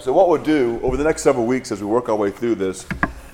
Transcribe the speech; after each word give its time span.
So, 0.00 0.12
what 0.12 0.28
we'll 0.28 0.40
do 0.40 0.78
over 0.84 0.96
the 0.96 1.02
next 1.02 1.22
several 1.22 1.44
weeks 1.44 1.72
as 1.72 1.80
we 1.80 1.86
work 1.86 2.08
our 2.08 2.14
way 2.14 2.30
through 2.30 2.54
this, 2.54 2.86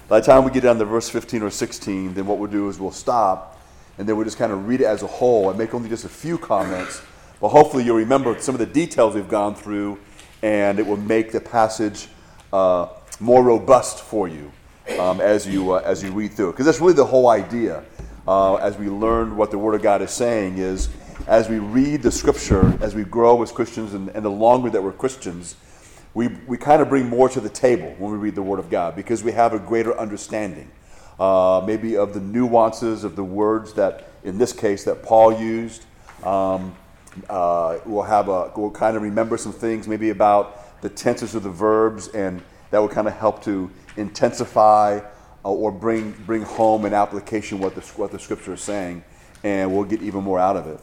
by 0.09 0.21
the 0.21 0.25
time 0.25 0.45
we 0.45 0.51
get 0.51 0.63
down 0.63 0.79
to 0.79 0.87
verse 0.87 1.11
15 1.11 1.43
or 1.43 1.51
16, 1.51 2.15
then 2.15 2.27
what 2.27 2.39
we'll 2.39 2.51
do 2.51 2.71
is 2.71 2.81
we'll 2.81 2.91
stop 2.91 3.61
and 3.99 4.09
then 4.09 4.17
we'll 4.17 4.25
just 4.25 4.39
kind 4.39 4.51
of 4.51 4.67
read 4.67 4.81
it 4.81 4.87
as 4.87 5.03
a 5.03 5.07
whole 5.07 5.51
and 5.51 5.59
make 5.59 5.75
only 5.75 5.91
just 5.91 6.07
a 6.07 6.09
few 6.09 6.39
comments. 6.39 7.03
But 7.39 7.51
hopefully, 7.51 7.85
you'll 7.85 7.99
remember 7.99 8.41
some 8.41 8.55
of 8.55 8.61
the 8.61 8.67
details 8.67 9.15
we've 9.15 9.29
gone 9.29 9.55
through 9.55 9.99
and 10.41 10.79
it 10.79 10.87
will 10.87 10.97
make 10.97 11.33
the 11.33 11.41
passage 11.41 12.09
uh, 12.51 12.89
more 13.21 13.45
robust 13.45 14.01
for 14.01 14.27
you 14.27 14.51
um, 14.99 15.21
as, 15.21 15.47
you 15.47 15.73
uh, 15.73 15.83
as 15.85 16.03
you 16.03 16.13
read 16.13 16.33
through 16.33 16.49
it. 16.49 16.53
Because 16.53 16.65
that's 16.65 16.81
really 16.81 16.95
the 16.95 17.05
whole 17.05 17.29
idea 17.29 17.85
uh, 18.27 18.55
as 18.55 18.79
we 18.79 18.89
learn 18.89 19.37
what 19.37 19.51
the 19.51 19.59
Word 19.59 19.75
of 19.75 19.83
God 19.83 20.01
is 20.01 20.13
saying 20.13 20.57
is 20.57 20.89
as 21.27 21.51
we 21.51 21.59
read 21.59 22.03
the 22.03 22.11
Scripture, 22.11 22.77
as 22.81 22.95
we 22.95 23.05
grow 23.05 23.43
as 23.43 23.53
Christians, 23.53 23.93
and, 23.93 24.09
and 24.09 24.25
the 24.25 24.31
longer 24.31 24.71
that 24.71 24.83
we're 24.83 24.93
Christians, 24.93 25.57
we, 26.15 26.29
we 26.47 26.57
kind 26.57 26.81
of 26.81 26.89
bring 26.89 27.09
more 27.09 27.29
to 27.29 27.41
the 27.41 27.49
table 27.49 27.95
when 27.99 28.13
we 28.13 28.19
read 28.19 28.37
the 28.37 28.43
Word 28.43 28.61
of 28.61 28.71
God 28.71 28.95
because 28.95 29.25
we 29.25 29.33
have 29.33 29.53
a 29.53 29.59
greater 29.59 29.99
understanding, 29.99 30.71
uh, 31.19 31.63
maybe 31.67 31.97
of 31.97 32.15
the 32.15 32.21
nuances 32.21 33.03
of 33.03 33.17
the 33.17 33.25
words 33.25 33.73
that, 33.75 34.09
in 34.23 34.39
this 34.39 34.53
case, 34.53 34.85
that 34.85 35.03
Paul 35.03 35.33
used. 35.33 35.85
Um, 36.23 36.75
uh, 37.29 37.79
we'll 37.85 38.03
have 38.03 38.29
a, 38.29 38.53
we'll 38.57 38.71
kind 38.71 38.97
of 38.97 39.03
remember 39.03 39.37
some 39.37 39.53
things 39.53 39.89
maybe 39.89 40.11
about 40.11 40.81
the 40.83 40.89
tenses 40.89 41.35
of 41.35 41.43
the 41.43 41.51
verbs, 41.51 42.09
and 42.09 42.43
that 42.71 42.79
will 42.79 42.89
kind 42.89 43.09
of 43.09 43.15
help 43.15 43.43
to 43.45 43.71
intensify 43.97 45.01
uh, 45.45 45.49
or 45.49 45.71
bring 45.71 46.13
bring 46.27 46.43
home 46.43 46.85
an 46.85 46.95
application 46.95 47.59
what 47.59 47.75
the 47.75 47.81
what 47.97 48.11
the 48.11 48.19
Scripture 48.19 48.55
is 48.55 48.61
saying, 48.61 49.05
and 49.45 49.73
we'll 49.73 49.85
get 49.85 50.03
even 50.03 50.25
more 50.25 50.39
out 50.39 50.57
of 50.57 50.67
it. 50.67 50.81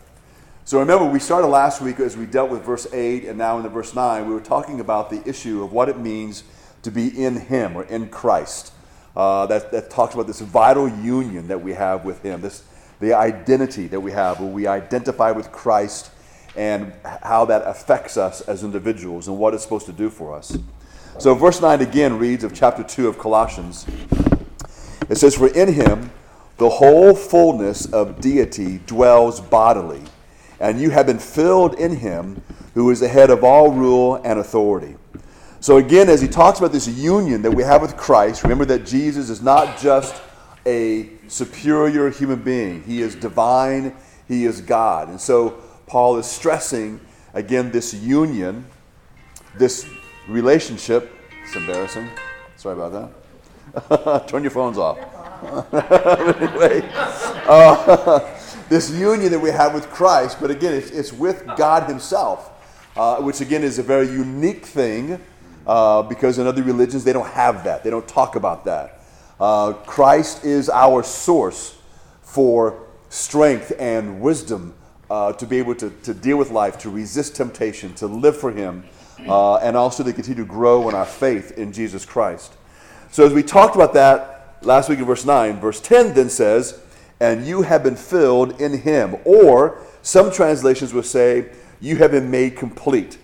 So 0.71 0.79
remember, 0.79 1.03
we 1.03 1.19
started 1.19 1.47
last 1.47 1.81
week 1.81 1.99
as 1.99 2.15
we 2.15 2.25
dealt 2.25 2.49
with 2.49 2.63
verse 2.63 2.87
8, 2.93 3.25
and 3.25 3.37
now 3.37 3.57
in 3.57 3.63
the 3.63 3.67
verse 3.67 3.93
9, 3.93 4.25
we 4.25 4.33
were 4.33 4.39
talking 4.39 4.79
about 4.79 5.09
the 5.09 5.21
issue 5.27 5.61
of 5.61 5.73
what 5.73 5.89
it 5.89 5.99
means 5.99 6.45
to 6.83 6.91
be 6.91 7.09
in 7.09 7.35
Him 7.35 7.75
or 7.75 7.83
in 7.83 8.07
Christ. 8.07 8.71
Uh, 9.13 9.45
that, 9.47 9.73
that 9.73 9.89
talks 9.89 10.13
about 10.13 10.27
this 10.27 10.39
vital 10.39 10.87
union 10.87 11.49
that 11.49 11.61
we 11.61 11.73
have 11.73 12.05
with 12.05 12.23
Him, 12.23 12.39
this, 12.39 12.63
the 13.01 13.13
identity 13.13 13.87
that 13.87 13.99
we 13.99 14.13
have, 14.13 14.39
where 14.39 14.49
we 14.49 14.65
identify 14.65 15.31
with 15.31 15.51
Christ 15.51 16.09
and 16.55 16.93
how 17.03 17.43
that 17.43 17.63
affects 17.67 18.15
us 18.15 18.39
as 18.39 18.63
individuals 18.63 19.27
and 19.27 19.37
what 19.37 19.53
it's 19.53 19.63
supposed 19.63 19.87
to 19.87 19.91
do 19.91 20.09
for 20.09 20.33
us. 20.33 20.57
So, 21.19 21.35
verse 21.35 21.59
9 21.59 21.81
again 21.81 22.17
reads 22.17 22.45
of 22.45 22.53
chapter 22.53 22.81
2 22.81 23.09
of 23.09 23.19
Colossians. 23.19 23.85
It 25.09 25.17
says, 25.17 25.35
For 25.35 25.49
in 25.49 25.73
Him 25.73 26.11
the 26.55 26.69
whole 26.69 27.13
fullness 27.13 27.91
of 27.91 28.21
deity 28.21 28.77
dwells 28.85 29.41
bodily 29.41 30.03
and 30.61 30.79
you 30.79 30.91
have 30.91 31.07
been 31.07 31.19
filled 31.19 31.73
in 31.73 31.97
him 31.97 32.41
who 32.75 32.89
is 32.91 32.99
the 32.99 33.07
head 33.07 33.29
of 33.29 33.43
all 33.43 33.71
rule 33.71 34.21
and 34.23 34.39
authority. 34.39 34.95
So, 35.59 35.77
again, 35.77 36.09
as 36.09 36.21
he 36.21 36.27
talks 36.27 36.59
about 36.59 36.71
this 36.71 36.87
union 36.87 37.41
that 37.41 37.51
we 37.51 37.63
have 37.63 37.81
with 37.81 37.97
Christ, 37.97 38.43
remember 38.43 38.65
that 38.65 38.85
Jesus 38.85 39.29
is 39.29 39.41
not 39.41 39.79
just 39.79 40.21
a 40.65 41.09
superior 41.27 42.09
human 42.09 42.41
being, 42.41 42.83
he 42.83 43.01
is 43.01 43.15
divine, 43.15 43.95
he 44.27 44.45
is 44.45 44.61
God. 44.61 45.09
And 45.09 45.19
so, 45.19 45.61
Paul 45.87 46.17
is 46.17 46.25
stressing, 46.25 46.99
again, 47.33 47.71
this 47.71 47.93
union, 47.93 48.65
this 49.57 49.85
relationship. 50.27 51.11
It's 51.43 51.55
embarrassing. 51.55 52.07
Sorry 52.55 52.79
about 52.79 53.13
that. 53.73 54.27
Turn 54.27 54.43
your 54.43 54.51
phones 54.51 54.77
off. 54.77 54.97
anyway, 55.73 56.87
uh, 57.47 58.19
this 58.71 58.89
union 58.89 59.29
that 59.29 59.39
we 59.39 59.49
have 59.49 59.73
with 59.73 59.89
Christ, 59.89 60.37
but 60.39 60.49
again, 60.49 60.73
it's, 60.73 60.91
it's 60.91 61.11
with 61.11 61.45
God 61.57 61.89
Himself, 61.89 62.49
uh, 62.95 63.17
which 63.17 63.41
again 63.41 63.63
is 63.63 63.79
a 63.79 63.83
very 63.83 64.07
unique 64.07 64.65
thing 64.65 65.19
uh, 65.67 66.03
because 66.03 66.39
in 66.39 66.47
other 66.47 66.63
religions 66.63 67.03
they 67.03 67.11
don't 67.11 67.27
have 67.27 67.65
that. 67.65 67.83
They 67.83 67.89
don't 67.89 68.07
talk 68.07 68.37
about 68.37 68.63
that. 68.63 69.01
Uh, 69.41 69.73
Christ 69.73 70.45
is 70.45 70.69
our 70.69 71.03
source 71.03 71.77
for 72.21 72.87
strength 73.09 73.73
and 73.77 74.21
wisdom 74.21 74.73
uh, 75.09 75.33
to 75.33 75.45
be 75.45 75.57
able 75.57 75.75
to, 75.75 75.89
to 76.03 76.13
deal 76.13 76.37
with 76.37 76.49
life, 76.51 76.77
to 76.77 76.89
resist 76.89 77.35
temptation, 77.35 77.93
to 77.95 78.07
live 78.07 78.37
for 78.37 78.53
Him, 78.53 78.85
uh, 79.27 79.57
and 79.57 79.75
also 79.75 80.01
to 80.01 80.13
continue 80.13 80.45
to 80.45 80.49
grow 80.49 80.87
in 80.87 80.95
our 80.95 81.05
faith 81.05 81.57
in 81.57 81.73
Jesus 81.73 82.05
Christ. 82.05 82.53
So, 83.11 83.25
as 83.25 83.33
we 83.33 83.43
talked 83.43 83.75
about 83.75 83.93
that 83.95 84.59
last 84.61 84.87
week 84.87 84.99
in 84.99 85.05
verse 85.05 85.25
9, 85.25 85.59
verse 85.59 85.81
10 85.81 86.13
then 86.13 86.29
says, 86.29 86.79
and 87.21 87.45
you 87.45 87.61
have 87.61 87.83
been 87.83 87.95
filled 87.95 88.59
in 88.59 88.79
him. 88.79 89.15
Or 89.25 89.77
some 90.01 90.31
translations 90.31 90.91
will 90.91 91.03
say, 91.03 91.51
you 91.79 91.97
have 91.97 92.11
been 92.11 92.31
made 92.31 92.57
complete. 92.57 93.19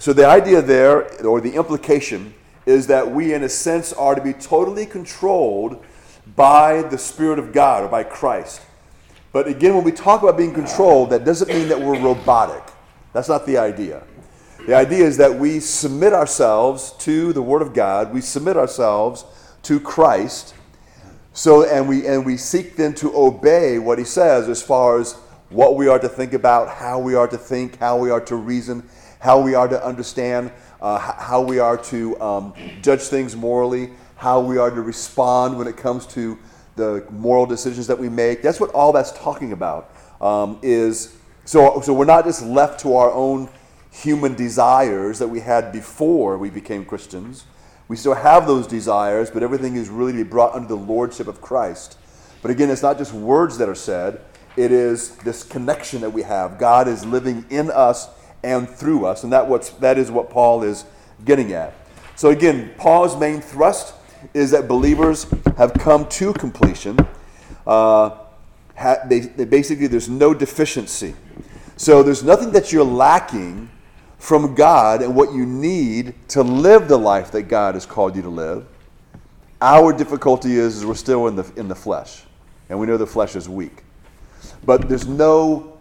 So 0.00 0.12
the 0.12 0.26
idea 0.26 0.60
there, 0.60 1.24
or 1.24 1.40
the 1.40 1.54
implication, 1.54 2.34
is 2.66 2.88
that 2.88 3.08
we, 3.08 3.32
in 3.32 3.44
a 3.44 3.48
sense, 3.48 3.92
are 3.92 4.16
to 4.16 4.20
be 4.20 4.32
totally 4.32 4.84
controlled 4.84 5.82
by 6.34 6.82
the 6.82 6.98
Spirit 6.98 7.38
of 7.38 7.52
God 7.52 7.84
or 7.84 7.88
by 7.88 8.02
Christ. 8.02 8.62
But 9.32 9.46
again, 9.46 9.76
when 9.76 9.84
we 9.84 9.92
talk 9.92 10.24
about 10.24 10.36
being 10.36 10.52
controlled, 10.52 11.10
that 11.10 11.24
doesn't 11.24 11.48
mean 11.48 11.68
that 11.68 11.80
we're 11.80 12.00
robotic. 12.00 12.64
That's 13.12 13.28
not 13.28 13.46
the 13.46 13.58
idea. 13.58 14.02
The 14.66 14.74
idea 14.74 15.04
is 15.04 15.18
that 15.18 15.32
we 15.32 15.60
submit 15.60 16.12
ourselves 16.12 16.94
to 16.98 17.32
the 17.32 17.42
Word 17.42 17.62
of 17.62 17.74
God, 17.74 18.12
we 18.12 18.22
submit 18.22 18.56
ourselves 18.56 19.24
to 19.62 19.78
Christ, 19.78 20.55
so, 21.36 21.66
and 21.66 21.86
we, 21.86 22.06
and 22.06 22.24
we 22.24 22.38
seek 22.38 22.76
then 22.76 22.94
to 22.94 23.14
obey 23.14 23.78
what 23.78 23.98
he 23.98 24.06
says 24.06 24.48
as 24.48 24.62
far 24.62 24.98
as 24.98 25.12
what 25.50 25.76
we 25.76 25.86
are 25.86 25.98
to 25.98 26.08
think 26.08 26.32
about, 26.32 26.66
how 26.66 26.98
we 26.98 27.14
are 27.14 27.28
to 27.28 27.36
think, 27.36 27.78
how 27.78 27.98
we 27.98 28.10
are 28.10 28.22
to 28.22 28.36
reason, 28.36 28.88
how 29.18 29.38
we 29.42 29.54
are 29.54 29.68
to 29.68 29.84
understand, 29.84 30.50
uh, 30.80 30.98
how 30.98 31.42
we 31.42 31.58
are 31.58 31.76
to 31.76 32.18
um, 32.22 32.54
judge 32.80 33.02
things 33.02 33.36
morally, 33.36 33.90
how 34.16 34.40
we 34.40 34.56
are 34.56 34.70
to 34.70 34.80
respond 34.80 35.58
when 35.58 35.66
it 35.66 35.76
comes 35.76 36.06
to 36.06 36.38
the 36.76 37.06
moral 37.10 37.44
decisions 37.44 37.86
that 37.86 37.98
we 37.98 38.08
make. 38.08 38.40
That's 38.40 38.58
what 38.58 38.70
all 38.70 38.92
that's 38.92 39.12
talking 39.12 39.52
about. 39.52 39.94
Um, 40.22 40.58
is 40.62 41.18
so, 41.44 41.82
so 41.82 41.92
we're 41.92 42.06
not 42.06 42.24
just 42.24 42.42
left 42.42 42.80
to 42.80 42.96
our 42.96 43.12
own 43.12 43.50
human 43.92 44.34
desires 44.36 45.18
that 45.18 45.28
we 45.28 45.40
had 45.40 45.70
before 45.70 46.38
we 46.38 46.48
became 46.48 46.86
Christians 46.86 47.44
we 47.88 47.96
still 47.96 48.14
have 48.14 48.46
those 48.46 48.66
desires, 48.66 49.30
but 49.30 49.42
everything 49.42 49.76
is 49.76 49.88
really 49.88 50.12
to 50.12 50.18
be 50.18 50.24
brought 50.24 50.54
under 50.54 50.68
the 50.68 50.76
lordship 50.76 51.28
of 51.28 51.40
Christ. 51.40 51.98
But 52.42 52.50
again, 52.50 52.70
it's 52.70 52.82
not 52.82 52.98
just 52.98 53.12
words 53.12 53.58
that 53.58 53.68
are 53.68 53.74
said, 53.74 54.20
it 54.56 54.72
is 54.72 55.16
this 55.16 55.42
connection 55.42 56.00
that 56.00 56.10
we 56.10 56.22
have. 56.22 56.58
God 56.58 56.88
is 56.88 57.04
living 57.04 57.44
in 57.50 57.70
us 57.70 58.08
and 58.42 58.68
through 58.68 59.06
us, 59.06 59.24
and 59.24 59.32
that, 59.32 59.48
what's, 59.48 59.70
that 59.70 59.98
is 59.98 60.10
what 60.10 60.30
Paul 60.30 60.62
is 60.62 60.84
getting 61.24 61.52
at. 61.52 61.74
So 62.16 62.30
again, 62.30 62.72
Paul's 62.78 63.18
main 63.18 63.40
thrust 63.40 63.94
is 64.32 64.50
that 64.52 64.66
believers 64.66 65.26
have 65.56 65.74
come 65.74 66.08
to 66.08 66.32
completion. 66.32 66.98
Uh, 67.66 68.10
ha, 68.76 68.96
they, 69.06 69.20
they 69.20 69.44
basically, 69.44 69.86
there's 69.86 70.08
no 70.08 70.32
deficiency. 70.32 71.14
So 71.76 72.02
there's 72.02 72.22
nothing 72.22 72.52
that 72.52 72.72
you're 72.72 72.84
lacking 72.84 73.68
from 74.18 74.54
God 74.54 75.02
and 75.02 75.14
what 75.14 75.32
you 75.32 75.46
need 75.46 76.14
to 76.28 76.42
live 76.42 76.88
the 76.88 76.98
life 76.98 77.30
that 77.32 77.44
God 77.44 77.74
has 77.74 77.86
called 77.86 78.16
you 78.16 78.22
to 78.22 78.28
live. 78.28 78.66
Our 79.60 79.92
difficulty 79.92 80.56
is, 80.56 80.78
is 80.78 80.86
we're 80.86 80.94
still 80.94 81.28
in 81.28 81.36
the, 81.36 81.50
in 81.56 81.68
the 81.68 81.74
flesh, 81.74 82.24
and 82.68 82.78
we 82.78 82.86
know 82.86 82.96
the 82.96 83.06
flesh 83.06 83.36
is 83.36 83.48
weak. 83.48 83.84
But 84.64 84.88
there's 84.88 85.06
no 85.06 85.78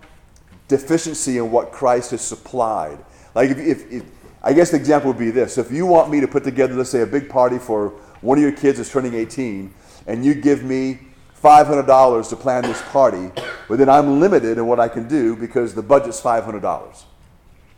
deficiency 0.68 1.38
in 1.38 1.52
what 1.52 1.72
Christ 1.72 2.12
has 2.12 2.22
supplied. 2.22 3.00
Like, 3.34 3.50
if, 3.50 3.58
if, 3.58 3.92
if 3.92 4.04
I 4.42 4.54
guess 4.54 4.72
the 4.72 4.78
example 4.78 5.12
would 5.12 5.20
be 5.20 5.32
this 5.32 5.58
if 5.58 5.72
you 5.72 5.86
want 5.86 6.10
me 6.10 6.22
to 6.22 6.28
put 6.28 6.44
together, 6.44 6.74
let's 6.76 6.90
say, 6.90 7.02
a 7.02 7.08
big 7.08 7.30
party 7.30 7.58
for 7.58 7.90
one 8.22 8.38
of 8.38 8.42
your 8.42 8.54
kids 8.54 8.80
is 8.80 8.90
turning 8.90 9.14
18, 9.14 9.74
and 10.08 10.24
you 10.24 10.34
give 10.34 10.64
me 10.64 11.00
$500 11.44 12.30
to 12.30 12.36
plan 12.36 12.64
this 12.64 12.82
party, 12.84 13.32
but 13.68 13.78
then 13.78 13.90
I'm 13.90 14.20
limited 14.20 14.58
in 14.58 14.66
what 14.66 14.80
I 14.80 14.88
can 14.88 15.08
do 15.08 15.36
because 15.36 15.74
the 15.76 15.84
budget's 15.84 16.22
$500. 16.22 17.04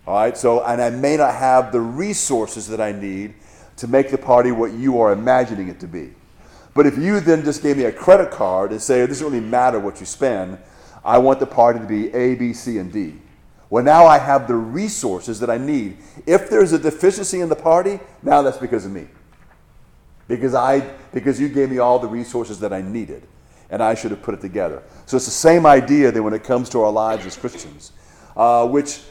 All 0.07 0.13
right, 0.13 0.37
so, 0.37 0.63
and 0.63 0.81
I 0.81 0.89
may 0.89 1.17
not 1.17 1.35
have 1.35 1.73
the 1.73 1.81
resources 1.81 2.65
that 2.69 2.79
I 2.79 2.93
need 2.93 3.33
to 3.75 3.89
make 3.89 4.09
the 4.09 4.17
party 4.17 4.53
what 4.53 4.71
you 4.71 5.01
are 5.01 5.11
imagining 5.11 5.67
it 5.67 5.81
to 5.81 5.87
be. 5.87 6.13
But 6.73 6.85
if 6.85 6.97
you 6.97 7.19
then 7.19 7.43
just 7.43 7.61
gave 7.61 7.75
me 7.75 7.83
a 7.83 7.91
credit 7.91 8.31
card 8.31 8.71
and 8.71 8.81
say, 8.81 9.01
it 9.01 9.07
doesn't 9.07 9.25
really 9.25 9.41
matter 9.41 9.81
what 9.81 9.99
you 9.99 10.05
spend, 10.05 10.59
I 11.03 11.17
want 11.17 11.41
the 11.41 11.45
party 11.45 11.79
to 11.79 11.85
be 11.85 12.13
A, 12.13 12.35
B, 12.35 12.53
C, 12.53 12.77
and 12.77 12.89
D. 12.91 13.15
Well, 13.69 13.83
now 13.83 14.05
I 14.05 14.17
have 14.17 14.47
the 14.47 14.55
resources 14.55 15.41
that 15.41 15.49
I 15.49 15.57
need. 15.57 15.97
If 16.25 16.49
there's 16.49 16.71
a 16.71 16.79
deficiency 16.79 17.41
in 17.41 17.49
the 17.49 17.55
party, 17.55 17.99
now 18.23 18.41
that's 18.41 18.57
because 18.57 18.85
of 18.85 18.93
me. 18.93 19.07
Because, 20.29 20.53
I, 20.53 20.79
because 21.11 21.37
you 21.37 21.49
gave 21.49 21.69
me 21.69 21.79
all 21.79 21.99
the 21.99 22.07
resources 22.07 22.61
that 22.61 22.71
I 22.71 22.81
needed, 22.81 23.27
and 23.69 23.83
I 23.83 23.93
should 23.93 24.11
have 24.11 24.21
put 24.21 24.35
it 24.35 24.41
together. 24.41 24.83
So 25.05 25.17
it's 25.17 25.25
the 25.25 25.31
same 25.31 25.65
idea 25.65 26.13
that 26.13 26.23
when 26.23 26.33
it 26.33 26.45
comes 26.45 26.69
to 26.69 26.81
our 26.81 26.91
lives 26.91 27.25
as 27.25 27.35
Christians, 27.35 27.91
uh, 28.37 28.65
which 28.65 29.01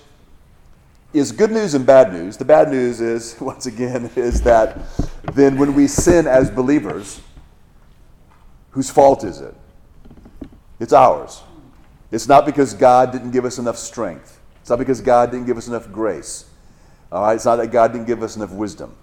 is 1.18 1.32
good 1.32 1.50
news 1.50 1.74
and 1.74 1.86
bad 1.86 2.12
news. 2.12 2.36
The 2.36 2.44
bad 2.44 2.70
news 2.70 3.00
is, 3.00 3.36
once 3.40 3.66
again, 3.66 4.10
is 4.16 4.42
that 4.42 4.78
then 5.34 5.58
when 5.58 5.74
we 5.74 5.86
sin 5.86 6.26
as 6.26 6.50
believers, 6.50 7.20
whose 8.70 8.90
fault 8.90 9.24
is 9.24 9.40
it? 9.40 9.54
It's 10.78 10.92
ours. 10.92 11.42
It's 12.10 12.28
not 12.28 12.46
because 12.46 12.74
God 12.74 13.12
didn't 13.12 13.30
give 13.30 13.44
us 13.44 13.58
enough 13.58 13.76
strength. 13.76 14.40
It's 14.60 14.70
not 14.70 14.78
because 14.78 15.00
God 15.00 15.30
didn't 15.30 15.46
give 15.46 15.56
us 15.56 15.68
enough 15.68 15.90
grace. 15.90 16.44
All 17.10 17.22
right? 17.22 17.34
It's 17.34 17.44
not 17.44 17.56
that 17.56 17.68
God 17.68 17.92
didn't 17.92 18.06
give 18.06 18.22
us 18.22 18.36
enough 18.36 18.52
wisdom. 18.52 18.94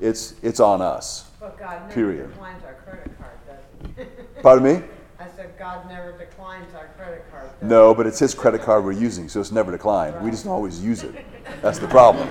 It's, 0.00 0.34
it's 0.42 0.60
on 0.60 0.82
us. 0.82 1.30
But 1.40 1.58
God 1.58 1.82
never 1.82 1.94
Period. 1.94 2.30
declines 2.30 2.64
our 2.64 2.74
credit 2.74 3.18
card, 3.18 3.38
does 3.46 3.96
he? 3.96 4.04
Pardon 4.42 4.64
me? 4.64 4.86
Said, 5.44 5.58
God 5.58 5.86
never 5.90 6.12
declines 6.12 6.74
our 6.74 6.86
credit 6.96 7.22
card? 7.30 7.50
No, 7.60 7.94
but 7.94 8.06
it's 8.06 8.18
his 8.18 8.32
credit 8.32 8.62
card 8.62 8.82
we're 8.82 8.92
using, 8.92 9.28
so 9.28 9.40
it's 9.40 9.52
never 9.52 9.70
declined. 9.70 10.18
We 10.24 10.30
just 10.30 10.46
always 10.46 10.82
use 10.82 11.02
it. 11.02 11.14
That's 11.60 11.78
the 11.78 11.86
problem. 11.86 12.26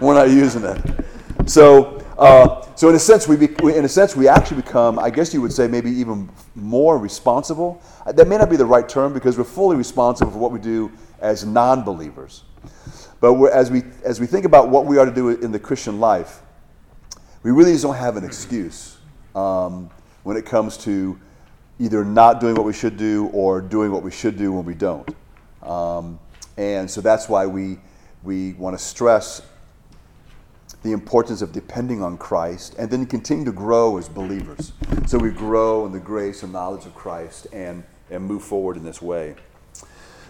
We're 0.00 0.14
not 0.14 0.30
using 0.30 0.64
it. 0.64 1.04
So, 1.48 2.04
uh, 2.18 2.66
so 2.74 2.88
in 2.88 2.96
a 2.96 2.98
sense, 2.98 3.28
we, 3.28 3.36
be, 3.36 3.46
in 3.72 3.84
a 3.84 3.88
sense, 3.88 4.16
we 4.16 4.26
actually 4.26 4.62
become, 4.62 4.98
I 4.98 5.10
guess 5.10 5.32
you 5.32 5.40
would 5.42 5.52
say, 5.52 5.68
maybe 5.68 5.92
even 5.92 6.28
more 6.56 6.98
responsible. 6.98 7.80
Uh, 8.04 8.10
That 8.10 8.26
may 8.26 8.36
not 8.36 8.50
be 8.50 8.56
the 8.56 8.66
right 8.66 8.88
term 8.88 9.12
because 9.12 9.38
we're 9.38 9.44
fully 9.44 9.76
responsible 9.76 10.32
for 10.32 10.38
what 10.38 10.50
we 10.50 10.58
do 10.58 10.90
as 11.20 11.44
non-believers. 11.44 12.42
But 13.20 13.40
as 13.52 13.70
we 13.70 13.84
as 14.04 14.18
we 14.18 14.26
think 14.26 14.44
about 14.44 14.70
what 14.70 14.86
we 14.86 14.98
are 14.98 15.04
to 15.06 15.14
do 15.14 15.28
in 15.28 15.52
the 15.52 15.60
Christian 15.60 16.00
life, 16.00 16.42
we 17.44 17.52
really 17.52 17.70
just 17.70 17.84
don't 17.84 17.94
have 17.94 18.16
an 18.16 18.24
excuse 18.24 18.98
um, 19.36 19.88
when 20.24 20.36
it 20.36 20.44
comes 20.44 20.76
to 20.78 21.16
either 21.78 22.04
not 22.04 22.40
doing 22.40 22.54
what 22.54 22.64
we 22.64 22.72
should 22.72 22.96
do 22.96 23.26
or 23.32 23.60
doing 23.60 23.92
what 23.92 24.02
we 24.02 24.10
should 24.10 24.36
do 24.36 24.52
when 24.52 24.64
we 24.64 24.74
don't. 24.74 25.08
Um, 25.62 26.18
and 26.56 26.90
so 26.90 27.00
that's 27.00 27.28
why 27.28 27.46
we, 27.46 27.78
we 28.22 28.54
want 28.54 28.78
to 28.78 28.82
stress 28.82 29.42
the 30.82 30.92
importance 30.92 31.42
of 31.42 31.52
depending 31.52 32.02
on 32.02 32.16
Christ 32.16 32.74
and 32.78 32.90
then 32.90 33.06
continue 33.06 33.44
to 33.44 33.52
grow 33.52 33.98
as 33.98 34.08
believers. 34.08 34.72
So 35.06 35.18
we 35.18 35.30
grow 35.30 35.84
in 35.84 35.92
the 35.92 36.00
grace 36.00 36.42
and 36.42 36.52
knowledge 36.52 36.86
of 36.86 36.94
Christ 36.94 37.46
and, 37.52 37.84
and 38.10 38.24
move 38.24 38.42
forward 38.42 38.76
in 38.76 38.84
this 38.84 39.02
way. 39.02 39.34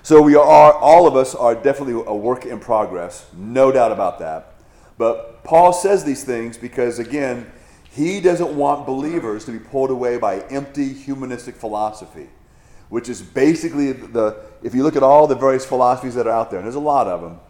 So 0.03 0.23
we 0.23 0.35
are, 0.35 0.73
all 0.73 1.07
of 1.07 1.17
us 1.17 1.35
are 1.35 1.55
definitely 1.55 2.03
a 2.07 2.15
work 2.15 2.47
in 2.47 2.61
progress, 2.61 3.27
no 3.37 3.73
doubt 3.73 3.93
about 3.93 4.19
that. 4.21 4.55
But 4.99 5.45
Paul 5.45 5.73
says 5.73 6.05
these 6.05 6.25
things 6.25 6.57
because, 6.57 6.99
again, 6.99 7.51
he 7.97 8.21
doesn't 8.21 8.55
want 8.55 8.87
believers 8.87 9.47
to 9.47 9.53
be 9.53 9.59
pulled 9.59 9.91
away 9.91 10.19
by 10.19 10.41
empty 10.51 10.93
humanistic 10.93 11.55
philosophy, 11.55 12.29
which 12.91 13.09
is 13.09 13.23
basically 13.23 13.93
the, 13.93 14.37
if 14.63 14.75
you 14.75 14.83
look 14.83 14.97
at 14.97 15.03
all 15.03 15.27
the 15.27 15.35
various 15.35 15.65
philosophies 15.65 16.15
that 16.15 16.27
are 16.27 16.33
out 16.33 16.51
there, 16.51 16.61
and 16.61 16.67
there's 16.67 16.75
a 16.75 16.81
lot 16.81 17.07
of 17.07 17.23
them, 17.23 17.41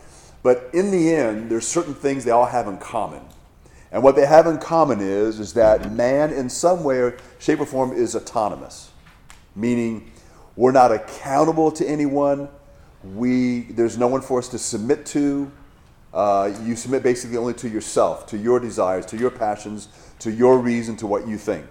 but 0.45 0.71
in 0.73 0.93
the 0.93 1.13
end, 1.13 1.51
there's 1.51 1.67
certain 1.67 1.95
things 1.95 2.25
they 2.25 2.31
all 2.31 2.47
have 2.47 2.69
in 2.69 2.79
common. 2.79 3.23
And 3.91 4.05
what 4.05 4.15
they 4.15 4.25
have 4.25 4.47
in 4.47 4.59
common 4.59 5.01
is, 5.01 5.41
is 5.41 5.53
that 5.55 5.91
man, 5.93 6.33
in 6.33 6.49
some 6.49 6.85
way, 6.85 7.15
shape, 7.41 7.59
or 7.59 7.67
form, 7.67 7.93
is 7.93 8.15
autonomous, 8.15 8.93
meaning 9.57 10.13
we're 10.55 10.71
not 10.71 10.93
accountable 10.93 11.73
to 11.73 11.85
anyone. 11.85 12.49
We, 13.03 13.63
there's 13.63 13.99
no 13.99 14.07
one 14.07 14.21
for 14.21 14.39
us 14.39 14.49
to 14.51 14.59
submit 14.59 15.07
to. 15.07 15.51
Uh, 16.15 16.53
you 16.63 16.77
submit 16.77 17.03
basically 17.03 17.37
only 17.37 17.55
to 17.55 17.69
yourself, 17.69 18.27
to 18.29 18.39
your 18.39 18.61
desires, 18.61 19.05
to 19.07 19.17
your 19.17 19.31
passions, 19.31 19.89
to 20.21 20.31
your 20.31 20.59
reason, 20.59 20.97
to 20.97 21.07
what 21.07 21.27
you 21.29 21.37
think. 21.39 21.67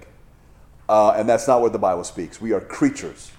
Uh, 0.87 1.11
and 1.11 1.27
that's 1.27 1.47
not 1.47 1.61
what 1.61 1.73
the 1.73 1.79
Bible 1.79 2.03
speaks. 2.03 2.39
We 2.39 2.53
are 2.53 2.61
creatures, 2.61 3.31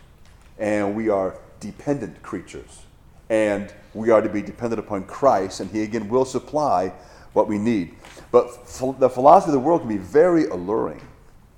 and 0.58 0.96
we 0.96 1.08
are 1.08 1.38
dependent 1.60 2.22
creatures. 2.22 2.82
And 3.28 3.72
we 3.94 4.10
are 4.10 4.20
to 4.20 4.28
be 4.28 4.42
dependent 4.42 4.78
upon 4.78 5.04
Christ, 5.04 5.60
and 5.60 5.70
He 5.70 5.82
again 5.82 6.08
will 6.08 6.24
supply 6.24 6.92
what 7.32 7.48
we 7.48 7.58
need. 7.58 7.94
But 8.32 8.66
the 8.98 9.08
philosophy 9.10 9.50
of 9.50 9.52
the 9.52 9.58
world 9.60 9.80
can 9.82 9.88
be 9.88 9.96
very 9.96 10.46
alluring, 10.46 11.00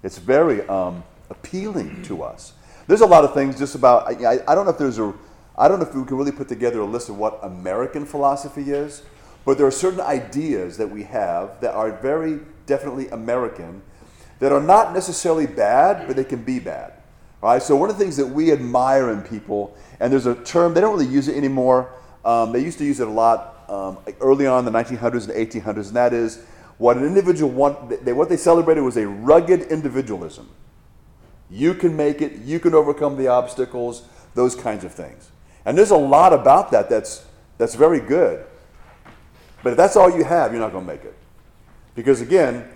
it's 0.03 0.19
very 0.19 0.67
um, 0.69 1.03
appealing 1.31 2.03
to 2.05 2.23
us. 2.23 2.53
There's 2.87 3.00
a 3.03 3.06
lot 3.06 3.25
of 3.25 3.35
things 3.35 3.59
just 3.59 3.75
about, 3.75 4.06
I- 4.09 4.41
I 4.49 4.55
don't 4.55 4.65
know 4.65 4.71
if 4.71 4.79
there's 4.79 4.99
a, 4.99 5.12
I 5.59 5.69
don't 5.69 5.79
know 5.81 5.87
if 5.87 5.95
we 5.95 6.05
can 6.05 6.17
really 6.17 6.33
put 6.33 6.49
together 6.49 6.81
a 6.81 6.85
list 6.87 7.09
of 7.11 7.19
what 7.19 7.39
American 7.43 8.06
philosophy 8.06 8.71
is, 8.71 9.03
but 9.49 9.56
there 9.56 9.67
are 9.67 9.71
certain 9.71 10.03
ideas 10.03 10.77
that 10.77 10.91
we 10.91 11.05
have 11.05 11.59
that 11.62 11.73
are 11.73 11.91
very 12.03 12.39
definitely 12.67 13.09
American 13.09 13.81
that 14.41 14.53
are 14.53 14.61
not 14.61 14.93
necessarily 14.93 15.47
bad, 15.47 16.06
but 16.06 16.17
they 16.17 16.25
can 16.25 16.45
be 16.45 16.59
bad. 16.59 16.93
Right, 17.41 17.62
so 17.62 17.75
one 17.75 17.89
of 17.89 17.97
the 17.97 18.05
things 18.05 18.19
that 18.19 18.27
we 18.27 18.53
admire 18.53 19.11
in 19.11 19.23
people, 19.23 19.75
and 20.00 20.12
there's 20.12 20.27
a 20.27 20.35
term, 20.35 20.75
they 20.75 20.83
don't 20.83 20.93
really 20.93 21.11
use 21.11 21.29
it 21.29 21.35
anymore. 21.35 21.91
Um, 22.27 22.53
they 22.53 22.62
used 22.62 22.77
to 22.77 22.85
use 22.85 23.00
it 23.00 23.09
a 23.09 23.11
lot 23.11 23.65
um, 23.71 23.97
early 24.21 24.47
on 24.47 24.67
in 24.67 24.71
the 24.71 24.79
1900s 24.79 25.31
and 25.31 25.50
1800s, 25.50 25.87
and 25.87 25.97
that 25.97 26.12
is 26.12 26.45
what 26.77 26.99
an 26.99 27.06
individual 27.06 27.50
want, 27.50 28.05
they, 28.05 28.12
what 28.12 28.29
they 28.29 28.37
celebrated 28.37 28.83
was 28.83 28.99
a 28.99 29.09
rugged 29.09 29.62
individualism. 29.73 30.47
You 31.49 31.73
can 31.73 31.97
make 31.97 32.21
it, 32.21 32.43
you 32.43 32.61
can 32.61 32.75
overcome 32.75 33.17
the 33.17 33.29
obstacles, 33.29 34.03
those 34.35 34.55
kinds 34.55 34.85
of 34.85 34.93
things. 34.93 35.31
And 35.65 35.79
there's 35.79 35.91
a 35.91 35.97
lot 35.97 36.35
about 36.35 36.71
that 36.73 36.91
that's, 36.91 37.25
that's 37.56 37.77
very 37.77 38.00
good. 38.00 38.45
But 39.63 39.71
if 39.71 39.77
that's 39.77 39.97
all 39.97 40.17
you 40.17 40.25
have, 40.25 40.53
you're 40.53 40.61
not 40.61 40.73
going 40.73 40.87
to 40.87 40.93
make 40.93 41.05
it. 41.05 41.15
Because 41.95 42.21
again, 42.21 42.69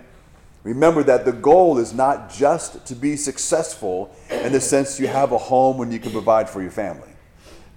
remember 0.63 1.03
that 1.03 1.25
the 1.25 1.31
goal 1.31 1.77
is 1.77 1.93
not 1.93 2.31
just 2.31 2.85
to 2.87 2.95
be 2.95 3.15
successful 3.15 4.13
in 4.29 4.51
the 4.51 4.59
sense 4.59 4.99
you 4.99 5.07
have 5.07 5.31
a 5.31 5.37
home 5.37 5.81
and 5.81 5.93
you 5.93 5.99
can 5.99 6.11
provide 6.11 6.49
for 6.49 6.61
your 6.61 6.71
family. 6.71 7.09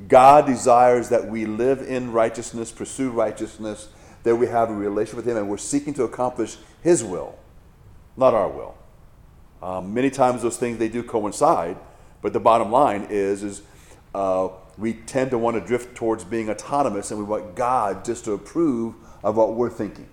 God 0.09 0.47
desires 0.47 1.09
that 1.09 1.27
we 1.27 1.47
live 1.47 1.83
in 1.83 2.13
righteousness, 2.13 2.71
pursue 2.71 3.11
righteousness, 3.11 3.89
that 4.25 4.37
we 4.37 4.47
have 4.49 4.71
a 4.71 4.75
relationship 4.75 5.17
with 5.17 5.29
Him, 5.29 5.37
and 5.37 5.49
we're 5.49 5.57
seeking 5.57 5.95
to 5.95 6.05
accomplish 6.05 6.57
His 6.83 7.03
will, 7.03 7.39
not 8.17 8.35
our 8.35 8.49
will. 8.49 8.77
Um, 9.63 9.95
many 9.95 10.11
times 10.11 10.43
those 10.43 10.59
things 10.59 10.79
they 10.79 10.89
do 10.89 11.03
coincide, 11.03 11.79
but 12.21 12.33
the 12.33 12.41
bottom 12.41 12.71
line 12.71 13.07
is 13.09 13.43
is 13.43 13.63
uh, 14.15 14.49
we 14.79 14.93
tend 14.93 15.31
to 15.31 15.39
want 15.39 15.57
to 15.57 15.61
drift 15.61 15.97
towards 15.97 16.25
being 16.25 16.51
autonomous, 16.51 17.11
and 17.11 17.19
we 17.19 17.25
want 17.25 17.55
God 17.55 18.05
just 18.05 18.25
to 18.25 18.33
approve 18.33 18.95
of 19.23 19.37
what 19.37 19.55
we're 19.55 19.71
thinking. 19.71 20.09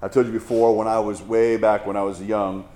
I 0.00 0.08
told 0.08 0.26
you 0.26 0.32
before 0.32 0.76
when 0.76 0.88
I 0.88 0.98
was 0.98 1.22
way 1.22 1.56
back 1.56 1.86
when 1.86 1.96
I 1.96 2.02
was 2.02 2.20
young, 2.20 2.68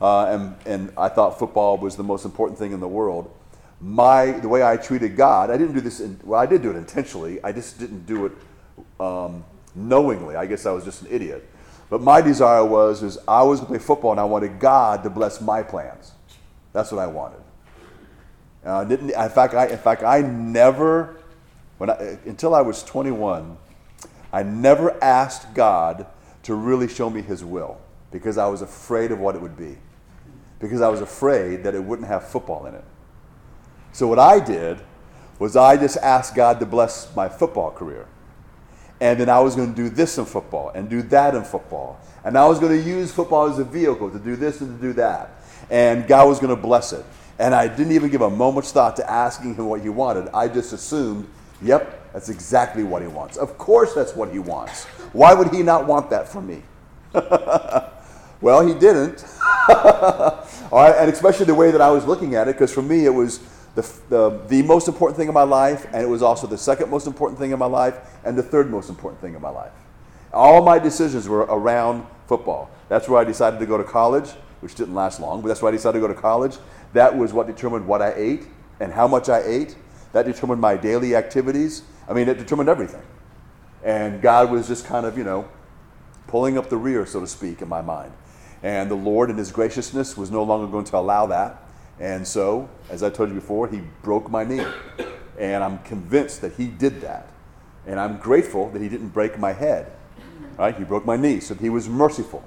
uh, 0.00 0.26
and 0.26 0.56
and 0.66 0.92
I 0.96 1.08
thought 1.08 1.38
football 1.38 1.78
was 1.78 1.96
the 1.96 2.02
most 2.02 2.24
important 2.24 2.58
thing 2.58 2.72
in 2.72 2.80
the 2.80 2.88
world. 2.88 3.34
My 3.80 4.32
the 4.32 4.48
way 4.48 4.62
I 4.62 4.76
treated 4.76 5.16
God, 5.16 5.50
I 5.50 5.56
didn't 5.56 5.74
do 5.74 5.80
this. 5.80 6.00
In, 6.00 6.20
well, 6.24 6.40
I 6.40 6.46
did 6.46 6.62
do 6.62 6.70
it 6.70 6.76
intentionally. 6.76 7.42
I 7.42 7.52
just 7.52 7.78
didn't 7.78 8.06
do 8.06 8.26
it 8.26 8.32
um, 9.00 9.44
knowingly. 9.74 10.36
I 10.36 10.46
guess 10.46 10.66
I 10.66 10.72
was 10.72 10.84
just 10.84 11.02
an 11.02 11.08
idiot. 11.10 11.48
But 11.90 12.00
my 12.00 12.20
desire 12.20 12.64
was 12.64 13.02
is 13.02 13.18
I 13.28 13.42
was 13.42 13.60
going 13.60 13.72
to 13.72 13.78
play 13.78 13.86
football, 13.86 14.10
and 14.12 14.20
I 14.20 14.24
wanted 14.24 14.58
God 14.58 15.02
to 15.04 15.10
bless 15.10 15.40
my 15.40 15.62
plans. 15.62 16.12
That's 16.72 16.90
what 16.92 17.00
I 17.00 17.06
wanted. 17.06 17.43
I 18.64 18.84
didn't. 18.84 19.10
In 19.10 19.30
fact, 19.30 19.54
I 19.54 19.66
in 19.66 19.78
fact 19.78 20.02
I 20.02 20.20
never, 20.20 21.16
when 21.78 21.90
I, 21.90 22.18
until 22.24 22.54
I 22.54 22.62
was 22.62 22.82
21, 22.82 23.56
I 24.32 24.42
never 24.42 25.02
asked 25.02 25.54
God 25.54 26.06
to 26.44 26.54
really 26.54 26.88
show 26.88 27.10
me 27.10 27.22
His 27.22 27.44
will 27.44 27.80
because 28.10 28.38
I 28.38 28.46
was 28.46 28.62
afraid 28.62 29.10
of 29.10 29.18
what 29.18 29.34
it 29.34 29.42
would 29.42 29.56
be, 29.56 29.76
because 30.60 30.80
I 30.80 30.88
was 30.88 31.00
afraid 31.00 31.64
that 31.64 31.74
it 31.74 31.82
wouldn't 31.82 32.08
have 32.08 32.28
football 32.28 32.66
in 32.66 32.74
it. 32.74 32.84
So 33.92 34.08
what 34.08 34.18
I 34.18 34.40
did 34.40 34.80
was 35.38 35.56
I 35.56 35.76
just 35.76 35.96
asked 35.98 36.34
God 36.34 36.60
to 36.60 36.66
bless 36.66 37.14
my 37.14 37.28
football 37.28 37.70
career. 37.70 38.06
And 39.00 39.18
then 39.18 39.28
I 39.28 39.40
was 39.40 39.56
going 39.56 39.74
to 39.74 39.76
do 39.76 39.88
this 39.88 40.18
in 40.18 40.24
football 40.24 40.70
and 40.70 40.88
do 40.88 41.02
that 41.02 41.34
in 41.34 41.44
football. 41.44 42.00
And 42.24 42.38
I 42.38 42.46
was 42.46 42.58
going 42.58 42.72
to 42.72 42.88
use 42.88 43.12
football 43.12 43.50
as 43.50 43.58
a 43.58 43.64
vehicle 43.64 44.10
to 44.10 44.18
do 44.18 44.36
this 44.36 44.60
and 44.60 44.78
to 44.78 44.82
do 44.82 44.92
that. 44.94 45.42
And 45.70 46.06
God 46.06 46.28
was 46.28 46.38
going 46.38 46.54
to 46.54 46.60
bless 46.60 46.92
it. 46.92 47.04
And 47.38 47.54
I 47.54 47.66
didn't 47.66 47.92
even 47.92 48.10
give 48.10 48.20
a 48.20 48.30
moment's 48.30 48.70
thought 48.72 48.96
to 48.96 49.10
asking 49.10 49.54
him 49.56 49.66
what 49.66 49.80
he 49.80 49.88
wanted. 49.88 50.28
I 50.32 50.48
just 50.48 50.72
assumed, 50.72 51.28
yep, 51.60 52.12
that's 52.12 52.28
exactly 52.28 52.84
what 52.84 53.02
he 53.02 53.08
wants. 53.08 53.36
Of 53.36 53.58
course, 53.58 53.92
that's 53.92 54.14
what 54.14 54.30
he 54.30 54.38
wants. 54.38 54.84
Why 55.12 55.34
would 55.34 55.52
he 55.52 55.62
not 55.62 55.86
want 55.86 56.10
that 56.10 56.28
from 56.28 56.46
me? 56.46 56.62
well, 58.40 58.66
he 58.66 58.74
didn't. 58.74 59.24
And 60.72 61.08
especially 61.08 61.46
the 61.46 61.54
way 61.54 61.70
that 61.70 61.80
I 61.80 61.90
was 61.90 62.04
looking 62.04 62.34
at 62.34 62.48
it, 62.48 62.56
because 62.56 62.72
for 62.72 62.82
me, 62.82 63.06
it 63.06 63.10
was 63.10 63.38
the, 63.74 63.82
the, 64.08 64.40
the 64.48 64.62
most 64.62 64.88
important 64.88 65.16
thing 65.16 65.28
in 65.28 65.34
my 65.34 65.42
life, 65.42 65.86
and 65.92 66.02
it 66.02 66.08
was 66.08 66.22
also 66.22 66.46
the 66.46 66.58
second 66.58 66.90
most 66.90 67.06
important 67.06 67.38
thing 67.38 67.52
in 67.52 67.58
my 67.58 67.66
life, 67.66 67.96
and 68.24 68.36
the 68.36 68.42
third 68.42 68.70
most 68.70 68.88
important 68.88 69.20
thing 69.20 69.34
in 69.34 69.40
my 69.40 69.50
life. 69.50 69.72
All 70.32 70.64
my 70.64 70.78
decisions 70.78 71.28
were 71.28 71.40
around 71.42 72.06
football. 72.26 72.70
That's 72.88 73.08
where 73.08 73.20
I 73.20 73.24
decided 73.24 73.60
to 73.60 73.66
go 73.66 73.78
to 73.78 73.84
college, 73.84 74.30
which 74.64 74.74
didn't 74.74 74.94
last 74.94 75.20
long, 75.20 75.42
but 75.42 75.48
that's 75.48 75.60
why 75.60 75.68
I 75.68 75.72
decided 75.72 76.00
to 76.00 76.08
go 76.08 76.12
to 76.12 76.18
college. 76.18 76.56
That 76.94 77.14
was 77.14 77.34
what 77.34 77.46
determined 77.46 77.86
what 77.86 78.00
I 78.00 78.14
ate 78.16 78.46
and 78.80 78.90
how 78.90 79.06
much 79.06 79.28
I 79.28 79.42
ate. 79.42 79.76
That 80.12 80.24
determined 80.24 80.58
my 80.58 80.74
daily 80.74 81.14
activities. 81.14 81.82
I 82.08 82.14
mean, 82.14 82.28
it 82.28 82.38
determined 82.38 82.70
everything. 82.70 83.02
And 83.84 84.22
God 84.22 84.50
was 84.50 84.66
just 84.66 84.86
kind 84.86 85.04
of, 85.04 85.18
you 85.18 85.24
know, 85.24 85.46
pulling 86.28 86.56
up 86.56 86.70
the 86.70 86.78
rear, 86.78 87.04
so 87.04 87.20
to 87.20 87.26
speak, 87.26 87.60
in 87.60 87.68
my 87.68 87.82
mind. 87.82 88.12
And 88.62 88.90
the 88.90 88.94
Lord, 88.94 89.28
in 89.28 89.36
His 89.36 89.52
graciousness, 89.52 90.16
was 90.16 90.30
no 90.30 90.42
longer 90.42 90.66
going 90.66 90.86
to 90.86 90.96
allow 90.96 91.26
that. 91.26 91.62
And 92.00 92.26
so, 92.26 92.70
as 92.88 93.02
I 93.02 93.10
told 93.10 93.28
you 93.28 93.34
before, 93.34 93.68
He 93.68 93.82
broke 94.02 94.30
my 94.30 94.44
knee. 94.44 94.64
And 95.38 95.62
I'm 95.62 95.78
convinced 95.80 96.40
that 96.40 96.54
He 96.54 96.68
did 96.68 97.02
that. 97.02 97.28
And 97.86 98.00
I'm 98.00 98.16
grateful 98.16 98.70
that 98.70 98.80
He 98.80 98.88
didn't 98.88 99.08
break 99.08 99.38
my 99.38 99.52
head. 99.52 99.92
Right? 100.56 100.74
He 100.74 100.84
broke 100.84 101.04
my 101.04 101.16
knee, 101.16 101.40
so 101.40 101.54
He 101.54 101.68
was 101.68 101.86
merciful 101.86 102.42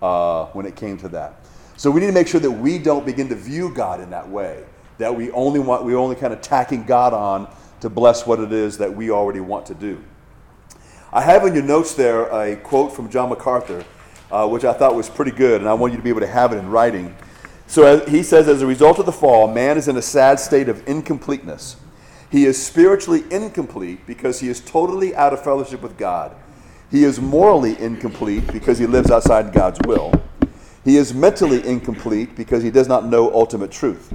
uh, 0.00 0.46
when 0.46 0.64
it 0.64 0.76
came 0.76 0.96
to 0.98 1.08
that. 1.08 1.40
So 1.76 1.90
we 1.90 2.00
need 2.00 2.06
to 2.06 2.12
make 2.12 2.28
sure 2.28 2.40
that 2.40 2.50
we 2.50 2.78
don't 2.78 3.04
begin 3.04 3.28
to 3.28 3.34
view 3.34 3.70
God 3.74 4.00
in 4.00 4.10
that 4.10 4.28
way. 4.28 4.64
That 4.98 5.14
we 5.14 5.30
only 5.32 5.60
want, 5.60 5.84
we 5.84 5.94
only 5.94 6.16
kind 6.16 6.32
of 6.32 6.40
tacking 6.40 6.84
God 6.84 7.12
on 7.12 7.48
to 7.80 7.90
bless 7.90 8.26
what 8.26 8.40
it 8.40 8.52
is 8.52 8.78
that 8.78 8.94
we 8.94 9.10
already 9.10 9.40
want 9.40 9.66
to 9.66 9.74
do. 9.74 10.02
I 11.12 11.20
have 11.20 11.44
in 11.46 11.54
your 11.54 11.62
notes 11.62 11.94
there 11.94 12.24
a 12.28 12.56
quote 12.56 12.92
from 12.92 13.10
John 13.10 13.28
MacArthur 13.28 13.84
uh, 14.30 14.48
which 14.48 14.64
I 14.64 14.72
thought 14.72 14.94
was 14.94 15.08
pretty 15.08 15.30
good, 15.30 15.60
and 15.60 15.68
I 15.68 15.74
want 15.74 15.92
you 15.92 15.98
to 15.98 16.02
be 16.02 16.10
able 16.10 16.20
to 16.20 16.26
have 16.26 16.52
it 16.52 16.56
in 16.56 16.68
writing. 16.68 17.14
So 17.66 17.84
as, 17.84 18.08
he 18.08 18.22
says, 18.22 18.48
as 18.48 18.62
a 18.62 18.66
result 18.66 18.98
of 18.98 19.06
the 19.06 19.12
fall, 19.12 19.48
man 19.48 19.76
is 19.76 19.88
in 19.88 19.96
a 19.96 20.02
sad 20.02 20.40
state 20.40 20.68
of 20.68 20.86
incompleteness. 20.88 21.76
He 22.30 22.44
is 22.44 22.64
spiritually 22.64 23.24
incomplete 23.30 24.06
because 24.06 24.40
he 24.40 24.48
is 24.48 24.60
totally 24.60 25.14
out 25.14 25.32
of 25.32 25.42
fellowship 25.42 25.82
with 25.82 25.96
God. 25.96 26.34
He 26.90 27.04
is 27.04 27.20
morally 27.20 27.78
incomplete 27.78 28.52
because 28.52 28.78
he 28.78 28.86
lives 28.86 29.10
outside 29.10 29.52
God's 29.52 29.80
will. 29.86 30.12
He 30.86 30.98
is 30.98 31.12
mentally 31.12 31.66
incomplete 31.66 32.36
because 32.36 32.62
he 32.62 32.70
does 32.70 32.86
not 32.86 33.06
know 33.06 33.34
ultimate 33.34 33.72
truth. 33.72 34.14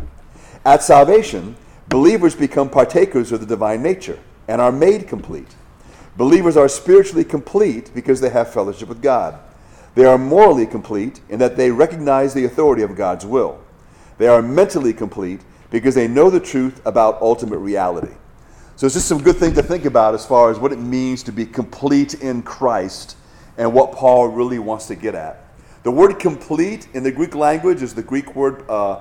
At 0.63 0.81
salvation, 0.81 1.57
believers 1.89 2.33
become 2.33 2.69
partakers 2.69 3.33
of 3.33 3.41
the 3.41 3.45
divine 3.45 3.83
nature 3.83 4.17
and 4.47 4.61
are 4.61 4.71
made 4.71 5.05
complete. 5.05 5.53
Believers 6.15 6.55
are 6.55 6.69
spiritually 6.69 7.25
complete 7.25 7.91
because 7.93 8.21
they 8.21 8.29
have 8.29 8.53
fellowship 8.53 8.87
with 8.87 9.01
God. 9.01 9.37
They 9.95 10.05
are 10.05 10.17
morally 10.17 10.65
complete 10.65 11.19
in 11.27 11.39
that 11.39 11.57
they 11.57 11.71
recognize 11.71 12.33
the 12.33 12.45
authority 12.45 12.83
of 12.83 12.95
God's 12.95 13.25
will. 13.25 13.59
They 14.17 14.29
are 14.29 14.41
mentally 14.41 14.93
complete 14.93 15.41
because 15.71 15.93
they 15.93 16.07
know 16.07 16.29
the 16.29 16.39
truth 16.39 16.81
about 16.85 17.21
ultimate 17.21 17.59
reality. 17.59 18.15
So 18.77 18.85
it's 18.85 18.95
just 18.95 19.09
some 19.09 19.21
good 19.21 19.35
thing 19.35 19.53
to 19.55 19.61
think 19.63 19.83
about 19.83 20.13
as 20.13 20.25
far 20.25 20.49
as 20.49 20.57
what 20.57 20.71
it 20.71 20.79
means 20.79 21.21
to 21.23 21.33
be 21.33 21.45
complete 21.45 22.13
in 22.21 22.41
Christ 22.43 23.17
and 23.57 23.73
what 23.73 23.91
Paul 23.91 24.29
really 24.29 24.57
wants 24.57 24.85
to 24.85 24.95
get 24.95 25.15
at. 25.15 25.40
The 25.83 25.91
word 25.91 26.19
complete 26.19 26.87
in 26.93 27.01
the 27.01 27.11
Greek 27.11 27.33
language 27.33 27.81
is 27.81 27.95
the 27.95 28.03
Greek 28.03 28.35
word 28.35 28.69
uh. 28.69 28.99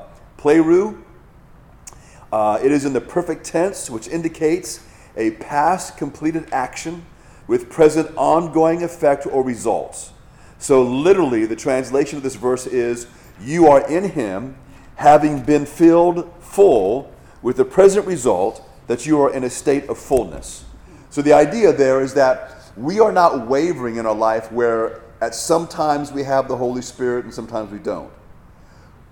Uh, 2.32 2.58
it 2.62 2.72
is 2.72 2.86
in 2.86 2.94
the 2.94 3.00
perfect 3.02 3.44
tense, 3.44 3.90
which 3.90 4.08
indicates 4.08 4.86
a 5.14 5.32
past 5.32 5.98
completed 5.98 6.48
action 6.52 7.04
with 7.46 7.68
present 7.68 8.10
ongoing 8.16 8.82
effect 8.82 9.26
or 9.26 9.42
results. 9.42 10.12
So, 10.58 10.82
literally, 10.82 11.44
the 11.44 11.56
translation 11.56 12.16
of 12.16 12.22
this 12.22 12.36
verse 12.36 12.66
is 12.66 13.06
You 13.38 13.66
are 13.66 13.86
in 13.86 14.04
him, 14.04 14.56
having 14.96 15.42
been 15.42 15.66
filled 15.66 16.32
full, 16.40 17.12
with 17.42 17.58
the 17.58 17.64
present 17.66 18.06
result 18.06 18.66
that 18.86 19.04
you 19.04 19.20
are 19.20 19.30
in 19.30 19.44
a 19.44 19.50
state 19.50 19.86
of 19.90 19.98
fullness. 19.98 20.64
So, 21.10 21.20
the 21.20 21.34
idea 21.34 21.74
there 21.74 22.00
is 22.00 22.14
that 22.14 22.56
we 22.74 23.00
are 23.00 23.12
not 23.12 23.46
wavering 23.48 23.96
in 23.96 24.06
our 24.06 24.14
life 24.14 24.50
where 24.50 25.02
at 25.20 25.34
sometimes 25.34 26.12
we 26.12 26.22
have 26.22 26.48
the 26.48 26.56
Holy 26.56 26.82
Spirit 26.82 27.24
and 27.24 27.34
sometimes 27.34 27.70
we 27.70 27.78
don't. 27.78 28.12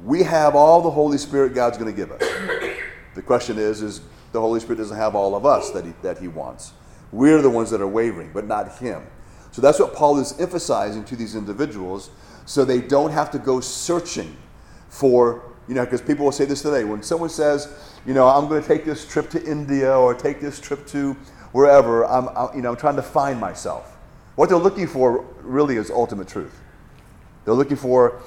We 0.05 0.23
have 0.23 0.55
all 0.55 0.81
the 0.81 0.91
Holy 0.91 1.19
Spirit 1.19 1.55
God's 1.55 1.77
going 1.77 1.91
to 1.91 1.97
give 1.97 2.11
us. 2.13 2.23
The 3.15 3.23
question 3.23 3.59
is, 3.59 3.83
is 3.83 4.01
the 4.33 4.41
Holy 4.41 4.61
Spirit 4.61 4.79
doesn't 4.79 4.97
have 4.97 5.15
all 5.15 5.35
of 5.35 5.45
us 5.45 5.71
that 5.71 5.85
he, 5.85 5.93
that 6.03 6.19
he 6.19 6.29
wants. 6.29 6.73
We're 7.13 7.43
the 7.43 7.51
ones 7.51 7.71
that 7.71 7.81
are 7.81 7.89
wavering, 7.89 8.31
but 8.33 8.47
not 8.47 8.79
Him. 8.79 9.03
So 9.51 9.63
that's 9.63 9.79
what 9.79 9.95
Paul 9.95 10.19
is 10.19 10.39
emphasizing 10.39 11.05
to 11.05 11.17
these 11.17 11.35
individuals 11.35 12.11
so 12.45 12.65
they 12.65 12.81
don't 12.81 13.11
have 13.11 13.31
to 13.33 13.39
go 13.39 13.61
searching 13.61 14.37
for, 14.89 15.43
you 15.67 15.75
know, 15.75 15.85
because 15.85 16.01
people 16.01 16.25
will 16.25 16.33
say 16.33 16.45
this 16.45 16.63
today. 16.63 16.85
When 16.85 17.03
someone 17.03 17.31
says, 17.31 17.75
you 18.07 18.15
know, 18.15 18.29
I'm 18.29 18.49
going 18.49 18.61
to 18.61 18.69
take 18.69 18.85
this 18.85 19.07
trip 19.07 19.31
to 19.31 19.45
India 19.45 19.93
or 19.93 20.15
take 20.15 20.41
this 20.41 20.61
trip 20.61 20.87
to 20.89 21.15
wherever, 21.53 22.05
I'm, 22.07 22.29
I'm, 22.29 22.55
you 22.55 22.63
know, 22.63 22.71
I'm 22.71 22.77
trying 22.77 22.97
to 22.97 23.03
find 23.03 23.41
myself. 23.41 23.97
What 24.37 24.49
they're 24.49 24.59
looking 24.59 24.87
for 24.87 25.25
really 25.49 25.77
is 25.77 25.91
ultimate 25.91 26.29
truth. 26.29 26.59
They're 27.45 27.55
looking 27.55 27.77
for 27.77 28.21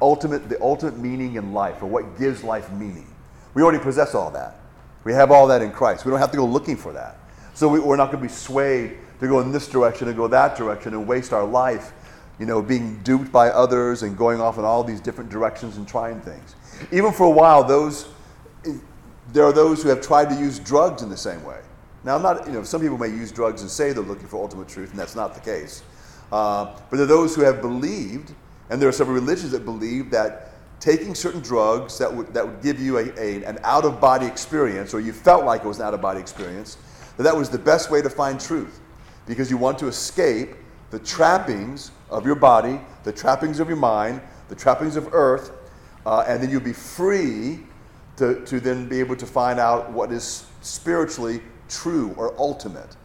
ultimate, 0.00 0.48
the 0.48 0.60
ultimate 0.60 0.98
meaning 0.98 1.36
in 1.36 1.52
life 1.52 1.82
or 1.82 1.86
what 1.86 2.18
gives 2.18 2.42
life 2.42 2.70
meaning. 2.72 3.06
We 3.54 3.62
already 3.62 3.78
possess 3.78 4.14
all 4.14 4.30
that. 4.30 4.56
We 5.04 5.12
have 5.12 5.30
all 5.30 5.46
that 5.48 5.62
in 5.62 5.72
Christ. 5.72 6.04
We 6.04 6.10
don't 6.10 6.20
have 6.20 6.30
to 6.30 6.36
go 6.36 6.46
looking 6.46 6.76
for 6.76 6.92
that. 6.92 7.18
So 7.54 7.68
we, 7.68 7.78
are 7.80 7.96
not 7.96 8.06
going 8.10 8.22
to 8.22 8.28
be 8.28 8.32
swayed 8.32 8.96
to 9.20 9.28
go 9.28 9.40
in 9.40 9.52
this 9.52 9.68
direction 9.68 10.08
and 10.08 10.16
go 10.16 10.28
that 10.28 10.56
direction 10.56 10.94
and 10.94 11.06
waste 11.06 11.32
our 11.32 11.44
life, 11.44 11.92
you 12.38 12.46
know, 12.46 12.62
being 12.62 13.02
duped 13.02 13.30
by 13.30 13.48
others 13.48 14.02
and 14.02 14.16
going 14.16 14.40
off 14.40 14.58
in 14.58 14.64
all 14.64 14.82
these 14.82 15.00
different 15.00 15.30
directions 15.30 15.76
and 15.76 15.86
trying 15.86 16.20
things. 16.20 16.54
Even 16.90 17.12
for 17.12 17.24
a 17.24 17.30
while, 17.30 17.62
those 17.62 18.08
there 19.32 19.44
are 19.44 19.52
those 19.52 19.82
who 19.82 19.88
have 19.88 20.00
tried 20.00 20.28
to 20.28 20.34
use 20.34 20.58
drugs 20.58 21.02
in 21.02 21.08
the 21.08 21.16
same 21.16 21.42
way. 21.44 21.60
Now, 22.04 22.16
I'm 22.16 22.22
not, 22.22 22.46
you 22.46 22.52
know, 22.52 22.64
some 22.64 22.80
people 22.80 22.98
may 22.98 23.08
use 23.08 23.30
drugs 23.30 23.62
and 23.62 23.70
say 23.70 23.92
they're 23.92 24.02
looking 24.02 24.26
for 24.26 24.42
ultimate 24.42 24.68
truth, 24.68 24.90
and 24.90 24.98
that's 24.98 25.14
not 25.14 25.34
the 25.34 25.40
case. 25.40 25.82
Uh, 26.32 26.74
but 26.90 26.96
there 26.96 27.04
are 27.04 27.06
those 27.06 27.36
who 27.36 27.42
have 27.42 27.60
believed, 27.60 28.34
and 28.70 28.80
there 28.80 28.88
are 28.88 28.92
several 28.92 29.14
religions 29.14 29.52
that 29.52 29.64
believe 29.64 30.10
that 30.10 30.48
taking 30.80 31.14
certain 31.14 31.40
drugs 31.40 31.98
that 31.98 32.12
would, 32.12 32.32
that 32.34 32.44
would 32.44 32.60
give 32.62 32.80
you 32.80 32.98
a, 32.98 33.12
a 33.20 33.44
an 33.44 33.58
out 33.62 33.84
of 33.84 34.00
body 34.00 34.26
experience, 34.26 34.94
or 34.94 35.00
you 35.00 35.12
felt 35.12 35.44
like 35.44 35.62
it 35.62 35.68
was 35.68 35.78
an 35.78 35.86
out 35.86 35.94
of 35.94 36.00
body 36.00 36.18
experience, 36.18 36.78
that 37.16 37.22
that 37.22 37.36
was 37.36 37.50
the 37.50 37.58
best 37.58 37.90
way 37.90 38.00
to 38.02 38.10
find 38.10 38.40
truth 38.40 38.80
because 39.26 39.50
you 39.50 39.56
want 39.56 39.78
to 39.78 39.86
escape 39.86 40.54
the 40.90 40.98
trappings 40.98 41.92
of 42.10 42.26
your 42.26 42.34
body, 42.34 42.80
the 43.04 43.12
trappings 43.12 43.60
of 43.60 43.68
your 43.68 43.76
mind, 43.76 44.20
the 44.48 44.54
trappings 44.54 44.96
of 44.96 45.12
earth, 45.12 45.52
uh, 46.04 46.24
and 46.26 46.42
then 46.42 46.50
you'll 46.50 46.60
be 46.60 46.72
free 46.72 47.60
to, 48.16 48.44
to 48.44 48.58
then 48.58 48.88
be 48.88 48.98
able 49.00 49.16
to 49.16 49.26
find 49.26 49.60
out 49.60 49.90
what 49.92 50.10
is 50.10 50.46
spiritually 50.62 51.40
true 51.68 52.14
or 52.16 52.34
ultimate. 52.38 52.96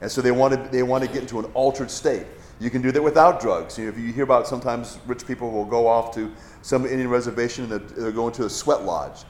And 0.00 0.10
so 0.10 0.20
they 0.20 0.32
want 0.32 0.54
to, 0.54 0.70
they 0.70 0.82
want 0.82 1.04
to 1.04 1.10
get 1.10 1.22
into 1.22 1.38
an 1.38 1.44
altered 1.54 1.90
state. 1.90 2.26
You 2.58 2.70
can 2.70 2.80
do 2.80 2.90
that 2.92 3.02
without 3.02 3.40
drugs. 3.40 3.76
You 3.76 3.84
know, 3.84 3.90
if 3.90 3.98
you 3.98 4.12
hear 4.12 4.24
about 4.24 4.46
sometimes 4.46 4.98
rich 5.06 5.26
people 5.26 5.50
will 5.50 5.64
go 5.64 5.86
off 5.86 6.14
to 6.14 6.32
some 6.62 6.86
Indian 6.86 7.08
reservation 7.08 7.70
and 7.70 7.88
they're, 7.90 8.12
going 8.12 8.32
to 8.34 8.46
a 8.46 8.50
sweat 8.50 8.82
lodge. 8.82 9.24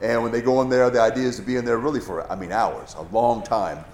And 0.00 0.22
when 0.22 0.32
they 0.32 0.40
go 0.40 0.60
in 0.62 0.68
there, 0.68 0.90
the 0.90 1.00
idea 1.00 1.24
is 1.24 1.36
to 1.36 1.42
be 1.42 1.56
in 1.56 1.64
there 1.64 1.78
really 1.78 2.00
for, 2.00 2.30
I 2.30 2.34
mean, 2.34 2.50
hours, 2.50 2.96
a 2.98 3.02
long 3.14 3.42
time. 3.44 3.84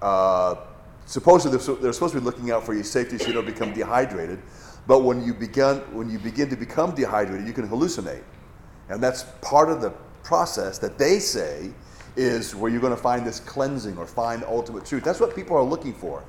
Uh, 0.00 0.56
supposedly 1.04 1.58
they're, 1.58 1.76
they're, 1.76 1.92
supposed 1.92 2.14
to 2.14 2.20
be 2.20 2.24
looking 2.24 2.50
out 2.50 2.64
for 2.64 2.72
your 2.72 2.84
safety 2.84 3.18
so 3.18 3.26
you 3.26 3.34
don't 3.34 3.44
become 3.44 3.74
dehydrated. 3.74 4.40
But 4.86 5.00
when 5.00 5.22
you 5.22 5.34
begin, 5.34 5.76
when 5.92 6.08
you 6.08 6.18
begin 6.18 6.48
to 6.48 6.56
become 6.56 6.94
dehydrated, 6.94 7.46
you 7.46 7.52
can 7.52 7.68
hallucinate. 7.68 8.22
And 8.88 9.02
that's 9.02 9.24
part 9.42 9.68
of 9.68 9.82
the 9.82 9.90
process 10.22 10.78
that 10.78 10.96
they 10.96 11.18
say 11.18 11.70
is 12.16 12.54
where 12.54 12.70
you're 12.70 12.80
going 12.80 12.96
to 12.96 13.00
find 13.00 13.26
this 13.26 13.38
cleansing 13.40 13.96
or 13.98 14.06
find 14.06 14.42
ultimate 14.44 14.84
truth. 14.84 15.04
That's 15.04 15.20
what 15.20 15.36
people 15.36 15.56
are 15.56 15.62
looking 15.62 15.92
for. 15.92 16.24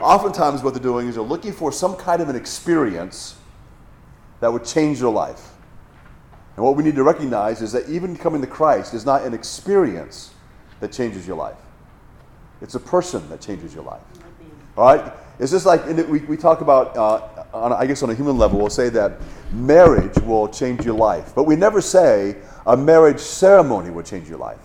Oftentimes, 0.00 0.62
what 0.62 0.74
they're 0.74 0.82
doing 0.82 1.08
is 1.08 1.14
they're 1.14 1.24
looking 1.24 1.52
for 1.52 1.72
some 1.72 1.96
kind 1.96 2.22
of 2.22 2.28
an 2.28 2.36
experience 2.36 3.36
that 4.40 4.52
would 4.52 4.64
change 4.64 5.00
their 5.00 5.10
life. 5.10 5.52
And 6.56 6.64
what 6.64 6.76
we 6.76 6.82
need 6.82 6.96
to 6.96 7.02
recognize 7.02 7.62
is 7.62 7.72
that 7.72 7.88
even 7.88 8.16
coming 8.16 8.40
to 8.40 8.46
Christ 8.46 8.94
is 8.94 9.06
not 9.06 9.22
an 9.22 9.34
experience 9.34 10.34
that 10.80 10.92
changes 10.92 11.26
your 11.26 11.36
life, 11.36 11.56
it's 12.60 12.74
a 12.74 12.80
person 12.80 13.28
that 13.28 13.40
changes 13.40 13.74
your 13.74 13.84
life. 13.84 14.02
All 14.76 14.84
right? 14.84 15.12
It's 15.38 15.52
just 15.52 15.66
like 15.66 15.86
we, 15.86 16.18
we 16.20 16.36
talk 16.36 16.60
about, 16.60 16.96
uh, 16.96 17.44
on, 17.54 17.72
I 17.72 17.86
guess 17.86 18.02
on 18.02 18.10
a 18.10 18.14
human 18.14 18.38
level, 18.38 18.58
we'll 18.58 18.70
say 18.70 18.88
that 18.90 19.20
marriage 19.52 20.16
will 20.22 20.48
change 20.48 20.84
your 20.84 20.96
life. 20.96 21.32
But 21.34 21.44
we 21.44 21.54
never 21.54 21.80
say 21.80 22.36
a 22.66 22.76
marriage 22.76 23.20
ceremony 23.20 23.90
will 23.90 24.02
change 24.02 24.28
your 24.28 24.38
life. 24.38 24.58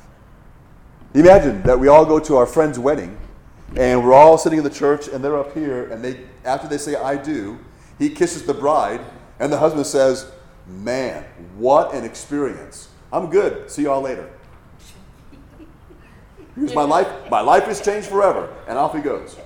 Imagine 1.13 1.61
that 1.63 1.79
we 1.79 1.87
all 1.87 2.05
go 2.05 2.19
to 2.19 2.37
our 2.37 2.47
friend's 2.47 2.79
wedding 2.79 3.15
and 3.75 4.03
we're 4.03 4.13
all 4.13 4.37
sitting 4.37 4.59
in 4.59 4.63
the 4.63 4.69
church 4.69 5.07
and 5.07 5.23
they're 5.23 5.37
up 5.37 5.53
here 5.53 5.89
and 5.91 6.03
they 6.03 6.19
after 6.45 6.67
they 6.67 6.77
say 6.77 6.95
I 6.95 7.15
do, 7.15 7.59
he 7.97 8.09
kisses 8.09 8.45
the 8.45 8.53
bride 8.53 9.01
and 9.39 9.51
the 9.51 9.57
husband 9.57 9.85
says, 9.85 10.31
Man, 10.67 11.25
what 11.57 11.93
an 11.93 12.03
experience. 12.03 12.89
I'm 13.11 13.29
good. 13.29 13.69
See 13.69 13.83
y'all 13.83 14.01
later. 14.01 14.29
Because 16.55 16.75
my 16.75 16.83
life, 16.83 17.07
my 17.29 17.41
life 17.41 17.63
has 17.63 17.81
changed 17.81 18.07
forever. 18.07 18.53
And 18.67 18.77
off 18.77 18.93
he 18.93 19.01
goes. 19.01 19.37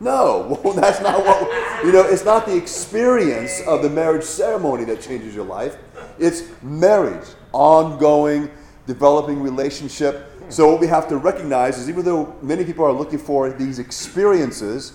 No, 0.00 0.58
well, 0.64 0.74
that's 0.74 1.00
not 1.00 1.24
what, 1.24 1.84
you 1.84 1.92
know, 1.92 2.02
it's 2.02 2.24
not 2.24 2.44
the 2.44 2.56
experience 2.56 3.62
of 3.66 3.82
the 3.82 3.90
marriage 3.90 4.24
ceremony 4.24 4.84
that 4.84 5.00
changes 5.00 5.34
your 5.34 5.44
life. 5.44 5.76
It's 6.18 6.42
marriage, 6.62 7.26
ongoing, 7.52 8.50
developing 8.86 9.40
relationship. 9.40 10.31
So, 10.52 10.70
what 10.70 10.80
we 10.82 10.86
have 10.88 11.08
to 11.08 11.16
recognize 11.16 11.78
is 11.78 11.88
even 11.88 12.04
though 12.04 12.36
many 12.42 12.62
people 12.62 12.84
are 12.84 12.92
looking 12.92 13.18
for 13.18 13.48
these 13.48 13.78
experiences, 13.78 14.92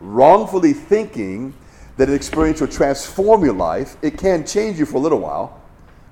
wrongfully 0.00 0.72
thinking 0.72 1.54
that 1.96 2.08
an 2.08 2.14
experience 2.16 2.60
will 2.60 2.66
transform 2.66 3.44
your 3.44 3.54
life. 3.54 3.96
It 4.02 4.18
can 4.18 4.44
change 4.44 4.80
you 4.80 4.86
for 4.86 4.96
a 4.96 4.98
little 4.98 5.20
while, 5.20 5.62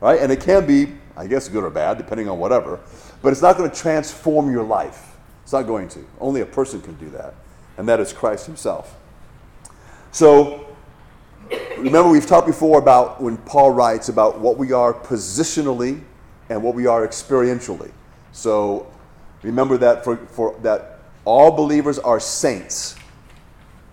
right? 0.01 0.21
And 0.21 0.31
it 0.31 0.41
can 0.41 0.65
be, 0.65 0.93
I 1.17 1.27
guess, 1.27 1.49
good 1.49 1.65
or 1.65 1.71
bad, 1.71 1.99
depending 1.99 2.29
on 2.29 2.39
whatever. 2.39 2.79
But 3.21 3.33
it's 3.33 3.43
not 3.43 3.59
going 3.59 3.69
to 3.69 3.77
transform 3.77 4.49
your 4.49 4.63
life. 4.63 5.17
It's 5.43 5.53
not 5.53 5.63
going 5.63 5.89
to. 5.89 6.07
Only 6.21 6.43
a 6.43 6.47
person 6.47 6.81
can 6.81 6.95
do 6.99 7.11
that, 7.11 7.35
and 7.79 7.89
that 7.89 7.99
is 7.99 8.13
Christ 8.13 8.47
Himself. 8.47 8.97
So, 10.13 10.69
remember, 11.79 12.11
we've 12.11 12.27
talked 12.29 12.47
before 12.47 12.79
about 12.79 13.21
when 13.21 13.39
Paul 13.39 13.73
writes 13.73 14.09
about 14.09 14.39
what 14.39 14.57
we 14.57 14.71
are 14.71 14.95
positionally 14.95 16.01
and 16.49 16.63
what 16.63 16.77
we 16.77 16.87
are 16.87 17.05
experientially. 17.05 17.91
So, 18.39 18.87
remember 19.43 19.77
that 19.79 20.05
for, 20.05 20.17
for 20.17 20.57
that 20.63 21.01
all 21.25 21.51
believers 21.51 21.99
are 21.99 22.21
saints 22.21 22.99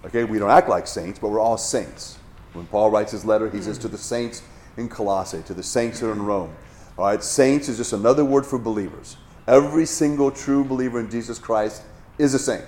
Okay, 0.05 0.23
we 0.23 0.37
don't 0.37 0.51
act 0.51 0.69
like 0.69 0.85
saints, 0.85 1.17
but 1.17 1.29
we're 1.29 1.39
all 1.39 1.57
saints. 1.57 2.19
When 2.53 2.67
Paul 2.67 2.91
writes 2.91 3.11
his 3.11 3.25
letter, 3.25 3.49
he 3.49 3.61
says 3.61 3.79
to 3.79 3.87
the 3.87 3.97
saints 3.97 4.43
in 4.77 4.87
Colossae, 4.87 5.41
to 5.43 5.53
the 5.53 5.63
saints 5.63 5.99
that 5.99 6.09
are 6.09 6.13
in 6.13 6.21
Rome. 6.21 6.55
All 6.97 7.05
right, 7.05 7.23
saints 7.23 7.67
is 7.69 7.77
just 7.77 7.91
another 7.91 8.23
word 8.23 8.45
for 8.45 8.59
believers. 8.59 9.17
Every 9.47 9.85
single 9.85 10.29
true 10.31 10.63
believer 10.63 10.99
in 10.99 11.09
Jesus 11.09 11.39
Christ 11.39 11.81
is 12.19 12.33
a 12.33 12.39
saint. 12.39 12.65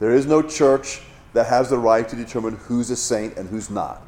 There 0.00 0.12
is 0.12 0.26
no 0.26 0.42
church 0.42 1.00
that 1.32 1.46
has 1.46 1.70
the 1.70 1.78
right 1.78 2.06
to 2.08 2.14
determine 2.14 2.56
who's 2.56 2.90
a 2.90 2.96
saint 2.96 3.36
and 3.36 3.48
who's 3.48 3.70
not. 3.70 4.02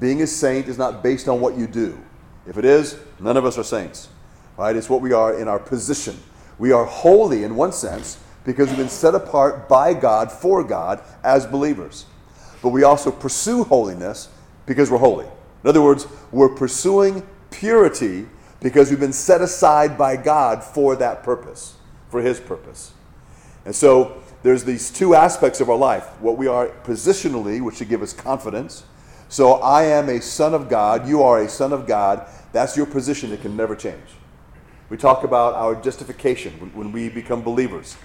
Being 0.00 0.22
a 0.22 0.26
saint 0.26 0.66
is 0.66 0.76
not 0.76 1.02
based 1.02 1.28
on 1.28 1.40
what 1.40 1.56
you 1.56 1.66
do. 1.66 1.98
If 2.46 2.58
it 2.58 2.64
is, 2.64 2.98
none 3.20 3.36
of 3.36 3.44
us 3.44 3.58
are 3.58 3.64
saints. 3.64 4.08
Right? 4.56 4.76
It's 4.76 4.88
what 4.88 5.02
we 5.02 5.12
are 5.12 5.38
in 5.38 5.48
our 5.48 5.58
position. 5.58 6.18
We 6.58 6.72
are 6.72 6.84
holy 6.84 7.44
in 7.44 7.56
one 7.56 7.72
sense 7.72 8.18
because 8.44 8.68
we've 8.68 8.78
been 8.78 8.88
set 8.88 9.14
apart 9.14 9.68
by 9.68 9.92
God 9.92 10.32
for 10.32 10.64
God 10.64 11.02
as 11.22 11.46
believers. 11.46 12.06
But 12.62 12.70
we 12.70 12.84
also 12.84 13.10
pursue 13.10 13.64
holiness 13.64 14.28
because 14.64 14.90
we're 14.90 14.98
holy. 14.98 15.26
In 15.62 15.68
other 15.68 15.82
words, 15.82 16.06
we're 16.30 16.54
pursuing 16.54 17.26
purity 17.50 18.26
because 18.60 18.90
we've 18.90 19.00
been 19.00 19.12
set 19.12 19.42
aside 19.42 19.98
by 19.98 20.16
God 20.16 20.62
for 20.62 20.96
that 20.96 21.22
purpose, 21.22 21.74
for 22.08 22.22
His 22.22 22.40
purpose. 22.40 22.92
And 23.64 23.74
so 23.74 24.22
there's 24.42 24.64
these 24.64 24.90
two 24.90 25.14
aspects 25.14 25.60
of 25.60 25.68
our 25.68 25.76
life 25.76 26.04
what 26.20 26.36
we 26.38 26.46
are 26.46 26.68
positionally, 26.84 27.60
which 27.60 27.76
should 27.76 27.88
give 27.88 28.02
us 28.02 28.12
confidence. 28.12 28.84
So 29.28 29.54
I 29.54 29.84
am 29.84 30.08
a 30.08 30.20
son 30.20 30.54
of 30.54 30.68
God, 30.68 31.08
you 31.08 31.22
are 31.22 31.42
a 31.42 31.48
son 31.48 31.72
of 31.72 31.86
God. 31.86 32.26
That's 32.52 32.76
your 32.76 32.86
position 32.86 33.32
it 33.32 33.42
can 33.42 33.56
never 33.56 33.74
change. 33.74 34.15
We 34.88 34.96
talk 34.96 35.24
about 35.24 35.54
our 35.54 35.74
justification 35.74 36.52
when 36.72 36.92
we 36.92 37.08
become 37.08 37.42
believers. 37.42 37.96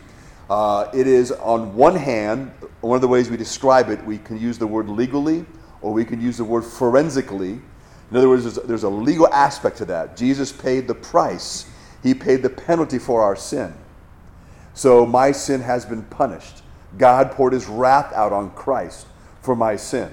Uh, 0.50 0.89
it 0.93 1.05
is, 1.05 1.31
on 1.31 1.75
one 1.75 1.95
hand, 1.95 2.51
one 2.81 2.95
of 2.95 3.01
the 3.01 3.07
ways 3.07 3.29
we 3.29 3.38
describe 3.38 3.89
it, 3.89 4.03
we 4.03 4.17
can 4.17 4.39
use 4.39 4.57
the 4.57 4.65
word 4.65 4.89
legally 4.89 5.45
or 5.81 5.93
we 5.93 6.03
can 6.03 6.19
use 6.19 6.38
the 6.38 6.43
word 6.43 6.63
forensically. 6.63 7.61
In 8.09 8.17
other 8.17 8.27
words, 8.27 8.43
there's, 8.43 8.67
there's 8.67 8.83
a 8.83 8.89
legal 8.89 9.27
aspect 9.27 9.77
to 9.77 9.85
that. 9.85 10.17
Jesus 10.17 10.51
paid 10.51 10.88
the 10.88 10.95
price, 10.95 11.69
He 12.01 12.15
paid 12.15 12.41
the 12.41 12.50
penalty 12.50 12.97
for 12.97 13.21
our 13.21 13.35
sin. 13.35 13.73
So 14.73 15.05
my 15.05 15.31
sin 15.31 15.61
has 15.61 15.85
been 15.85 16.03
punished. 16.03 16.63
God 16.97 17.31
poured 17.31 17.53
His 17.53 17.67
wrath 17.67 18.11
out 18.13 18.33
on 18.33 18.50
Christ 18.51 19.05
for 19.41 19.55
my 19.55 19.75
sin. 19.75 20.11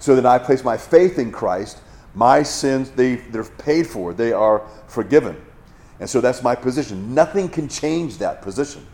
So 0.00 0.16
that 0.16 0.26
I 0.26 0.38
place 0.38 0.64
my 0.64 0.76
faith 0.76 1.20
in 1.20 1.30
Christ, 1.30 1.80
my 2.14 2.42
sins, 2.42 2.90
they, 2.90 3.14
they're 3.16 3.44
paid 3.44 3.86
for, 3.86 4.12
they 4.12 4.32
are 4.32 4.66
forgiven. 4.88 5.40
And 6.02 6.10
so 6.10 6.20
that's 6.20 6.42
my 6.42 6.56
position. 6.56 7.14
Nothing 7.14 7.48
can 7.48 7.68
change 7.68 8.18
that 8.18 8.42
position. 8.42 8.84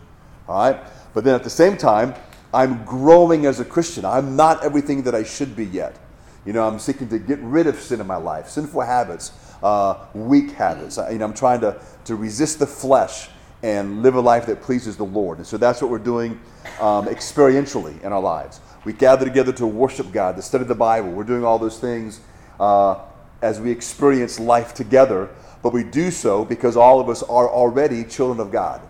All 0.47 0.59
right? 0.59 0.79
But 1.15 1.25
then 1.25 1.35
at 1.35 1.43
the 1.43 1.49
same 1.49 1.79
time, 1.79 2.15
I'm 2.53 2.85
growing 2.85 3.47
as 3.47 3.61
a 3.61 3.65
Christian. 3.65 4.05
I'm 4.05 4.37
not 4.37 4.63
everything 4.63 5.05
that 5.05 5.15
I 5.15 5.23
should 5.23 5.57
be 5.57 5.65
yet. 5.65 5.99
You 6.45 6.53
know, 6.53 6.69
I'm 6.69 6.79
seeking 6.79 7.09
to 7.09 7.19
get 7.19 7.39
rid 7.39 7.67
of 7.67 7.77
sin 7.81 8.03
in 8.03 8.07
my 8.07 8.17
life, 8.17 8.51
sinful 8.51 8.83
habits, 8.83 9.33
uh, 9.63 10.05
weak 10.13 10.51
habits. 10.51 10.99
I, 10.99 11.13
you 11.13 11.19
know, 11.19 11.25
I'm 11.25 11.33
trying 11.33 11.63
to, 11.63 11.81
to 12.05 12.15
resist 12.15 12.59
the 12.59 12.67
flesh 12.67 13.31
and 13.63 14.03
live 14.03 14.15
a 14.15 14.21
life 14.21 14.45
that 14.45 14.61
pleases 14.61 14.99
the 14.99 15.07
Lord. 15.07 15.39
And 15.39 15.47
so 15.47 15.57
that's 15.57 15.81
what 15.81 15.91
we're 15.91 15.97
doing 15.97 16.33
um, 16.79 17.07
experientially 17.07 18.03
in 18.03 18.13
our 18.13 18.21
lives. 18.21 18.61
We 18.85 18.93
gather 18.93 19.25
together 19.25 19.55
to 19.55 19.67
worship 19.67 20.13
God, 20.13 20.37
to 20.37 20.43
study 20.43 20.65
the 20.65 20.75
Bible. 20.75 21.11
We're 21.13 21.25
doing 21.25 21.43
all 21.43 21.59
those 21.59 21.79
things 21.79 22.21
uh, 22.61 23.01
as 23.41 23.63
we 23.63 23.71
experience 23.71 24.39
life 24.39 24.75
together, 24.75 25.31
but 25.69 25.75
we 25.75 25.85
do 25.85 26.11
so 26.11 26.47
because 26.47 26.79
all 26.79 26.99
of 26.99 27.11
us 27.11 27.23
are 27.23 27.47
already 27.47 28.03
children 28.03 28.41
of 28.41 28.51
God. 28.51 28.81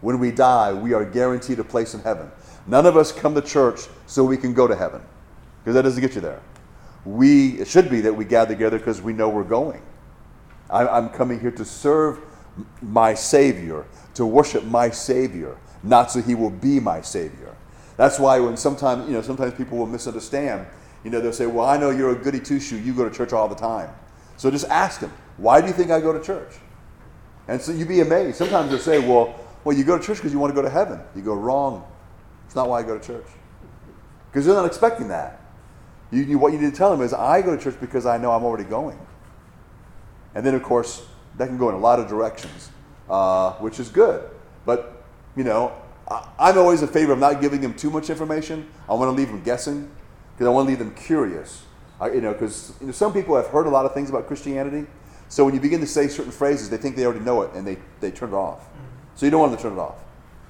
When 0.00 0.18
we 0.18 0.30
die, 0.30 0.72
we 0.72 0.94
are 0.94 1.04
guaranteed 1.04 1.58
a 1.58 1.64
place 1.64 1.92
in 1.92 2.00
heaven. 2.00 2.32
None 2.66 2.86
of 2.86 2.96
us 2.96 3.12
come 3.12 3.34
to 3.34 3.42
church 3.42 3.80
so 4.06 4.24
we 4.24 4.38
can 4.38 4.54
go 4.54 4.66
to 4.66 4.74
heaven, 4.74 5.02
because 5.58 5.74
that 5.74 5.82
doesn't 5.82 6.00
get 6.00 6.14
you 6.14 6.22
there. 6.22 6.40
We, 7.04 7.60
it 7.60 7.68
should 7.68 7.90
be 7.90 8.00
that 8.00 8.14
we 8.14 8.24
gather 8.24 8.54
together 8.54 8.78
because 8.78 9.02
we 9.02 9.12
know 9.12 9.28
we're 9.28 9.44
going. 9.44 9.82
I, 10.70 10.88
I'm 10.88 11.10
coming 11.10 11.38
here 11.38 11.50
to 11.50 11.66
serve 11.66 12.18
my 12.80 13.12
Savior, 13.12 13.84
to 14.14 14.24
worship 14.24 14.64
my 14.64 14.88
Savior, 14.88 15.58
not 15.82 16.10
so 16.10 16.22
He 16.22 16.34
will 16.34 16.48
be 16.48 16.80
my 16.80 17.02
Savior. 17.02 17.54
That's 17.98 18.18
why 18.18 18.40
when 18.40 18.56
sometimes, 18.56 19.06
you 19.06 19.12
know, 19.12 19.20
sometimes 19.20 19.52
people 19.52 19.76
will 19.76 19.84
misunderstand. 19.86 20.66
You 21.04 21.10
know, 21.10 21.20
they'll 21.20 21.34
say, 21.34 21.44
well, 21.44 21.66
I 21.66 21.76
know 21.76 21.90
you're 21.90 22.12
a 22.12 22.18
goody 22.18 22.40
two-shoe. 22.40 22.78
You 22.78 22.94
go 22.94 23.06
to 23.06 23.14
church 23.14 23.34
all 23.34 23.48
the 23.48 23.54
time. 23.54 23.90
So 24.38 24.50
just 24.50 24.66
ask 24.68 25.00
them, 25.00 25.12
why 25.36 25.60
do 25.60 25.66
you 25.66 25.72
think 25.72 25.90
I 25.90 26.00
go 26.00 26.12
to 26.12 26.22
church? 26.22 26.54
And 27.48 27.60
so 27.60 27.72
you'd 27.72 27.88
be 27.88 28.00
amazed. 28.00 28.36
Sometimes 28.36 28.70
they'll 28.70 28.78
say, 28.78 28.98
well, 28.98 29.38
well, 29.64 29.76
you 29.76 29.84
go 29.84 29.98
to 29.98 30.04
church 30.04 30.18
because 30.18 30.32
you 30.32 30.38
want 30.38 30.52
to 30.52 30.54
go 30.54 30.62
to 30.62 30.70
heaven. 30.70 31.00
You 31.14 31.22
go 31.22 31.34
wrong. 31.34 31.84
It's 32.46 32.54
not 32.54 32.68
why 32.68 32.80
I 32.80 32.82
go 32.82 32.98
to 32.98 33.04
church. 33.04 33.26
Because 34.30 34.46
they're 34.46 34.54
not 34.54 34.66
expecting 34.66 35.08
that. 35.08 35.40
You, 36.10 36.22
you, 36.22 36.38
what 36.38 36.52
you 36.52 36.58
need 36.58 36.70
to 36.70 36.76
tell 36.76 36.90
them 36.90 37.04
is, 37.04 37.12
I 37.12 37.42
go 37.42 37.56
to 37.56 37.62
church 37.62 37.76
because 37.80 38.06
I 38.06 38.16
know 38.16 38.30
I'm 38.30 38.44
already 38.44 38.68
going. 38.68 38.98
And 40.34 40.44
then, 40.44 40.54
of 40.54 40.62
course, 40.62 41.06
that 41.36 41.48
can 41.48 41.58
go 41.58 41.68
in 41.68 41.74
a 41.74 41.78
lot 41.78 41.98
of 41.98 42.08
directions, 42.08 42.70
uh, 43.10 43.52
which 43.54 43.80
is 43.80 43.88
good. 43.88 44.28
But, 44.64 45.04
you 45.34 45.44
know, 45.44 45.72
I, 46.08 46.50
am 46.50 46.58
always 46.58 46.82
in 46.82 46.88
favor 46.88 47.12
of 47.12 47.18
not 47.18 47.40
giving 47.40 47.60
them 47.60 47.74
too 47.74 47.90
much 47.90 48.10
information. 48.10 48.68
I 48.88 48.94
want 48.94 49.08
to 49.08 49.12
leave 49.12 49.28
them 49.28 49.42
guessing 49.42 49.90
because 50.34 50.46
I 50.46 50.50
want 50.50 50.66
to 50.66 50.70
leave 50.70 50.78
them 50.78 50.94
curious. 50.94 51.62
I, 52.00 52.10
you 52.12 52.20
know, 52.20 52.32
because 52.32 52.72
you 52.80 52.86
know, 52.86 52.92
some 52.92 53.12
people 53.12 53.34
have 53.36 53.46
heard 53.46 53.66
a 53.66 53.70
lot 53.70 53.86
of 53.86 53.94
things 53.94 54.10
about 54.10 54.26
Christianity. 54.26 54.86
So 55.28 55.44
when 55.44 55.54
you 55.54 55.60
begin 55.60 55.80
to 55.80 55.86
say 55.86 56.08
certain 56.08 56.32
phrases, 56.32 56.70
they 56.70 56.76
think 56.76 56.96
they 56.96 57.04
already 57.04 57.24
know 57.24 57.42
it 57.42 57.52
and 57.54 57.66
they, 57.66 57.78
they 58.00 58.10
turn 58.10 58.30
it 58.30 58.36
off. 58.36 58.68
So 59.14 59.26
you 59.26 59.30
don't 59.30 59.40
want 59.40 59.52
them 59.52 59.58
to 59.58 59.62
turn 59.62 59.72
it 59.72 59.80
off. 59.80 60.04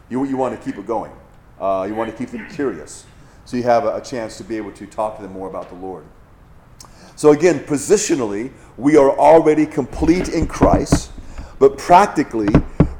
You, 0.08 0.24
you 0.24 0.36
want 0.36 0.58
to 0.58 0.64
keep 0.64 0.78
it 0.78 0.86
going. 0.86 1.12
Uh, 1.60 1.86
you 1.88 1.94
want 1.94 2.10
to 2.10 2.16
keep 2.16 2.30
them 2.30 2.48
curious. 2.50 3.06
So 3.44 3.56
you 3.56 3.62
have 3.62 3.84
a, 3.84 3.96
a 3.96 4.00
chance 4.00 4.36
to 4.38 4.44
be 4.44 4.56
able 4.56 4.72
to 4.72 4.86
talk 4.86 5.16
to 5.16 5.22
them 5.22 5.32
more 5.32 5.48
about 5.48 5.68
the 5.68 5.76
Lord. 5.76 6.04
So 7.16 7.32
again, 7.32 7.60
positionally, 7.60 8.52
we 8.76 8.96
are 8.96 9.10
already 9.18 9.64
complete 9.64 10.28
in 10.28 10.46
Christ, 10.46 11.10
but 11.58 11.78
practically, 11.78 12.48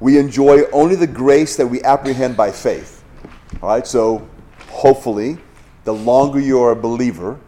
we 0.01 0.19
enjoy 0.19 0.63
only 0.71 0.97
the 0.97 1.07
grace 1.07 1.57
that 1.57 1.67
we 1.67 1.83
apprehend 1.83 2.37
by 2.37 2.51
faith. 2.51 3.05
All 3.63 3.69
right, 3.69 3.87
so 3.87 4.27
hopefully, 4.69 5.39
the 5.85 5.93
longer 5.93 6.41
you're 6.41 6.73
a 6.73 6.77
believer, 6.77 7.39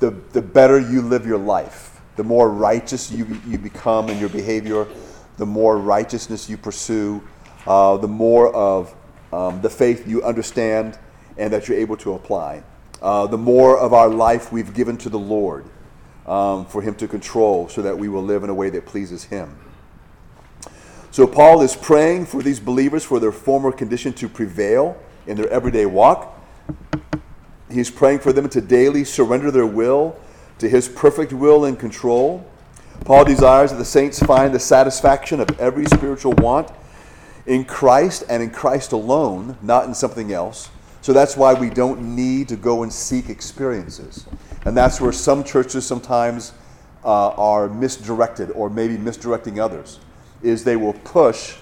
the, 0.00 0.10
the 0.32 0.42
better 0.42 0.78
you 0.78 1.02
live 1.02 1.26
your 1.26 1.38
life. 1.38 1.87
The 2.18 2.24
more 2.24 2.50
righteous 2.50 3.12
you, 3.12 3.40
you 3.46 3.58
become 3.58 4.08
in 4.08 4.18
your 4.18 4.28
behavior, 4.28 4.88
the 5.36 5.46
more 5.46 5.78
righteousness 5.78 6.50
you 6.50 6.56
pursue, 6.56 7.22
uh, 7.64 7.96
the 7.96 8.08
more 8.08 8.52
of 8.52 8.92
um, 9.32 9.62
the 9.62 9.70
faith 9.70 10.08
you 10.08 10.24
understand 10.24 10.98
and 11.36 11.52
that 11.52 11.68
you're 11.68 11.78
able 11.78 11.96
to 11.98 12.14
apply. 12.14 12.64
Uh, 13.00 13.28
the 13.28 13.38
more 13.38 13.78
of 13.78 13.92
our 13.92 14.08
life 14.08 14.50
we've 14.50 14.74
given 14.74 14.96
to 14.96 15.08
the 15.08 15.18
Lord 15.18 15.64
um, 16.26 16.66
for 16.66 16.82
Him 16.82 16.96
to 16.96 17.06
control 17.06 17.68
so 17.68 17.82
that 17.82 17.96
we 17.96 18.08
will 18.08 18.24
live 18.24 18.42
in 18.42 18.50
a 18.50 18.54
way 18.54 18.68
that 18.68 18.84
pleases 18.84 19.22
Him. 19.22 19.56
So, 21.12 21.24
Paul 21.24 21.62
is 21.62 21.76
praying 21.76 22.26
for 22.26 22.42
these 22.42 22.58
believers 22.58 23.04
for 23.04 23.20
their 23.20 23.30
former 23.30 23.70
condition 23.70 24.12
to 24.14 24.28
prevail 24.28 25.00
in 25.28 25.36
their 25.36 25.48
everyday 25.50 25.86
walk. 25.86 26.36
He's 27.70 27.92
praying 27.92 28.18
for 28.18 28.32
them 28.32 28.48
to 28.48 28.60
daily 28.60 29.04
surrender 29.04 29.52
their 29.52 29.66
will 29.66 30.18
to 30.58 30.68
His 30.68 30.88
perfect 30.88 31.32
will 31.32 31.64
and 31.64 31.78
control. 31.78 32.44
Paul 33.04 33.24
desires 33.24 33.70
that 33.70 33.78
the 33.78 33.84
saints 33.84 34.18
find 34.20 34.54
the 34.54 34.60
satisfaction 34.60 35.40
of 35.40 35.58
every 35.60 35.86
spiritual 35.86 36.32
want 36.32 36.70
in 37.46 37.64
Christ 37.64 38.24
and 38.28 38.42
in 38.42 38.50
Christ 38.50 38.92
alone, 38.92 39.56
not 39.62 39.86
in 39.86 39.94
something 39.94 40.32
else. 40.32 40.70
So 41.00 41.12
that's 41.12 41.36
why 41.36 41.54
we 41.54 41.70
don't 41.70 42.14
need 42.16 42.48
to 42.48 42.56
go 42.56 42.82
and 42.82 42.92
seek 42.92 43.30
experiences. 43.30 44.26
And 44.64 44.76
that's 44.76 45.00
where 45.00 45.12
some 45.12 45.44
churches 45.44 45.86
sometimes 45.86 46.52
uh, 47.04 47.30
are 47.30 47.68
misdirected 47.68 48.50
or 48.50 48.68
maybe 48.68 48.98
misdirecting 48.98 49.60
others 49.60 50.00
is 50.42 50.64
they 50.64 50.76
will 50.76 50.92
push 50.92 51.56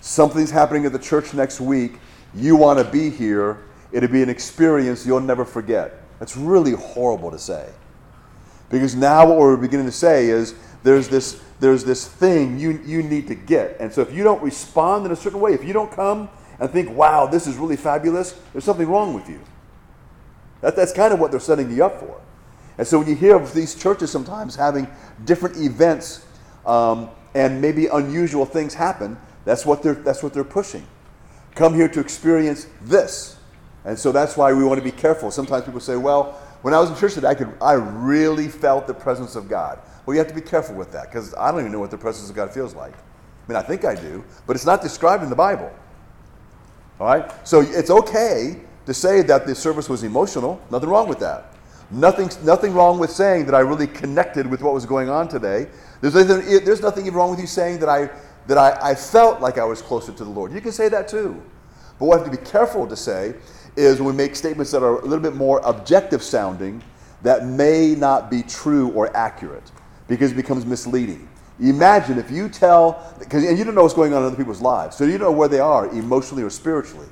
something's 0.00 0.50
happening 0.50 0.84
at 0.84 0.92
the 0.92 0.98
church 0.98 1.32
next 1.34 1.60
week 1.60 1.98
you 2.34 2.56
want 2.56 2.78
to 2.78 2.84
be 2.84 3.08
here 3.08 3.58
it'll 3.92 4.08
be 4.08 4.22
an 4.22 4.28
experience 4.28 5.06
you'll 5.06 5.20
never 5.20 5.44
forget 5.44 6.02
that's 6.18 6.36
really 6.36 6.72
horrible 6.72 7.30
to 7.30 7.38
say 7.38 7.68
because 8.72 8.96
now 8.96 9.28
what 9.28 9.38
we're 9.38 9.56
beginning 9.56 9.86
to 9.86 9.92
say 9.92 10.26
is 10.26 10.56
there's 10.82 11.08
this 11.08 11.40
there's 11.62 11.84
this 11.84 12.08
thing 12.08 12.58
you, 12.58 12.82
you 12.84 13.04
need 13.04 13.28
to 13.28 13.36
get. 13.36 13.76
And 13.78 13.92
so 13.92 14.02
if 14.02 14.12
you 14.12 14.24
don't 14.24 14.42
respond 14.42 15.06
in 15.06 15.12
a 15.12 15.16
certain 15.16 15.38
way, 15.38 15.54
if 15.54 15.62
you 15.62 15.72
don't 15.72 15.92
come 15.92 16.28
and 16.58 16.68
think, 16.68 16.90
wow, 16.90 17.26
this 17.26 17.46
is 17.46 17.56
really 17.56 17.76
fabulous, 17.76 18.32
there's 18.52 18.64
something 18.64 18.88
wrong 18.88 19.14
with 19.14 19.28
you. 19.28 19.40
That, 20.60 20.74
that's 20.74 20.92
kind 20.92 21.14
of 21.14 21.20
what 21.20 21.30
they're 21.30 21.38
setting 21.38 21.70
you 21.70 21.84
up 21.84 22.00
for. 22.00 22.20
And 22.78 22.86
so 22.86 22.98
when 22.98 23.08
you 23.08 23.14
hear 23.14 23.36
of 23.36 23.54
these 23.54 23.76
churches 23.76 24.10
sometimes 24.10 24.56
having 24.56 24.88
different 25.24 25.56
events 25.56 26.26
um, 26.66 27.08
and 27.32 27.60
maybe 27.60 27.86
unusual 27.86 28.44
things 28.44 28.74
happen, 28.74 29.16
that's 29.44 29.64
what, 29.64 29.84
they're, 29.84 29.94
that's 29.94 30.20
what 30.20 30.34
they're 30.34 30.42
pushing. 30.42 30.84
Come 31.54 31.74
here 31.74 31.88
to 31.88 32.00
experience 32.00 32.66
this. 32.80 33.36
And 33.84 33.96
so 33.96 34.10
that's 34.10 34.36
why 34.36 34.52
we 34.52 34.64
want 34.64 34.78
to 34.78 34.84
be 34.84 34.90
careful. 34.90 35.30
Sometimes 35.30 35.64
people 35.64 35.80
say, 35.80 35.96
well, 35.96 36.40
when 36.62 36.74
I 36.74 36.78
was 36.78 36.90
in 36.90 36.96
church 36.96 37.14
today, 37.14 37.28
I, 37.28 37.34
could, 37.34 37.52
I 37.60 37.72
really 37.72 38.48
felt 38.48 38.86
the 38.86 38.94
presence 38.94 39.36
of 39.36 39.48
God. 39.48 39.80
Well, 40.06 40.14
you 40.14 40.18
have 40.18 40.28
to 40.28 40.34
be 40.34 40.40
careful 40.40 40.74
with 40.74 40.92
that 40.92 41.10
because 41.10 41.34
I 41.34 41.50
don't 41.50 41.60
even 41.60 41.72
know 41.72 41.80
what 41.80 41.90
the 41.90 41.98
presence 41.98 42.30
of 42.30 42.36
God 42.36 42.52
feels 42.52 42.74
like. 42.74 42.94
I 42.94 43.52
mean, 43.52 43.56
I 43.56 43.62
think 43.62 43.84
I 43.84 43.94
do, 43.94 44.24
but 44.46 44.54
it's 44.54 44.66
not 44.66 44.80
described 44.80 45.22
in 45.24 45.30
the 45.30 45.36
Bible. 45.36 45.70
All 47.00 47.06
right? 47.06 47.30
So 47.46 47.60
it's 47.60 47.90
okay 47.90 48.60
to 48.86 48.94
say 48.94 49.22
that 49.22 49.46
the 49.46 49.54
service 49.54 49.88
was 49.88 50.04
emotional. 50.04 50.60
Nothing 50.70 50.88
wrong 50.88 51.08
with 51.08 51.18
that. 51.18 51.52
Nothing, 51.90 52.30
nothing 52.44 52.72
wrong 52.72 52.98
with 52.98 53.10
saying 53.10 53.46
that 53.46 53.54
I 53.54 53.60
really 53.60 53.86
connected 53.86 54.46
with 54.46 54.62
what 54.62 54.72
was 54.72 54.86
going 54.86 55.10
on 55.10 55.28
today. 55.28 55.66
There's 56.00 56.14
nothing, 56.14 56.64
there's 56.64 56.80
nothing 56.80 57.06
even 57.06 57.18
wrong 57.18 57.30
with 57.30 57.40
you 57.40 57.46
saying 57.46 57.80
that, 57.80 57.88
I, 57.88 58.08
that 58.46 58.56
I, 58.56 58.90
I 58.90 58.94
felt 58.94 59.40
like 59.40 59.58
I 59.58 59.64
was 59.64 59.82
closer 59.82 60.12
to 60.12 60.24
the 60.24 60.30
Lord. 60.30 60.52
You 60.52 60.60
can 60.60 60.72
say 60.72 60.88
that 60.88 61.08
too. 61.08 61.42
But 61.98 62.08
I 62.08 62.16
have 62.18 62.24
to 62.24 62.30
be 62.30 62.44
careful 62.44 62.86
to 62.86 62.96
say 62.96 63.34
is 63.76 63.98
when 64.00 64.08
we 64.08 64.12
make 64.12 64.36
statements 64.36 64.70
that 64.72 64.82
are 64.82 64.98
a 64.98 65.04
little 65.04 65.22
bit 65.22 65.34
more 65.34 65.60
objective 65.64 66.22
sounding, 66.22 66.82
that 67.22 67.46
may 67.46 67.94
not 67.94 68.30
be 68.30 68.42
true 68.42 68.90
or 68.90 69.14
accurate 69.16 69.70
because 70.08 70.32
it 70.32 70.34
becomes 70.34 70.66
misleading. 70.66 71.28
Imagine 71.60 72.18
if 72.18 72.30
you 72.30 72.48
tell, 72.48 73.14
because 73.18 73.44
and 73.44 73.56
you 73.56 73.64
don't 73.64 73.74
know 73.74 73.82
what's 73.82 73.94
going 73.94 74.12
on 74.12 74.22
in 74.22 74.26
other 74.26 74.36
people's 74.36 74.60
lives, 74.60 74.96
so 74.96 75.04
you 75.04 75.12
don't 75.12 75.30
know 75.30 75.32
where 75.32 75.48
they 75.48 75.60
are 75.60 75.88
emotionally 75.90 76.42
or 76.42 76.50
spiritually. 76.50 77.06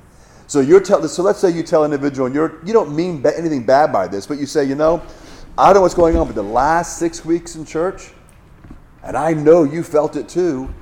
So 0.47 0.59
you're 0.59 0.81
tell, 0.81 1.07
so 1.07 1.23
let's 1.23 1.39
say 1.39 1.49
you 1.49 1.63
tell 1.63 1.85
an 1.85 1.93
individual, 1.93 2.25
and 2.25 2.35
you're 2.35 2.59
you 2.65 2.73
don't 2.73 2.93
mean 2.93 3.21
ba- 3.21 3.37
anything 3.37 3.63
bad 3.63 3.93
by 3.93 4.07
this, 4.07 4.27
but 4.27 4.37
you 4.37 4.45
say, 4.45 4.65
you 4.65 4.75
know, 4.75 5.01
I 5.57 5.67
don't 5.67 5.75
know 5.75 5.81
what's 5.81 5.93
going 5.93 6.17
on, 6.17 6.25
but 6.25 6.35
the 6.35 6.43
last 6.43 6.97
six 6.97 7.23
weeks 7.23 7.55
in 7.55 7.65
church, 7.65 8.11
and 9.03 9.15
I 9.15 9.33
know 9.33 9.63
you 9.63 9.83
felt 9.83 10.17
it 10.17 10.27
too, 10.27 10.73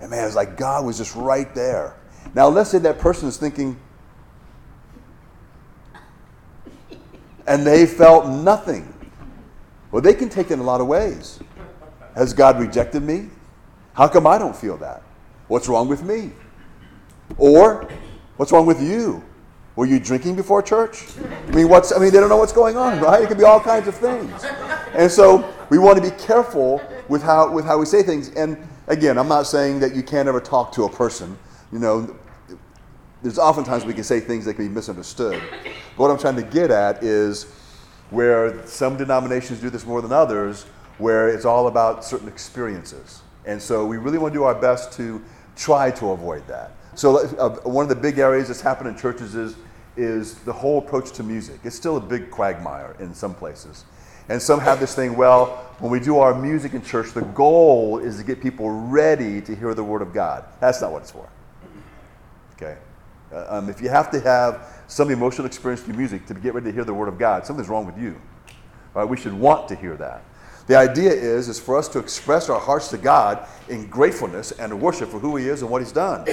and 0.00 0.10
man, 0.10 0.26
it's 0.26 0.36
like 0.36 0.58
God 0.58 0.84
was 0.84 0.98
just 0.98 1.14
right 1.14 1.54
there. 1.54 1.96
Now 2.34 2.48
let's 2.48 2.70
say 2.70 2.78
that 2.80 2.98
person 2.98 3.28
is 3.28 3.38
thinking, 3.38 3.78
and 7.48 7.66
they 7.66 7.86
felt 7.86 8.28
nothing. 8.28 8.92
Well, 9.90 10.02
they 10.02 10.14
can 10.14 10.28
take 10.28 10.50
it 10.50 10.54
in 10.54 10.58
a 10.60 10.64
lot 10.64 10.80
of 10.80 10.86
ways. 10.86 11.40
Has 12.14 12.32
God 12.32 12.60
rejected 12.60 13.02
me? 13.02 13.30
How 13.94 14.06
come 14.06 14.26
I 14.26 14.38
don't 14.38 14.54
feel 14.54 14.76
that? 14.78 15.02
What's 15.48 15.68
wrong 15.68 15.88
with 15.88 16.02
me? 16.04 16.32
Or, 17.38 17.88
what's 18.36 18.52
wrong 18.52 18.66
with 18.66 18.82
you? 18.82 19.24
Were 19.76 19.86
you 19.86 19.98
drinking 19.98 20.36
before 20.36 20.60
church? 20.60 21.04
I 21.46 21.50
mean, 21.52 21.68
what's, 21.68 21.92
I 21.92 21.98
mean, 21.98 22.10
they 22.10 22.20
don't 22.20 22.28
know 22.28 22.36
what's 22.36 22.52
going 22.52 22.76
on, 22.76 23.00
right? 23.00 23.22
It 23.22 23.28
could 23.28 23.38
be 23.38 23.44
all 23.44 23.60
kinds 23.60 23.88
of 23.88 23.94
things. 23.94 24.44
And 24.92 25.10
so 25.10 25.52
we 25.70 25.78
want 25.78 26.02
to 26.02 26.10
be 26.10 26.14
careful 26.16 26.82
with 27.08 27.22
how, 27.22 27.50
with 27.50 27.64
how 27.64 27.78
we 27.78 27.86
say 27.86 28.02
things. 28.02 28.30
And 28.30 28.58
again, 28.88 29.16
I'm 29.16 29.28
not 29.28 29.46
saying 29.46 29.80
that 29.80 29.94
you 29.94 30.02
can't 30.02 30.28
ever 30.28 30.40
talk 30.40 30.72
to 30.72 30.84
a 30.84 30.90
person. 30.90 31.38
You 31.72 31.78
know, 31.78 32.16
there's 33.22 33.38
oftentimes 33.38 33.84
we 33.84 33.94
can 33.94 34.04
say 34.04 34.20
things 34.20 34.44
that 34.44 34.54
can 34.54 34.68
be 34.68 34.74
misunderstood. 34.74 35.42
But 35.64 35.98
what 35.98 36.10
I'm 36.10 36.18
trying 36.18 36.36
to 36.36 36.42
get 36.42 36.70
at 36.70 37.02
is 37.02 37.44
where 38.10 38.66
some 38.66 38.96
denominations 38.96 39.60
do 39.60 39.70
this 39.70 39.84
more 39.84 40.00
than 40.00 40.12
others, 40.12 40.64
where 40.98 41.28
it's 41.28 41.44
all 41.44 41.66
about 41.66 42.04
certain 42.04 42.28
experiences. 42.28 43.22
And 43.44 43.60
so 43.60 43.84
we 43.86 43.96
really 43.96 44.18
want 44.18 44.32
to 44.32 44.38
do 44.38 44.44
our 44.44 44.54
best 44.54 44.92
to 44.94 45.22
try 45.56 45.90
to 45.92 46.10
avoid 46.10 46.46
that. 46.46 46.72
So 46.94 47.18
uh, 47.18 47.50
one 47.68 47.84
of 47.84 47.88
the 47.88 47.96
big 47.96 48.18
areas 48.18 48.48
that's 48.48 48.60
happened 48.60 48.88
in 48.88 48.96
churches 48.96 49.34
is, 49.34 49.56
is 49.96 50.34
the 50.40 50.52
whole 50.52 50.78
approach 50.78 51.12
to 51.12 51.22
music. 51.22 51.60
It's 51.64 51.76
still 51.76 51.96
a 51.96 52.00
big 52.00 52.30
quagmire 52.30 52.96
in 52.98 53.14
some 53.14 53.34
places. 53.34 53.84
And 54.28 54.40
some 54.40 54.60
have 54.60 54.78
this 54.78 54.94
thing, 54.94 55.16
well, 55.16 55.46
when 55.78 55.90
we 55.90 56.00
do 56.00 56.18
our 56.18 56.34
music 56.34 56.74
in 56.74 56.82
church, 56.82 57.12
the 57.12 57.22
goal 57.22 57.98
is 57.98 58.18
to 58.18 58.24
get 58.24 58.42
people 58.42 58.70
ready 58.70 59.40
to 59.40 59.54
hear 59.54 59.74
the 59.74 59.84
Word 59.84 60.02
of 60.02 60.12
God. 60.12 60.44
That's 60.60 60.80
not 60.80 60.92
what 60.92 61.02
it's 61.02 61.10
for. 61.10 61.28
Uh, 63.32 63.44
um, 63.48 63.68
if 63.68 63.80
you 63.80 63.88
have 63.88 64.10
to 64.10 64.20
have 64.20 64.82
some 64.86 65.10
emotional 65.10 65.46
experience 65.46 65.82
through 65.82 65.94
music 65.94 66.26
to 66.26 66.34
get 66.34 66.54
ready 66.54 66.66
to 66.66 66.72
hear 66.72 66.84
the 66.84 66.94
Word 66.94 67.08
of 67.08 67.18
God, 67.18 67.44
something's 67.44 67.68
wrong 67.68 67.84
with 67.84 67.98
you. 67.98 68.20
Right? 68.94 69.04
We 69.04 69.16
should 69.16 69.34
want 69.34 69.68
to 69.68 69.76
hear 69.76 69.96
that. 69.96 70.24
The 70.66 70.76
idea 70.76 71.10
is, 71.10 71.48
is 71.48 71.58
for 71.58 71.78
us 71.78 71.88
to 71.88 71.98
express 71.98 72.48
our 72.48 72.60
hearts 72.60 72.88
to 72.88 72.98
God 72.98 73.46
in 73.68 73.86
gratefulness 73.86 74.52
and 74.52 74.80
worship 74.80 75.08
for 75.08 75.18
who 75.18 75.36
He 75.36 75.48
is 75.48 75.62
and 75.62 75.70
what 75.70 75.80
He's 75.80 75.92
done. 75.92 76.26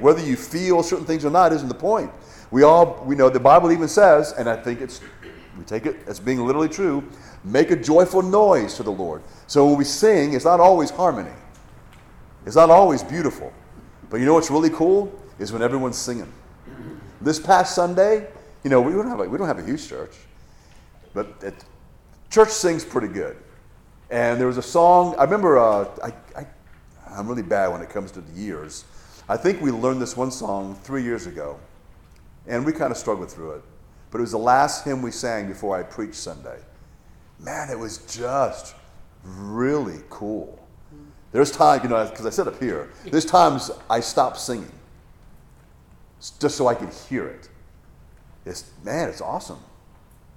Whether 0.00 0.24
you 0.24 0.36
feel 0.36 0.82
certain 0.82 1.06
things 1.06 1.24
or 1.24 1.30
not 1.30 1.52
isn't 1.52 1.68
the 1.68 1.74
point. 1.74 2.10
We 2.50 2.62
all, 2.62 3.02
we 3.04 3.14
know 3.14 3.28
the 3.28 3.40
Bible 3.40 3.72
even 3.72 3.88
says, 3.88 4.32
and 4.32 4.48
I 4.48 4.56
think 4.56 4.80
it's, 4.80 5.00
we 5.58 5.64
take 5.64 5.86
it 5.86 5.96
as 6.06 6.18
being 6.18 6.44
literally 6.44 6.68
true, 6.68 7.02
make 7.44 7.70
a 7.70 7.76
joyful 7.76 8.22
noise 8.22 8.74
to 8.74 8.82
the 8.82 8.92
Lord. 8.92 9.22
So 9.46 9.66
when 9.66 9.76
we 9.76 9.84
sing, 9.84 10.32
it's 10.32 10.44
not 10.44 10.60
always 10.60 10.90
harmony. 10.90 11.34
It's 12.46 12.56
not 12.56 12.70
always 12.70 13.02
beautiful. 13.02 13.52
But 14.10 14.20
you 14.20 14.26
know 14.26 14.34
what's 14.34 14.50
really 14.50 14.70
cool? 14.70 15.17
Is 15.38 15.52
when 15.52 15.62
everyone's 15.62 15.96
singing. 15.96 16.32
This 17.20 17.38
past 17.38 17.74
Sunday, 17.74 18.26
you 18.64 18.70
know, 18.70 18.80
we 18.80 18.92
don't 18.92 19.06
have 19.06 19.20
a, 19.20 19.28
we 19.28 19.38
don't 19.38 19.46
have 19.46 19.58
a 19.58 19.64
huge 19.64 19.88
church, 19.88 20.14
but 21.14 21.28
it, 21.42 21.54
church 22.30 22.50
sings 22.50 22.84
pretty 22.84 23.08
good. 23.08 23.36
And 24.10 24.40
there 24.40 24.46
was 24.46 24.56
a 24.56 24.62
song, 24.62 25.14
I 25.18 25.24
remember, 25.24 25.58
uh, 25.58 25.88
I, 26.02 26.12
I, 26.36 26.46
I'm 27.10 27.28
really 27.28 27.42
bad 27.42 27.68
when 27.68 27.82
it 27.82 27.90
comes 27.90 28.10
to 28.12 28.20
the 28.20 28.40
years. 28.40 28.84
I 29.28 29.36
think 29.36 29.60
we 29.60 29.70
learned 29.70 30.00
this 30.00 30.16
one 30.16 30.30
song 30.30 30.74
three 30.82 31.02
years 31.02 31.26
ago, 31.26 31.58
and 32.46 32.64
we 32.64 32.72
kind 32.72 32.90
of 32.90 32.96
struggled 32.96 33.30
through 33.30 33.52
it. 33.52 33.62
But 34.10 34.18
it 34.18 34.22
was 34.22 34.32
the 34.32 34.38
last 34.38 34.84
hymn 34.84 35.02
we 35.02 35.10
sang 35.10 35.46
before 35.46 35.78
I 35.78 35.82
preached 35.82 36.14
Sunday. 36.16 36.58
Man, 37.38 37.68
it 37.70 37.78
was 37.78 37.98
just 38.06 38.74
really 39.22 40.00
cool. 40.10 40.66
There's 41.30 41.52
times, 41.52 41.84
you 41.84 41.90
know, 41.90 42.08
because 42.08 42.24
I 42.24 42.30
sit 42.30 42.48
up 42.48 42.58
here, 42.58 42.90
there's 43.04 43.26
times 43.26 43.70
I 43.90 44.00
stop 44.00 44.36
singing 44.36 44.72
just 46.40 46.56
so 46.56 46.66
I 46.66 46.74
can 46.74 46.90
hear 47.08 47.26
it. 47.26 47.48
It's, 48.44 48.70
man, 48.84 49.08
it's 49.08 49.20
awesome. 49.20 49.58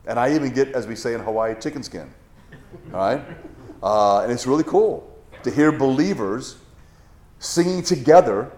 And 0.06 0.20
I 0.20 0.36
even 0.36 0.54
get, 0.54 0.70
as 0.70 0.88
we 0.88 0.96
say 0.96 1.14
in 1.14 1.22
Hawaii, 1.22 1.56
chicken 1.60 1.84
skin. 1.84 2.12
All 2.94 3.00
right? 3.00 3.22
Uh, 3.82 4.22
and 4.22 4.32
it's 4.32 4.46
really 4.46 4.64
cool 4.64 5.08
to 5.44 5.52
hear 5.52 5.72
believers 5.72 6.58
singing 7.40 7.82
together 7.82 8.52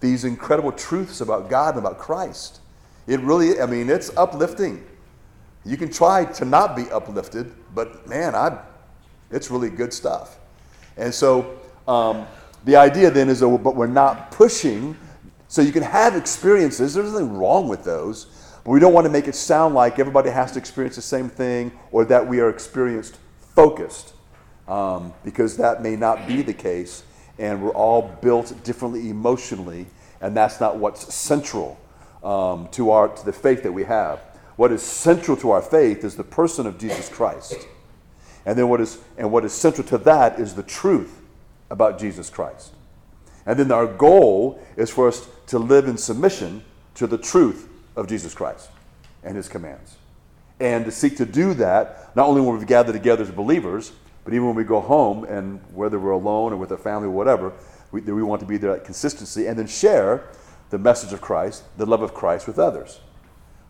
these 0.00 0.24
incredible 0.24 0.72
truths 0.72 1.20
about 1.20 1.50
God 1.50 1.76
and 1.76 1.84
about 1.84 1.98
Christ. 1.98 2.60
It 3.06 3.20
really, 3.20 3.60
I 3.60 3.66
mean, 3.66 3.90
it's 3.90 4.16
uplifting. 4.16 4.84
You 5.64 5.76
can 5.76 5.90
try 5.90 6.24
to 6.24 6.44
not 6.44 6.74
be 6.74 6.90
uplifted, 6.90 7.52
but 7.74 8.08
man, 8.08 8.34
I, 8.34 8.58
it's 9.30 9.50
really 9.50 9.68
good 9.68 9.92
stuff. 9.92 10.38
And 10.96 11.12
so 11.12 11.58
um, 11.86 12.26
the 12.64 12.76
idea 12.76 13.10
then 13.10 13.28
is 13.28 13.40
that, 13.40 13.48
but 13.48 13.76
we're 13.76 13.86
not 13.86 14.30
pushing. 14.30 14.96
So 15.50 15.62
you 15.62 15.72
can 15.72 15.82
have 15.82 16.14
experiences. 16.14 16.94
There's 16.94 17.10
nothing 17.10 17.36
wrong 17.36 17.66
with 17.66 17.82
those, 17.82 18.26
but 18.64 18.70
we 18.70 18.78
don't 18.78 18.92
want 18.92 19.06
to 19.06 19.10
make 19.10 19.26
it 19.26 19.34
sound 19.34 19.74
like 19.74 19.98
everybody 19.98 20.30
has 20.30 20.52
to 20.52 20.60
experience 20.60 20.94
the 20.94 21.02
same 21.02 21.28
thing 21.28 21.72
or 21.90 22.04
that 22.04 22.24
we 22.24 22.38
are 22.38 22.48
experienced 22.48 23.18
focused, 23.56 24.12
um, 24.68 25.12
because 25.24 25.56
that 25.56 25.82
may 25.82 25.96
not 25.96 26.28
be 26.28 26.42
the 26.42 26.52
case. 26.52 27.02
And 27.36 27.60
we're 27.60 27.74
all 27.74 28.16
built 28.22 28.54
differently 28.62 29.10
emotionally, 29.10 29.86
and 30.20 30.36
that's 30.36 30.60
not 30.60 30.76
what's 30.76 31.12
central 31.12 31.80
um, 32.22 32.68
to 32.68 32.92
our 32.92 33.08
to 33.08 33.24
the 33.24 33.32
faith 33.32 33.64
that 33.64 33.72
we 33.72 33.82
have. 33.82 34.20
What 34.54 34.70
is 34.70 34.82
central 34.82 35.36
to 35.38 35.50
our 35.50 35.62
faith 35.62 36.04
is 36.04 36.14
the 36.14 36.22
person 36.22 36.64
of 36.64 36.78
Jesus 36.78 37.08
Christ. 37.08 37.66
And 38.46 38.56
then 38.56 38.68
what 38.68 38.80
is 38.80 38.98
and 39.18 39.32
what 39.32 39.44
is 39.44 39.52
central 39.52 39.84
to 39.88 39.98
that 39.98 40.38
is 40.38 40.54
the 40.54 40.62
truth 40.62 41.22
about 41.70 41.98
Jesus 41.98 42.30
Christ. 42.30 42.72
And 43.46 43.58
then 43.58 43.72
our 43.72 43.86
goal 43.86 44.60
is 44.76 44.90
for 44.90 45.08
us 45.08 45.28
to 45.48 45.58
live 45.58 45.88
in 45.88 45.96
submission 45.96 46.62
to 46.94 47.06
the 47.06 47.18
truth 47.18 47.68
of 47.96 48.06
Jesus 48.06 48.34
Christ 48.34 48.70
and 49.22 49.36
his 49.36 49.48
commands. 49.48 49.96
And 50.60 50.84
to 50.84 50.90
seek 50.90 51.16
to 51.16 51.26
do 51.26 51.54
that, 51.54 52.14
not 52.14 52.26
only 52.26 52.42
when 52.42 52.58
we 52.58 52.64
gather 52.64 52.92
together 52.92 53.22
as 53.22 53.30
believers, 53.30 53.92
but 54.24 54.34
even 54.34 54.46
when 54.46 54.56
we 54.56 54.64
go 54.64 54.80
home 54.80 55.24
and 55.24 55.60
whether 55.72 55.98
we're 55.98 56.10
alone 56.10 56.52
or 56.52 56.56
with 56.56 56.70
a 56.72 56.76
family 56.76 57.08
or 57.08 57.12
whatever, 57.12 57.52
we, 57.92 58.00
we 58.02 58.22
want 58.22 58.40
to 58.40 58.46
be 58.46 58.58
there 58.58 58.72
at 58.72 58.84
consistency 58.84 59.46
and 59.46 59.58
then 59.58 59.66
share 59.66 60.28
the 60.68 60.78
message 60.78 61.12
of 61.12 61.20
Christ, 61.20 61.64
the 61.78 61.86
love 61.86 62.02
of 62.02 62.14
Christ 62.14 62.46
with 62.46 62.58
others. 62.58 63.00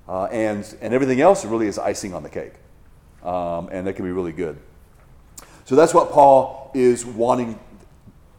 Uh, 0.08 0.24
and, 0.24 0.76
and 0.80 0.92
everything 0.92 1.20
else 1.20 1.44
really 1.44 1.68
is 1.68 1.78
icing 1.78 2.12
on 2.12 2.22
the 2.22 2.28
cake. 2.28 2.54
Um, 3.22 3.68
and 3.70 3.86
that 3.86 3.94
can 3.94 4.04
be 4.04 4.10
really 4.10 4.32
good. 4.32 4.58
So 5.64 5.76
that's 5.76 5.94
what 5.94 6.10
Paul 6.10 6.70
is 6.74 7.06
wanting 7.06 7.58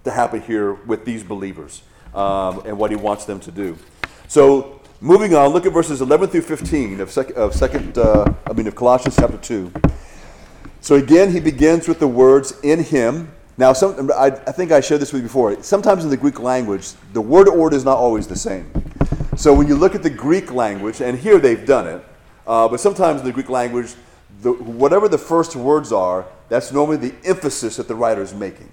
to 0.04 0.12
happen 0.12 0.42
here 0.42 0.74
with 0.74 1.06
these 1.06 1.24
believers 1.24 1.82
um, 2.14 2.62
and 2.66 2.78
what 2.78 2.92
he 2.92 2.98
wants 2.98 3.26
them 3.26 3.40
to 3.42 3.52
do. 3.52 3.78
So 4.28 4.82
moving 5.00 5.36
on, 5.36 5.52
look 5.52 5.66
at 5.66 5.74
verses 5.74 6.02
11 6.02 6.30
through 6.30 6.42
15 6.42 7.00
of, 7.02 7.12
sec- 7.12 7.36
of 7.36 7.54
second, 7.54 7.98
uh, 7.98 8.34
I 8.50 8.54
mean 8.54 8.68
of 8.68 8.76
Colossians 8.76 9.16
chapter 9.16 9.38
2. 9.38 9.72
So 10.82 10.96
again, 10.96 11.32
he 11.32 11.40
begins 11.40 11.88
with 11.88 12.00
the 12.00 12.08
words 12.08 12.60
"in 12.64 12.84
him." 12.84 13.32
Now, 13.58 13.72
some, 13.74 14.10
I, 14.14 14.28
I 14.28 14.52
think 14.52 14.72
I 14.72 14.82
shared 14.82 15.02
this 15.02 15.14
with 15.14 15.22
you 15.22 15.28
before. 15.28 15.62
Sometimes 15.62 16.04
in 16.04 16.10
the 16.10 16.18
Greek 16.18 16.40
language, 16.40 16.94
the 17.14 17.22
word 17.22 17.48
order 17.48 17.76
is 17.76 17.86
not 17.86 17.98
always 17.98 18.26
the 18.26 18.36
same. 18.36 18.72
So 19.36 19.54
when 19.54 19.68
you 19.68 19.76
look 19.76 19.94
at 19.94 20.02
the 20.02 20.10
Greek 20.10 20.52
language, 20.52 21.00
and 21.02 21.18
here 21.18 21.38
they've 21.38 21.66
done 21.66 21.88
it, 21.88 22.04
uh, 22.48 22.68
but 22.68 22.80
sometimes 22.80 23.22
in 23.22 23.28
the 23.28 23.32
Greek 23.32 23.50
language, 23.50 23.94
the, 24.42 24.54
whatever 24.54 25.08
the 25.08 25.18
first 25.18 25.56
words 25.56 25.92
are, 25.92 26.26
that's 26.50 26.72
normally 26.72 26.98
the 26.98 27.14
emphasis 27.24 27.76
that 27.76 27.88
the 27.88 27.96
writer 27.96 28.24
is 28.24 28.34
making. 28.34 28.70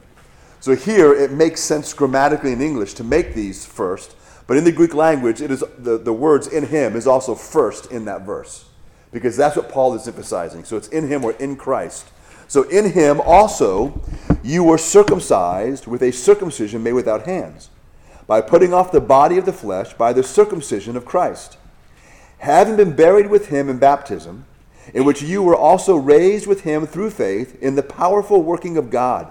So 0.61 0.75
here 0.75 1.15
it 1.15 1.31
makes 1.31 1.61
sense 1.61 1.93
grammatically 1.95 2.53
in 2.53 2.61
English 2.61 2.95
to 2.95 3.05
make 3.05 3.35
these 3.35 3.65
first, 3.65 4.17
but 4.47 4.57
in 4.57 4.65
the 4.65 4.73
Greek 4.73 4.95
language, 4.95 5.41
it 5.41 5.51
is 5.51 5.63
the, 5.79 5.99
the 5.99 6.13
words 6.13 6.47
in 6.47 6.67
him 6.67 6.97
is 6.97 7.07
also 7.07 7.35
first 7.35 7.93
in 7.93 8.07
that 8.07 8.23
verse. 8.23 8.65
Because 9.13 9.37
that's 9.37 9.57
what 9.57 9.69
Paul 9.69 9.95
is 9.95 10.09
emphasizing. 10.09 10.65
So 10.65 10.77
it's 10.77 10.89
in 10.89 11.09
him 11.09 11.25
or 11.25 11.33
in 11.33 11.57
Christ. 11.57 12.07
So 12.49 12.63
in 12.65 12.93
him 12.93 13.21
also 13.21 14.01
you 14.43 14.65
were 14.65 14.79
circumcised 14.79 15.87
with 15.87 16.03
a 16.03 16.13
circumcision 16.13 16.83
made 16.83 16.95
without 16.95 17.27
hands, 17.27 17.71
by 18.27 18.41
putting 18.41 18.75
off 18.75 18.93
the 18.93 19.01
body 19.01 19.39
of 19.39 19.47
the 19.47 19.53
flesh 19.53 19.95
by 19.95 20.13
the 20.13 20.23
circumcision 20.23 20.97
of 20.97 21.05
Christ, 21.05 21.57
having 22.39 22.77
been 22.77 22.97
buried 22.97 23.29
with 23.31 23.49
him 23.49 23.69
in 23.69 23.79
baptism, 23.79 24.45
in 24.95 25.05
which 25.05 25.23
you 25.23 25.43
were 25.43 25.57
also 25.57 25.97
raised 25.97 26.47
with 26.47 26.63
him 26.63 26.87
through 26.87 27.11
faith 27.11 27.61
in 27.63 27.75
the 27.75 27.83
powerful 27.83 28.43
working 28.43 28.77
of 28.77 28.91
God, 28.91 29.31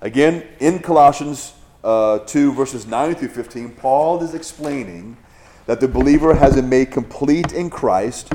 again 0.00 0.46
in 0.60 0.78
Colossians 0.80 1.54
uh, 1.84 2.18
2, 2.20 2.52
verses 2.52 2.86
9 2.86 3.14
through 3.14 3.28
15, 3.28 3.70
Paul 3.72 4.22
is 4.22 4.34
explaining 4.34 5.16
that 5.66 5.80
the 5.80 5.88
believer 5.88 6.34
has 6.34 6.54
been 6.54 6.68
made 6.68 6.90
complete 6.90 7.52
in 7.52 7.70
Christ 7.70 8.32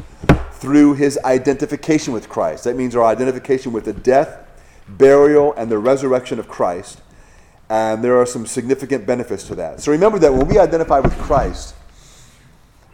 through 0.53 0.93
his 0.93 1.19
identification 1.25 2.13
with 2.13 2.29
Christ. 2.29 2.63
That 2.63 2.75
means 2.75 2.95
our 2.95 3.03
identification 3.03 3.73
with 3.73 3.85
the 3.85 3.93
death, 3.93 4.47
burial, 4.87 5.53
and 5.57 5.69
the 5.69 5.77
resurrection 5.77 6.39
of 6.39 6.47
Christ. 6.47 7.01
And 7.69 8.03
there 8.03 8.17
are 8.17 8.25
some 8.25 8.45
significant 8.45 9.05
benefits 9.05 9.43
to 9.47 9.55
that. 9.55 9.81
So 9.81 9.91
remember 9.91 10.19
that 10.19 10.33
when 10.33 10.47
we 10.47 10.59
identify 10.59 10.99
with 10.99 11.17
Christ, 11.17 11.75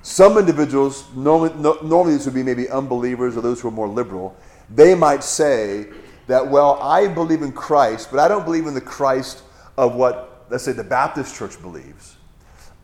some 0.02 0.38
individuals, 0.38 1.06
normally, 1.16 1.54
normally 1.56 2.14
this 2.14 2.26
would 2.26 2.34
be 2.34 2.44
maybe 2.44 2.70
unbelievers 2.70 3.36
or 3.36 3.42
those 3.42 3.60
who 3.60 3.68
are 3.68 3.72
more 3.72 3.88
liberal, 3.88 4.36
they 4.70 4.96
might 4.96 5.24
say 5.24 5.88
that, 6.30 6.48
well, 6.48 6.76
I 6.80 7.08
believe 7.08 7.42
in 7.42 7.52
Christ, 7.52 8.10
but 8.12 8.20
I 8.20 8.28
don't 8.28 8.46
believe 8.46 8.68
in 8.68 8.76
the 8.76 8.82
Christ 8.82 9.42
of 9.78 9.96
what, 9.96 10.46
let's 10.52 10.64
say, 10.64 10.74
the 10.74 10.84
Baptist 10.84 11.36
church 11.36 11.60
believes. 11.60 12.18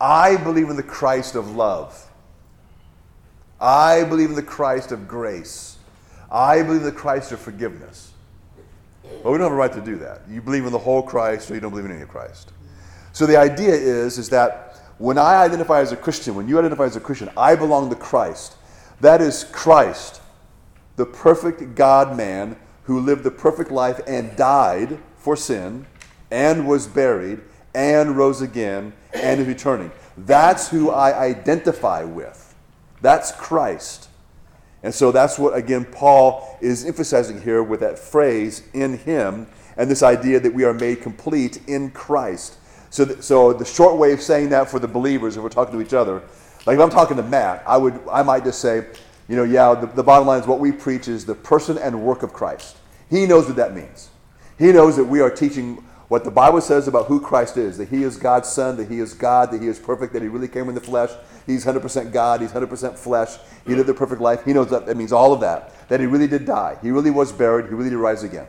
I 0.00 0.36
believe 0.36 0.68
in 0.68 0.74
the 0.74 0.82
Christ 0.82 1.36
of 1.36 1.54
love. 1.54 2.10
I 3.60 4.02
believe 4.02 4.30
in 4.30 4.34
the 4.34 4.42
Christ 4.42 4.90
of 4.90 5.06
grace. 5.06 5.78
I 6.28 6.60
believe 6.62 6.80
in 6.80 6.86
the 6.86 6.92
Christ 6.92 7.30
of 7.30 7.38
forgiveness. 7.38 8.10
But 9.22 9.30
we 9.30 9.38
don't 9.38 9.42
have 9.42 9.52
a 9.52 9.54
right 9.54 9.72
to 9.74 9.80
do 9.80 9.94
that. 9.98 10.22
You 10.28 10.42
believe 10.42 10.66
in 10.66 10.72
the 10.72 10.78
whole 10.78 11.04
Christ 11.04 11.48
or 11.48 11.54
you 11.54 11.60
don't 11.60 11.70
believe 11.70 11.86
in 11.86 11.92
any 11.92 12.02
of 12.02 12.08
Christ. 12.08 12.50
So 13.12 13.26
the 13.26 13.36
idea 13.36 13.74
is, 13.74 14.18
is 14.18 14.28
that 14.30 14.76
when 14.98 15.18
I 15.18 15.44
identify 15.44 15.78
as 15.78 15.92
a 15.92 15.96
Christian, 15.96 16.34
when 16.34 16.48
you 16.48 16.58
identify 16.58 16.86
as 16.86 16.96
a 16.96 17.00
Christian, 17.00 17.30
I 17.36 17.54
belong 17.54 17.90
to 17.90 17.96
Christ. 17.96 18.56
That 19.00 19.22
is 19.22 19.44
Christ, 19.44 20.20
the 20.96 21.06
perfect 21.06 21.76
God 21.76 22.16
man 22.16 22.56
who 22.86 23.00
lived 23.00 23.24
the 23.24 23.30
perfect 23.30 23.70
life 23.70 24.00
and 24.06 24.36
died 24.36 24.98
for 25.16 25.36
sin 25.36 25.86
and 26.30 26.66
was 26.66 26.86
buried 26.86 27.40
and 27.74 28.16
rose 28.16 28.40
again 28.40 28.92
and 29.12 29.40
is 29.40 29.46
returning. 29.46 29.90
That's 30.16 30.68
who 30.68 30.90
I 30.90 31.18
identify 31.18 32.04
with. 32.04 32.54
That's 33.02 33.32
Christ. 33.32 34.08
And 34.82 34.94
so 34.94 35.10
that's 35.10 35.38
what, 35.38 35.56
again, 35.56 35.84
Paul 35.84 36.58
is 36.60 36.84
emphasizing 36.84 37.42
here 37.42 37.62
with 37.62 37.80
that 37.80 37.98
phrase, 37.98 38.62
in 38.72 38.98
him, 38.98 39.48
and 39.76 39.90
this 39.90 40.02
idea 40.02 40.38
that 40.40 40.54
we 40.54 40.64
are 40.64 40.72
made 40.72 41.02
complete 41.02 41.60
in 41.66 41.90
Christ. 41.90 42.56
So, 42.90 43.04
th- 43.04 43.20
so 43.20 43.52
the 43.52 43.64
short 43.64 43.96
way 43.96 44.12
of 44.12 44.22
saying 44.22 44.50
that 44.50 44.70
for 44.70 44.78
the 44.78 44.88
believers, 44.88 45.36
if 45.36 45.42
we're 45.42 45.48
talking 45.48 45.74
to 45.74 45.84
each 45.84 45.92
other, 45.92 46.22
like 46.66 46.76
if 46.76 46.80
I'm 46.80 46.90
talking 46.90 47.16
to 47.16 47.22
Matt, 47.22 47.64
I, 47.66 47.76
would, 47.76 48.00
I 48.10 48.22
might 48.22 48.44
just 48.44 48.60
say, 48.60 48.86
you 49.28 49.36
know, 49.36 49.44
yeah, 49.44 49.74
the, 49.74 49.86
the 49.86 50.02
bottom 50.02 50.26
line 50.26 50.40
is 50.40 50.46
what 50.46 50.60
we 50.60 50.72
preach 50.72 51.08
is 51.08 51.26
the 51.26 51.34
person 51.34 51.78
and 51.78 52.02
work 52.02 52.22
of 52.22 52.32
Christ. 52.32 52.76
He 53.10 53.26
knows 53.26 53.46
what 53.46 53.56
that 53.56 53.74
means. 53.74 54.10
He 54.58 54.72
knows 54.72 54.96
that 54.96 55.04
we 55.04 55.20
are 55.20 55.30
teaching 55.30 55.82
what 56.08 56.22
the 56.22 56.30
Bible 56.30 56.60
says 56.60 56.86
about 56.86 57.06
who 57.06 57.20
Christ 57.20 57.56
is 57.56 57.78
that 57.78 57.88
he 57.88 58.04
is 58.04 58.16
God's 58.16 58.48
Son, 58.48 58.76
that 58.76 58.88
he 58.88 59.00
is 59.00 59.12
God, 59.12 59.50
that 59.50 59.60
he 59.60 59.66
is 59.66 59.78
perfect, 59.78 60.12
that 60.12 60.22
he 60.22 60.28
really 60.28 60.48
came 60.48 60.68
in 60.68 60.74
the 60.74 60.80
flesh. 60.80 61.10
He's 61.46 61.64
100% 61.64 62.12
God, 62.12 62.40
he's 62.40 62.52
100% 62.52 62.96
flesh. 62.96 63.36
He 63.66 63.74
lived 63.74 63.88
a 63.88 63.94
perfect 63.94 64.20
life. 64.20 64.44
He 64.44 64.52
knows 64.52 64.70
that. 64.70 64.86
That 64.86 64.96
means 64.96 65.12
all 65.12 65.32
of 65.32 65.40
that. 65.40 65.88
That 65.88 66.00
he 66.00 66.06
really 66.06 66.28
did 66.28 66.44
die. 66.44 66.78
He 66.80 66.90
really 66.90 67.10
was 67.10 67.32
buried. 67.32 67.66
He 67.66 67.74
really 67.74 67.90
did 67.90 67.96
rise 67.96 68.22
again. 68.22 68.46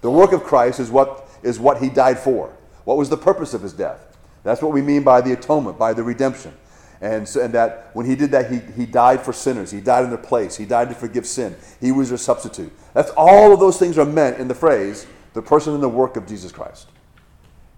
The 0.00 0.10
work 0.10 0.32
of 0.32 0.42
Christ 0.42 0.80
is 0.80 0.90
what, 0.90 1.28
is 1.42 1.60
what 1.60 1.78
he 1.78 1.88
died 1.88 2.18
for. 2.18 2.52
What 2.84 2.96
was 2.96 3.08
the 3.08 3.16
purpose 3.16 3.54
of 3.54 3.62
his 3.62 3.72
death? 3.72 4.16
That's 4.42 4.62
what 4.62 4.72
we 4.72 4.80
mean 4.80 5.02
by 5.02 5.20
the 5.20 5.32
atonement, 5.32 5.78
by 5.78 5.92
the 5.92 6.02
redemption. 6.02 6.54
And, 7.00 7.26
so, 7.26 7.42
and 7.42 7.54
that 7.54 7.90
when 7.94 8.04
he 8.04 8.14
did 8.14 8.30
that, 8.32 8.50
he, 8.50 8.58
he 8.76 8.84
died 8.84 9.22
for 9.22 9.32
sinners. 9.32 9.70
He 9.70 9.80
died 9.80 10.04
in 10.04 10.10
their 10.10 10.18
place. 10.18 10.56
He 10.56 10.66
died 10.66 10.90
to 10.90 10.94
forgive 10.94 11.26
sin. 11.26 11.56
He 11.80 11.92
was 11.92 12.10
their 12.10 12.18
substitute. 12.18 12.72
That's 12.92 13.10
all 13.16 13.52
of 13.52 13.60
those 13.60 13.78
things 13.78 13.96
are 13.96 14.04
meant 14.04 14.38
in 14.38 14.48
the 14.48 14.54
phrase 14.54 15.06
the 15.32 15.40
person 15.40 15.74
and 15.74 15.82
the 15.82 15.88
work 15.88 16.16
of 16.16 16.26
Jesus 16.26 16.52
Christ. 16.52 16.88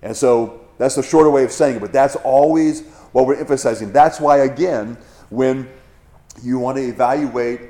And 0.03 0.17
so 0.17 0.61
that's 0.79 0.97
the 0.97 1.03
shorter 1.03 1.31
way 1.31 1.45
of 1.45 1.53
saying 1.53 1.77
it, 1.77 1.81
but 1.81 1.93
that's 1.93 2.17
always 2.17 2.83
what 3.13 3.27
we're 3.27 3.39
emphasizing. 3.39 3.93
That's 3.93 4.19
why, 4.19 4.39
again, 4.39 4.97
when 5.31 5.69
you 6.43 6.59
want 6.59 6.79
to 6.79 6.83
evaluate 6.83 7.61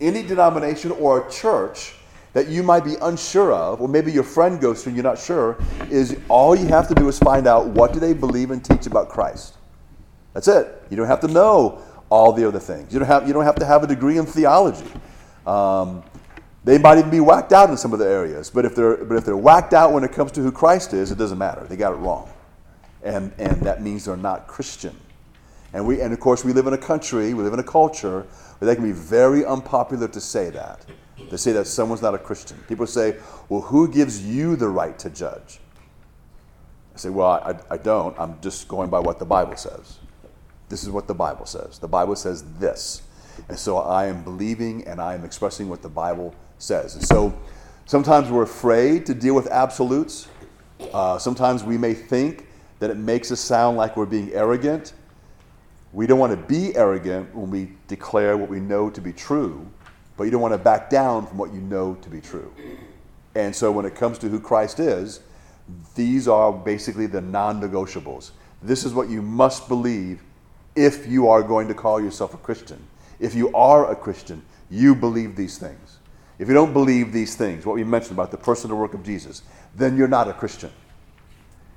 any 0.00 0.22
denomination 0.22 0.92
or 0.92 1.26
a 1.26 1.30
church 1.30 1.94
that 2.32 2.48
you 2.48 2.62
might 2.62 2.84
be 2.84 2.94
unsure 3.02 3.52
of, 3.52 3.80
or 3.82 3.88
maybe 3.88 4.12
your 4.12 4.22
friend 4.22 4.60
goes 4.60 4.84
to 4.84 4.88
and 4.88 4.96
you're 4.96 5.04
not 5.04 5.18
sure, 5.18 5.58
is 5.90 6.18
all 6.28 6.54
you 6.54 6.66
have 6.68 6.88
to 6.88 6.94
do 6.94 7.08
is 7.08 7.18
find 7.18 7.46
out 7.46 7.66
what 7.66 7.92
do 7.92 7.98
they 7.98 8.14
believe 8.14 8.52
and 8.52 8.64
teach 8.64 8.86
about 8.86 9.08
Christ. 9.08 9.56
That's 10.32 10.48
it. 10.48 10.82
You 10.90 10.96
don't 10.96 11.06
have 11.06 11.20
to 11.20 11.28
know 11.28 11.82
all 12.08 12.32
the 12.32 12.46
other 12.46 12.58
things. 12.58 12.92
You 12.92 12.98
don't 12.98 13.08
have, 13.08 13.26
you 13.26 13.32
don't 13.32 13.44
have 13.44 13.56
to 13.56 13.66
have 13.66 13.82
a 13.82 13.86
degree 13.86 14.18
in 14.18 14.26
theology. 14.26 14.86
Um, 15.46 16.02
they 16.64 16.76
might 16.76 16.98
even 16.98 17.10
be 17.10 17.20
whacked 17.20 17.52
out 17.52 17.70
in 17.70 17.76
some 17.76 17.92
of 17.92 17.98
the 17.98 18.06
areas, 18.06 18.50
but 18.50 18.64
if 18.64 18.74
they're 18.74 19.04
but 19.04 19.16
if 19.16 19.24
they're 19.24 19.36
whacked 19.36 19.72
out 19.72 19.92
when 19.92 20.04
it 20.04 20.12
comes 20.12 20.30
to 20.32 20.42
who 20.42 20.52
Christ 20.52 20.92
is, 20.92 21.10
it 21.10 21.16
doesn't 21.16 21.38
matter. 21.38 21.64
They 21.64 21.76
got 21.76 21.92
it 21.92 21.96
wrong, 21.96 22.30
and 23.02 23.32
and 23.38 23.62
that 23.62 23.82
means 23.82 24.04
they're 24.04 24.16
not 24.16 24.46
Christian. 24.46 24.94
And 25.72 25.86
we 25.86 26.02
and 26.02 26.12
of 26.12 26.20
course 26.20 26.44
we 26.44 26.52
live 26.52 26.66
in 26.66 26.74
a 26.74 26.78
country, 26.78 27.32
we 27.32 27.42
live 27.42 27.54
in 27.54 27.60
a 27.60 27.64
culture 27.64 28.26
where 28.58 28.66
they 28.66 28.74
can 28.74 28.84
be 28.84 28.92
very 28.92 29.44
unpopular 29.44 30.08
to 30.08 30.20
say 30.20 30.50
that. 30.50 30.84
To 31.30 31.38
say 31.38 31.52
that 31.52 31.66
someone's 31.66 32.02
not 32.02 32.14
a 32.14 32.18
Christian. 32.18 32.58
People 32.68 32.86
say, 32.86 33.16
"Well, 33.48 33.60
who 33.60 33.88
gives 33.88 34.24
you 34.26 34.56
the 34.56 34.68
right 34.68 34.98
to 34.98 35.10
judge?" 35.10 35.60
I 36.94 36.98
say, 36.98 37.08
"Well, 37.08 37.28
I, 37.28 37.54
I 37.70 37.76
don't. 37.76 38.18
I'm 38.18 38.40
just 38.40 38.68
going 38.68 38.90
by 38.90 38.98
what 38.98 39.18
the 39.18 39.24
Bible 39.24 39.56
says. 39.56 39.99
This 40.70 40.82
is 40.82 40.88
what 40.88 41.06
the 41.06 41.14
Bible 41.14 41.44
says. 41.44 41.78
The 41.78 41.88
Bible 41.88 42.16
says 42.16 42.44
this." 42.58 43.02
And 43.48 43.58
so 43.58 43.78
I 43.78 44.06
am 44.06 44.22
believing 44.22 44.86
and 44.86 45.00
I 45.00 45.14
am 45.14 45.24
expressing 45.24 45.68
what 45.68 45.82
the 45.82 45.88
Bible 45.88 46.34
says. 46.58 46.94
And 46.94 47.04
so 47.04 47.36
sometimes 47.86 48.30
we're 48.30 48.42
afraid 48.42 49.06
to 49.06 49.14
deal 49.14 49.34
with 49.34 49.46
absolutes. 49.48 50.28
Uh, 50.92 51.18
sometimes 51.18 51.64
we 51.64 51.78
may 51.78 51.94
think 51.94 52.46
that 52.78 52.90
it 52.90 52.96
makes 52.96 53.30
us 53.30 53.40
sound 53.40 53.76
like 53.76 53.96
we're 53.96 54.06
being 54.06 54.32
arrogant. 54.32 54.94
We 55.92 56.06
don't 56.06 56.18
want 56.18 56.32
to 56.32 56.46
be 56.46 56.74
arrogant 56.76 57.34
when 57.34 57.50
we 57.50 57.72
declare 57.88 58.36
what 58.36 58.48
we 58.48 58.60
know 58.60 58.90
to 58.90 59.00
be 59.00 59.12
true, 59.12 59.66
but 60.16 60.24
you 60.24 60.30
don't 60.30 60.40
want 60.40 60.54
to 60.54 60.58
back 60.58 60.88
down 60.88 61.26
from 61.26 61.36
what 61.36 61.52
you 61.52 61.60
know 61.60 61.94
to 61.96 62.08
be 62.08 62.20
true. 62.20 62.52
And 63.34 63.54
so 63.54 63.70
when 63.70 63.84
it 63.84 63.94
comes 63.94 64.18
to 64.18 64.28
who 64.28 64.40
Christ 64.40 64.80
is, 64.80 65.20
these 65.94 66.26
are 66.26 66.52
basically 66.52 67.06
the 67.06 67.20
non 67.20 67.60
negotiables. 67.60 68.30
This 68.62 68.84
is 68.84 68.92
what 68.94 69.08
you 69.08 69.22
must 69.22 69.68
believe 69.68 70.22
if 70.80 71.06
you 71.06 71.28
are 71.28 71.42
going 71.42 71.68
to 71.68 71.74
call 71.74 72.00
yourself 72.00 72.32
a 72.32 72.38
Christian. 72.38 72.82
If 73.18 73.34
you 73.34 73.54
are 73.54 73.90
a 73.90 73.96
Christian, 73.96 74.42
you 74.70 74.94
believe 74.94 75.36
these 75.36 75.58
things. 75.58 75.98
If 76.38 76.48
you 76.48 76.54
don't 76.54 76.72
believe 76.72 77.12
these 77.12 77.36
things, 77.36 77.66
what 77.66 77.76
we 77.76 77.84
mentioned 77.84 78.12
about 78.12 78.30
the 78.30 78.38
personal 78.38 78.78
work 78.78 78.94
of 78.94 79.04
Jesus, 79.04 79.42
then 79.76 79.96
you're 79.96 80.08
not 80.08 80.26
a 80.26 80.32
Christian. 80.32 80.70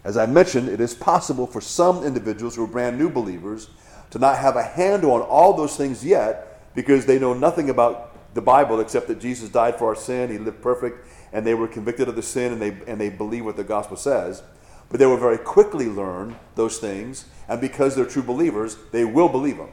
As 0.06 0.16
I 0.16 0.26
mentioned, 0.26 0.70
it 0.70 0.80
is 0.80 0.94
possible 0.94 1.46
for 1.46 1.60
some 1.60 2.04
individuals 2.04 2.56
who 2.56 2.63
are 2.63 2.68
brand 2.68 2.98
new 2.98 3.10
believers 3.10 3.70
to 4.12 4.20
not 4.20 4.38
have 4.38 4.56
a 4.56 4.63
handle 4.63 5.12
on 5.12 5.22
all 5.22 5.54
those 5.54 5.76
things 5.76 6.06
yet 6.06 6.74
because 6.76 7.06
they 7.06 7.20
know 7.20 7.34
nothing 7.34 7.70
about 7.70 8.34
the 8.34 8.42
Bible 8.42 8.80
except 8.80 9.08
that 9.08 9.20
Jesus 9.20 9.50
died 9.50 9.78
for 9.78 9.88
our 9.88 9.96
sin, 9.96 10.32
he 10.32 10.38
lived 10.38 10.62
perfect, 10.62 11.08
and 11.34 11.46
they 11.46 11.54
were 11.54 11.68
convicted 11.68 12.08
of 12.08 12.16
the 12.16 12.22
sin 12.22 12.54
and 12.54 12.62
they, 12.62 12.78
and 12.88 13.00
they 13.00 13.10
believe 13.10 13.46
what 13.46 13.58
the 13.58 13.63
gospel 13.63 13.98
says. 13.98 14.44
But 14.89 15.00
they 15.00 15.06
will 15.06 15.17
very 15.17 15.38
quickly 15.38 15.88
learn 15.88 16.36
those 16.56 16.78
things, 16.78 17.26
and 17.48 17.60
because 17.60 17.96
they're 17.96 18.06
true 18.06 18.24
believers, 18.24 18.78
they 18.91 19.06
will 19.06 19.30
believe 19.30 19.58
them. 19.58 19.72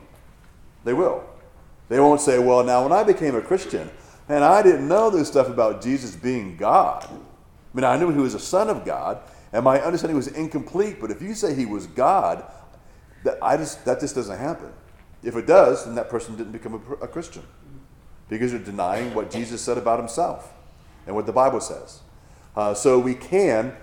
They 0.84 0.94
will. 0.94 1.24
They 1.88 2.00
won't 2.00 2.20
say, 2.20 2.38
well, 2.38 2.64
now 2.64 2.82
when 2.82 2.92
I 2.92 3.02
became 3.02 3.34
a 3.34 3.40
Christian, 3.40 3.90
and 4.28 4.44
I 4.44 4.62
didn't 4.62 4.86
know 4.86 5.10
this 5.10 5.28
stuff 5.28 5.48
about 5.48 5.82
Jesus 5.82 6.14
being 6.14 6.56
God. 6.56 7.04
I 7.10 7.76
mean, 7.76 7.84
I 7.84 7.96
knew 7.96 8.10
he 8.10 8.20
was 8.20 8.34
a 8.34 8.40
son 8.40 8.70
of 8.70 8.84
God, 8.84 9.18
and 9.52 9.64
my 9.64 9.80
understanding 9.80 10.16
was 10.16 10.28
incomplete. 10.28 10.98
But 11.00 11.10
if 11.10 11.20
you 11.20 11.34
say 11.34 11.54
he 11.54 11.66
was 11.66 11.86
God, 11.88 12.44
that, 13.24 13.38
I 13.42 13.56
just, 13.56 13.84
that 13.84 14.00
just 14.00 14.14
doesn't 14.14 14.38
happen. 14.38 14.72
If 15.22 15.36
it 15.36 15.46
does, 15.46 15.84
then 15.84 15.96
that 15.96 16.08
person 16.08 16.36
didn't 16.36 16.52
become 16.52 16.74
a, 16.74 17.04
a 17.04 17.08
Christian 17.08 17.42
because 18.28 18.52
you're 18.52 18.60
denying 18.62 19.12
what 19.12 19.30
Jesus 19.30 19.60
said 19.60 19.76
about 19.76 19.98
himself 19.98 20.52
and 21.06 21.14
what 21.14 21.26
the 21.26 21.32
Bible 21.32 21.60
says. 21.60 22.00
Uh, 22.56 22.72
so 22.72 22.98
we 22.98 23.14
can 23.14 23.74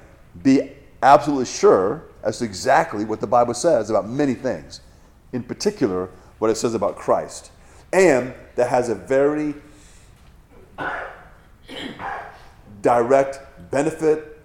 be 0.42 0.72
absolutely 1.02 1.46
sure 1.46 2.04
as 2.24 2.40
to 2.40 2.46
exactly 2.46 3.06
what 3.06 3.22
the 3.22 3.28
Bible 3.28 3.54
says 3.54 3.90
about 3.90 4.08
many 4.10 4.34
things, 4.34 4.82
in 5.34 5.44
particular, 5.44 6.10
what 6.40 6.50
it 6.50 6.56
says 6.56 6.74
about 6.74 6.96
Christ. 6.96 7.52
And 7.94 8.34
that 8.56 8.70
has 8.70 8.90
a 8.90 8.96
very 8.96 9.56
direct 12.82 13.40
benefit, 13.72 14.40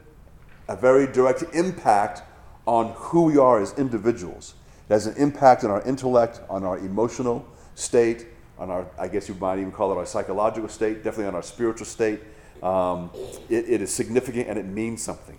a 0.68 0.76
very 0.76 1.06
direct 1.06 1.42
impact 1.54 2.22
on 2.66 2.92
who 2.96 3.24
we 3.24 3.38
are 3.38 3.60
as 3.60 3.72
individuals. 3.78 4.54
It 4.88 4.92
has 4.92 5.06
an 5.06 5.16
impact 5.16 5.64
on 5.64 5.70
our 5.70 5.82
intellect, 5.82 6.40
on 6.48 6.64
our 6.64 6.78
emotional 6.78 7.46
state, 7.74 8.26
on 8.58 8.70
our, 8.70 8.86
I 8.98 9.08
guess 9.08 9.28
you 9.28 9.34
might 9.34 9.58
even 9.58 9.72
call 9.72 9.92
it 9.92 9.96
our 9.96 10.06
psychological 10.06 10.68
state, 10.68 11.02
definitely 11.02 11.26
on 11.26 11.34
our 11.34 11.42
spiritual 11.42 11.86
state. 11.86 12.20
Um, 12.62 13.10
it, 13.48 13.68
it 13.68 13.82
is 13.82 13.92
significant 13.92 14.48
and 14.48 14.58
it 14.58 14.66
means 14.66 15.02
something. 15.02 15.38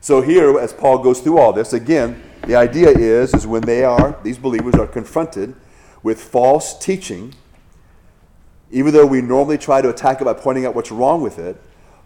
So 0.00 0.20
here, 0.20 0.58
as 0.58 0.72
Paul 0.72 0.98
goes 0.98 1.20
through 1.20 1.38
all 1.38 1.52
this, 1.52 1.72
again, 1.72 2.22
the 2.46 2.54
idea 2.54 2.88
is, 2.88 3.34
is 3.34 3.46
when 3.46 3.62
they 3.62 3.84
are, 3.84 4.16
these 4.22 4.38
believers 4.38 4.74
are 4.74 4.86
confronted 4.86 5.54
with 6.02 6.20
false 6.22 6.78
teaching, 6.78 7.34
even 8.70 8.92
though 8.92 9.06
we 9.06 9.20
normally 9.20 9.58
try 9.58 9.82
to 9.82 9.90
attack 9.90 10.20
it 10.20 10.24
by 10.24 10.34
pointing 10.34 10.64
out 10.64 10.74
what's 10.74 10.92
wrong 10.92 11.22
with 11.22 11.38
it, 11.38 11.60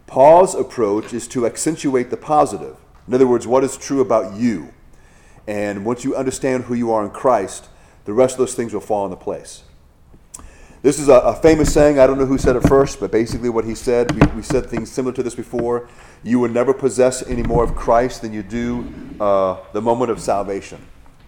Paul's 0.06 0.54
approach 0.54 1.12
is 1.12 1.28
to 1.28 1.46
accentuate 1.46 2.10
the 2.10 2.16
positive. 2.16 2.76
In 3.06 3.14
other 3.14 3.26
words, 3.26 3.46
what 3.46 3.64
is 3.64 3.76
true 3.76 4.00
about 4.00 4.36
you. 4.36 4.72
And 5.46 5.84
once 5.84 6.04
you 6.04 6.14
understand 6.14 6.64
who 6.64 6.74
you 6.74 6.92
are 6.92 7.04
in 7.04 7.10
Christ, 7.10 7.68
the 8.04 8.12
rest 8.12 8.34
of 8.34 8.38
those 8.38 8.54
things 8.54 8.72
will 8.72 8.80
fall 8.80 9.04
into 9.04 9.16
place. 9.16 9.64
This 10.82 10.98
is 10.98 11.08
a, 11.08 11.14
a, 11.14 11.34
famous 11.36 11.72
saying. 11.72 12.00
I 12.00 12.08
don't 12.08 12.18
know 12.18 12.26
who 12.26 12.36
said 12.36 12.56
it 12.56 12.64
first, 12.64 12.98
but 12.98 13.12
basically 13.12 13.48
what 13.48 13.64
he 13.64 13.72
said, 13.72 14.10
we, 14.10 14.36
we 14.38 14.42
said 14.42 14.66
things 14.66 14.90
similar 14.90 15.14
to 15.14 15.22
this 15.22 15.36
before. 15.36 15.88
You 16.24 16.40
will 16.40 16.48
never 16.48 16.74
possess 16.74 17.24
any 17.28 17.44
more 17.44 17.62
of 17.62 17.76
Christ 17.76 18.20
than 18.20 18.32
you 18.32 18.42
do 18.42 18.92
uh, 19.20 19.58
the 19.72 19.80
moment 19.80 20.10
of 20.10 20.20
salvation. 20.20 20.84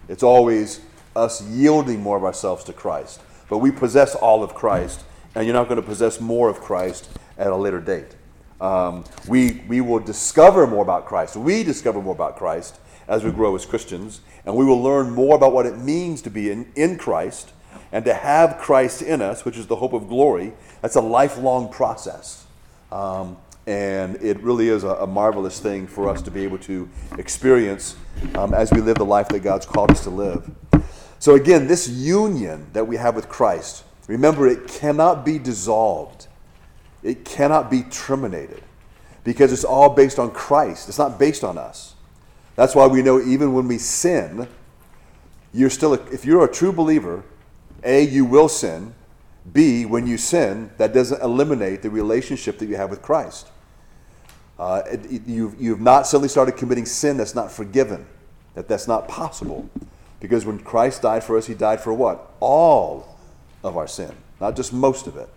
It's 0.09 0.23
always 0.23 0.81
us 1.15 1.41
yielding 1.41 2.01
more 2.01 2.17
of 2.17 2.25
ourselves 2.25 2.65
to 2.65 2.73
Christ. 2.73 3.21
But 3.49 3.59
we 3.59 3.71
possess 3.71 4.13
all 4.13 4.43
of 4.43 4.53
Christ, 4.53 5.05
and 5.35 5.45
you're 5.45 5.53
not 5.53 5.69
going 5.69 5.79
to 5.79 5.87
possess 5.87 6.19
more 6.19 6.49
of 6.49 6.59
Christ 6.59 7.09
at 7.37 7.47
a 7.47 7.55
later 7.55 7.79
date. 7.79 8.13
Um, 8.59 9.05
we, 9.25 9.63
we 9.69 9.79
will 9.79 9.99
discover 9.99 10.67
more 10.67 10.83
about 10.83 11.05
Christ. 11.05 11.37
We 11.37 11.63
discover 11.63 12.01
more 12.01 12.13
about 12.13 12.35
Christ 12.35 12.77
as 13.07 13.23
we 13.23 13.31
grow 13.31 13.55
as 13.55 13.65
Christians, 13.65 14.19
and 14.45 14.53
we 14.53 14.65
will 14.65 14.83
learn 14.83 15.11
more 15.11 15.37
about 15.37 15.53
what 15.53 15.65
it 15.65 15.77
means 15.77 16.21
to 16.23 16.29
be 16.29 16.51
in, 16.51 16.69
in 16.75 16.97
Christ 16.97 17.53
and 17.91 18.05
to 18.05 18.13
have 18.13 18.57
Christ 18.57 19.01
in 19.01 19.21
us, 19.21 19.45
which 19.45 19.57
is 19.57 19.67
the 19.67 19.75
hope 19.75 19.93
of 19.93 20.07
glory, 20.07 20.53
that's 20.81 20.95
a 20.95 21.01
lifelong 21.01 21.69
process. 21.71 22.45
Um, 22.91 23.37
and 23.67 24.15
it 24.17 24.39
really 24.41 24.69
is 24.69 24.83
a, 24.83 24.89
a, 24.89 25.07
marvelous 25.07 25.59
thing 25.59 25.87
for 25.87 26.07
us 26.07 26.21
to 26.21 26.31
be 26.31 26.43
able 26.43 26.59
to 26.59 26.87
experience 27.17 27.95
um, 28.35 28.53
as 28.53 28.71
we 28.71 28.79
live 28.79 28.97
the 28.97 29.05
life 29.05 29.27
that 29.29 29.39
God's 29.39 29.65
called 29.65 29.89
us 29.91 30.03
to 30.03 30.11
live. 30.11 30.49
So, 31.17 31.35
again, 31.35 31.67
this 31.67 31.87
union 31.89 32.67
that 32.73 32.87
we 32.87 32.97
have 32.97 33.15
with 33.15 33.27
Christ, 33.27 33.83
remember, 34.07 34.47
it 34.47 34.67
cannot 34.67 35.25
be 35.25 35.39
dissolved, 35.39 36.27
it 37.01 37.25
cannot 37.25 37.71
be 37.71 37.83
terminated 37.83 38.63
because 39.23 39.51
it's 39.51 39.63
all 39.63 39.89
based 39.89 40.19
on 40.19 40.31
Christ. 40.31 40.87
It's 40.87 40.99
not 40.99 41.17
based 41.17 41.43
on 41.43 41.57
us. 41.57 41.95
That's 42.55 42.75
why 42.75 42.87
we 42.87 43.01
know 43.01 43.19
even 43.19 43.53
when 43.53 43.67
we 43.67 43.77
sin, 43.77 44.47
you're 45.53 45.69
still, 45.69 45.95
a, 45.95 46.01
if 46.11 46.23
you're 46.23 46.45
a 46.45 46.51
true 46.51 46.71
believer, 46.71 47.23
a, 47.85 48.03
you 48.03 48.25
will 48.25 48.49
sin. 48.49 48.93
B, 49.53 49.85
when 49.85 50.07
you 50.07 50.17
sin, 50.17 50.71
that 50.77 50.93
doesn't 50.93 51.21
eliminate 51.21 51.83
the 51.83 51.89
relationship 51.89 52.57
that 52.57 52.65
you 52.65 52.75
have 52.75 52.89
with 52.89 53.01
Christ. 53.01 53.47
Uh, 54.57 54.81
it, 54.87 55.27
you've, 55.27 55.61
you've 55.61 55.81
not 55.81 56.07
suddenly 56.07 56.29
started 56.29 56.53
committing 56.53 56.85
sin 56.85 57.17
that's 57.17 57.35
not 57.35 57.51
forgiven, 57.51 58.05
that 58.55 58.67
that's 58.67 58.87
not 58.87 59.07
possible. 59.07 59.69
Because 60.19 60.45
when 60.45 60.59
Christ 60.59 61.03
died 61.03 61.23
for 61.23 61.37
us, 61.37 61.45
he 61.45 61.53
died 61.53 61.79
for 61.79 61.93
what? 61.93 62.31
All 62.39 63.17
of 63.63 63.77
our 63.77 63.87
sin, 63.87 64.11
not 64.41 64.55
just 64.55 64.73
most 64.73 65.07
of 65.07 65.17
it. 65.17 65.29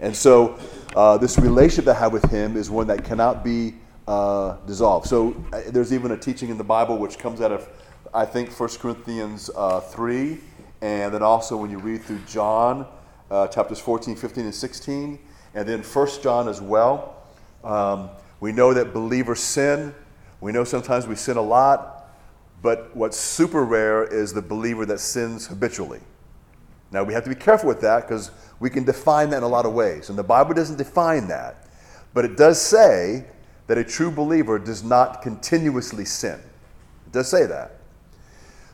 And 0.00 0.14
so 0.14 0.58
uh, 0.96 1.18
this 1.18 1.38
relationship 1.38 1.86
that 1.86 1.96
I 1.96 1.98
have 1.98 2.12
with 2.12 2.30
him 2.30 2.56
is 2.56 2.70
one 2.70 2.86
that 2.86 3.04
cannot 3.04 3.44
be 3.44 3.74
uh, 4.06 4.56
dissolved. 4.66 5.06
So 5.06 5.44
uh, 5.52 5.62
there's 5.68 5.92
even 5.92 6.12
a 6.12 6.16
teaching 6.16 6.48
in 6.48 6.56
the 6.56 6.64
Bible 6.64 6.96
which 6.96 7.18
comes 7.18 7.40
out 7.40 7.52
of, 7.52 7.68
I 8.14 8.24
think, 8.24 8.58
1 8.58 8.68
Corinthians 8.80 9.50
uh, 9.54 9.80
3 9.80 10.38
and 10.80 11.12
then 11.12 11.22
also 11.22 11.56
when 11.56 11.70
you 11.70 11.78
read 11.78 12.02
through 12.02 12.20
John, 12.26 12.86
uh, 13.30 13.48
chapters 13.48 13.78
14, 13.80 14.16
15, 14.16 14.44
and 14.44 14.54
16, 14.54 15.18
and 15.54 15.68
then 15.68 15.82
1 15.82 16.08
John 16.22 16.48
as 16.48 16.60
well, 16.60 17.16
um, 17.64 18.10
we 18.40 18.52
know 18.52 18.72
that 18.72 18.92
believers 18.92 19.40
sin. 19.40 19.94
We 20.40 20.52
know 20.52 20.64
sometimes 20.64 21.06
we 21.06 21.16
sin 21.16 21.36
a 21.36 21.42
lot, 21.42 22.08
but 22.62 22.94
what's 22.94 23.16
super 23.16 23.64
rare 23.64 24.04
is 24.04 24.32
the 24.32 24.42
believer 24.42 24.86
that 24.86 25.00
sins 25.00 25.46
habitually. 25.46 26.00
Now 26.90 27.02
we 27.02 27.12
have 27.12 27.24
to 27.24 27.30
be 27.30 27.36
careful 27.36 27.68
with 27.68 27.80
that 27.80 28.02
because 28.02 28.30
we 28.60 28.70
can 28.70 28.84
define 28.84 29.30
that 29.30 29.38
in 29.38 29.42
a 29.42 29.48
lot 29.48 29.66
of 29.66 29.72
ways. 29.72 30.08
And 30.08 30.18
the 30.18 30.24
Bible 30.24 30.54
doesn't 30.54 30.76
define 30.76 31.28
that, 31.28 31.66
but 32.14 32.24
it 32.24 32.36
does 32.36 32.60
say 32.60 33.24
that 33.66 33.76
a 33.76 33.84
true 33.84 34.10
believer 34.10 34.58
does 34.58 34.82
not 34.82 35.22
continuously 35.22 36.04
sin. 36.04 36.40
It 37.06 37.12
does 37.12 37.28
say 37.28 37.46
that. 37.46 37.76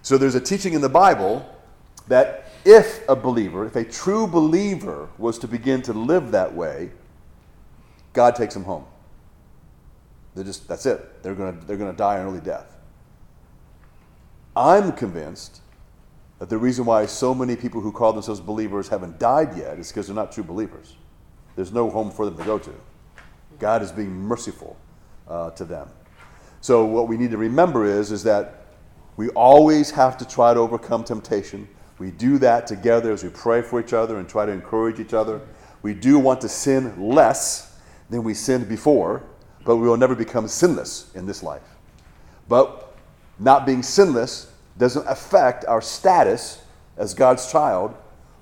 So 0.03 0.19
there's 0.19 0.35
a 0.35 0.41
teaching 0.41 0.75
in 0.75 0.81
the 0.81 0.89
Bible 0.89 1.49
that 2.09 2.51
if 2.65 3.07
a 3.09 3.17
believer, 3.17 3.67
if 3.67 3.77
a 3.77 3.85
true 3.85 4.27
believer 4.27 5.09
was 5.19 5.39
to 5.39 5.49
begin 5.49 5.83
to 5.83 5.93
live 5.93 6.31
that 6.33 6.55
way, 6.55 6.91
God 8.13 8.37
takes 8.37 8.55
them 8.55 8.65
home. 8.65 8.85
They're 10.35 10.45
just, 10.45 10.67
that's 10.69 10.87
it. 10.87 11.23
They're 11.23 11.35
going 11.35 11.59
to 11.59 11.67
they're 11.67 11.77
going 11.77 11.91
to 11.91 11.97
die 11.97 12.19
an 12.19 12.27
early 12.27 12.41
death. 12.41 12.77
I'm 14.57 14.93
convinced 14.93 15.61
that 16.39 16.49
the 16.49 16.59
reason 16.59 16.85
why 16.85 17.07
so 17.07 17.35
many 17.35 17.57
people 17.57 17.81
who 17.81 17.93
call 17.93 18.13
themselves 18.13 18.41
believers 18.41 18.89
haven't 18.89 19.19
died 19.19 19.57
yet 19.57 19.79
is 19.79 19.89
because 19.89 20.07
they're 20.07 20.17
not 20.17 20.33
true 20.33 20.45
believers. 20.45 20.95
There's 21.57 21.73
no 21.73 21.89
home 21.89 22.11
for 22.11 22.25
them 22.25 22.37
to 22.37 22.45
go 22.45 22.59
to. 22.59 22.75
God 23.59 23.83
is 23.83 23.93
being 23.93 24.11
merciful 24.11 24.77
uh, 25.29 25.51
to 25.51 25.65
them. 25.65 25.89
So 26.61 26.85
what 26.85 27.09
we 27.09 27.17
need 27.17 27.31
to 27.31 27.37
remember 27.37 27.85
is, 27.85 28.11
is 28.11 28.23
that 28.25 28.67
we 29.17 29.29
always 29.31 29.91
have 29.93 30.17
to 30.19 30.25
try 30.25 30.55
to 30.55 30.61
overcome 30.61 31.05
temptation. 31.05 31.69
We 31.99 32.11
do 32.11 32.39
that 32.39 32.67
together 32.67 33.13
as 33.13 33.23
we 33.23 33.31
pray 33.31 33.63
for 33.63 33.81
each 33.81 33.93
other 33.93 34.19
and 34.19 34.29
try 34.29 34.47
to 34.47 34.53
encourage 34.53 34.99
each 34.99 35.15
other. 35.15 35.41
We 35.83 35.95
do 35.95 36.19
want 36.19 36.41
to 36.41 36.49
sin 36.49 37.11
less 37.11 37.79
than 38.11 38.25
we 38.25 38.35
sinned 38.35 38.69
before, 38.69 39.23
but 39.65 39.77
we 39.77 39.89
will 39.89 39.97
never 39.97 40.15
become 40.15 40.49
sinless 40.49 41.15
in 41.15 41.27
this 41.27 41.43
life. 41.43 41.63
But 42.49 42.97
not 43.39 43.67
being 43.67 43.83
sinless 43.83 44.51
doesn't 44.77 45.07
affect 45.07 45.65
our 45.67 45.81
status 45.81 46.63
as 46.97 47.15
God's 47.15 47.51
child. 47.51 47.95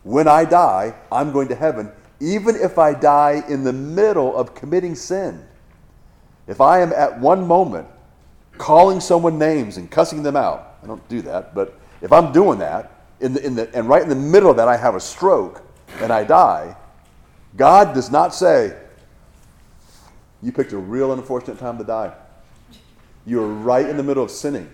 When 0.03 0.27
I 0.27 0.45
die, 0.45 0.95
I'm 1.11 1.33
going 1.33 1.49
to 1.49 1.55
heaven, 1.55 1.93
even 2.21 2.57
if 2.57 2.79
I 2.79 2.95
die 2.95 3.43
in 3.49 3.65
the 3.65 3.73
middle 3.73 4.37
of 4.37 4.55
committing 4.55 4.95
sin. 4.95 5.47
If 6.47 6.61
I 6.61 6.81
am 6.81 6.93
at 6.93 7.21
one 7.21 7.47
moment 7.47 7.87
calling 8.59 9.01
someone 9.01 9.39
names 9.39 9.77
and 9.77 9.91
cussing 9.91 10.23
them 10.23 10.37
out, 10.37 10.79
I 10.83 10.87
don't 10.87 11.07
do 11.09 11.23
that, 11.23 11.55
but 11.55 11.79
if 12.01 12.13
I'm 12.13 12.33
doing 12.33 12.59
that, 12.59 13.02
in 13.23 13.35
the, 13.35 13.47
in 13.47 13.55
the, 13.55 13.75
and 13.75 13.89
right 13.89 14.03
in 14.03 14.09
the 14.09 14.15
middle 14.15 14.51
of 14.51 14.57
that, 14.57 14.69
I 14.69 14.77
have 14.77 14.95
a 14.95 15.01
stroke 15.01 15.63
and 16.01 16.13
I 16.13 16.25
die, 16.25 16.77
God 17.57 17.95
does 17.95 18.11
not 18.11 18.35
say, 18.35 18.77
You 20.43 20.53
picked 20.53 20.73
a 20.73 20.79
real 20.79 21.13
unfortunate 21.13 21.59
time 21.59 21.79
to 21.79 21.85
die. 21.85 22.13
You're 23.25 23.47
right 23.47 23.89
in 23.89 23.97
the 23.97 24.03
middle 24.03 24.25
of 24.25 24.31
sinning. 24.31 24.69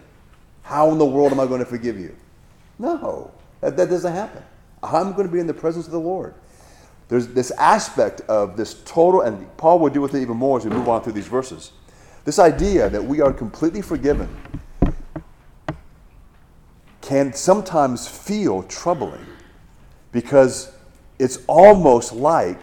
How 0.62 0.90
in 0.90 0.98
the 0.98 1.04
world 1.04 1.32
am 1.32 1.40
I 1.40 1.46
going 1.46 1.60
to 1.60 1.66
forgive 1.66 1.98
you? 1.98 2.16
No, 2.78 3.30
that, 3.60 3.76
that 3.76 3.90
doesn't 3.90 4.12
happen. 4.12 4.42
I'm 4.82 5.12
going 5.12 5.26
to 5.26 5.32
be 5.32 5.40
in 5.40 5.46
the 5.46 5.54
presence 5.54 5.86
of 5.86 5.92
the 5.92 6.00
Lord. 6.00 6.34
There's 7.08 7.26
this 7.28 7.50
aspect 7.52 8.20
of 8.22 8.56
this 8.56 8.82
total, 8.84 9.22
and 9.22 9.54
Paul 9.56 9.78
will 9.78 9.90
deal 9.90 10.02
with 10.02 10.14
it 10.14 10.22
even 10.22 10.36
more 10.36 10.58
as 10.58 10.64
we 10.64 10.70
move 10.70 10.88
on 10.88 11.02
through 11.02 11.14
these 11.14 11.26
verses. 11.26 11.72
This 12.24 12.38
idea 12.38 12.88
that 12.90 13.02
we 13.02 13.20
are 13.20 13.32
completely 13.32 13.82
forgiven 13.82 14.28
can 17.08 17.32
sometimes 17.32 18.06
feel 18.06 18.62
troubling 18.64 19.24
because 20.12 20.70
it's 21.18 21.38
almost 21.46 22.12
like 22.12 22.60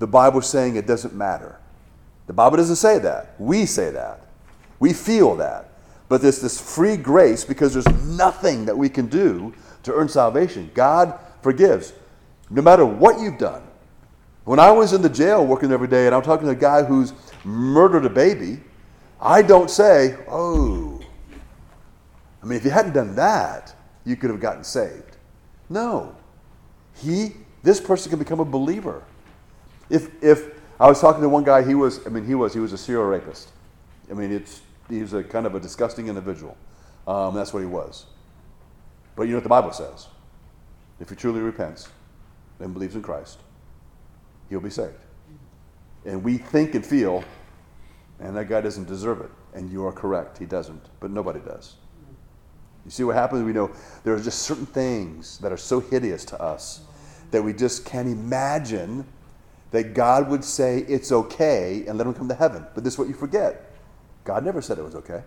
the 0.00 0.08
Bible 0.08 0.42
saying 0.42 0.74
it 0.74 0.88
doesn't 0.88 1.14
matter. 1.14 1.56
The 2.26 2.32
Bible 2.32 2.56
doesn't 2.56 2.76
say 2.76 2.98
that. 2.98 3.36
We 3.38 3.64
say 3.64 3.90
that. 3.92 4.26
We 4.80 4.92
feel 4.92 5.36
that. 5.36 5.70
But 6.08 6.20
there's 6.20 6.40
this 6.40 6.60
free 6.60 6.96
grace 6.96 7.44
because 7.44 7.74
there's 7.74 7.86
nothing 8.04 8.64
that 8.64 8.76
we 8.76 8.88
can 8.88 9.06
do 9.06 9.54
to 9.84 9.94
earn 9.94 10.08
salvation. 10.08 10.68
God 10.74 11.16
forgives 11.42 11.92
no 12.50 12.60
matter 12.60 12.84
what 12.84 13.20
you've 13.20 13.38
done. 13.38 13.62
When 14.42 14.58
I 14.58 14.72
was 14.72 14.94
in 14.94 15.00
the 15.00 15.08
jail 15.08 15.46
working 15.46 15.70
every 15.70 15.86
day 15.86 16.06
and 16.06 16.14
I'm 16.14 16.22
talking 16.22 16.46
to 16.46 16.52
a 16.52 16.56
guy 16.56 16.82
who's 16.82 17.12
murdered 17.44 18.04
a 18.04 18.10
baby, 18.10 18.58
I 19.20 19.42
don't 19.42 19.70
say, 19.70 20.16
oh, 20.28 20.99
I 22.42 22.46
mean, 22.46 22.56
if 22.56 22.64
you 22.64 22.70
hadn't 22.70 22.92
done 22.92 23.14
that, 23.16 23.74
you 24.04 24.16
could 24.16 24.30
have 24.30 24.40
gotten 24.40 24.64
saved. 24.64 25.16
No. 25.68 26.16
He, 26.96 27.32
this 27.62 27.80
person 27.80 28.10
can 28.10 28.18
become 28.18 28.40
a 28.40 28.44
believer. 28.44 29.02
If, 29.88 30.22
if 30.22 30.60
I 30.78 30.88
was 30.88 31.00
talking 31.00 31.22
to 31.22 31.28
one 31.28 31.44
guy, 31.44 31.66
he 31.66 31.74
was, 31.74 32.06
I 32.06 32.10
mean, 32.10 32.24
he 32.24 32.34
was, 32.34 32.54
he 32.54 32.60
was 32.60 32.72
a 32.72 32.78
serial 32.78 33.04
rapist. 33.04 33.50
I 34.10 34.14
mean, 34.14 34.32
it's, 34.32 34.62
he 34.88 35.00
was 35.00 35.12
a 35.12 35.22
kind 35.22 35.46
of 35.46 35.54
a 35.54 35.60
disgusting 35.60 36.08
individual. 36.08 36.56
Um, 37.06 37.34
that's 37.34 37.52
what 37.52 37.60
he 37.60 37.66
was. 37.66 38.06
But 39.16 39.24
you 39.24 39.30
know 39.30 39.36
what 39.36 39.42
the 39.42 39.48
Bible 39.50 39.72
says? 39.72 40.08
If 40.98 41.10
he 41.10 41.16
truly 41.16 41.40
repents 41.40 41.88
and 42.58 42.72
believes 42.72 42.94
in 42.94 43.02
Christ, 43.02 43.38
he'll 44.48 44.60
be 44.60 44.70
saved. 44.70 44.94
And 46.04 46.22
we 46.22 46.38
think 46.38 46.74
and 46.74 46.84
feel, 46.84 47.24
and 48.18 48.36
that 48.36 48.48
guy 48.48 48.60
doesn't 48.60 48.86
deserve 48.86 49.20
it. 49.20 49.30
And 49.54 49.70
you 49.70 49.84
are 49.86 49.92
correct, 49.92 50.38
he 50.38 50.46
doesn't. 50.46 50.82
But 51.00 51.10
nobody 51.10 51.40
does. 51.40 51.76
You 52.84 52.90
see 52.90 53.04
what 53.04 53.16
happens? 53.16 53.44
We 53.44 53.52
know 53.52 53.70
there 54.04 54.14
are 54.14 54.20
just 54.20 54.40
certain 54.42 54.66
things 54.66 55.38
that 55.38 55.52
are 55.52 55.56
so 55.56 55.80
hideous 55.80 56.24
to 56.26 56.40
us 56.40 56.80
that 57.30 57.42
we 57.42 57.52
just 57.52 57.84
can't 57.84 58.08
imagine 58.08 59.04
that 59.70 59.94
God 59.94 60.28
would 60.28 60.44
say 60.44 60.80
it's 60.88 61.12
okay 61.12 61.84
and 61.86 61.96
let 61.96 62.04
them 62.04 62.14
come 62.14 62.28
to 62.28 62.34
heaven. 62.34 62.66
But 62.74 62.84
this 62.84 62.94
is 62.94 62.98
what 62.98 63.08
you 63.08 63.14
forget 63.14 63.66
God 64.24 64.44
never 64.44 64.60
said 64.60 64.78
it 64.78 64.82
was 64.84 64.94
okay. 64.94 65.22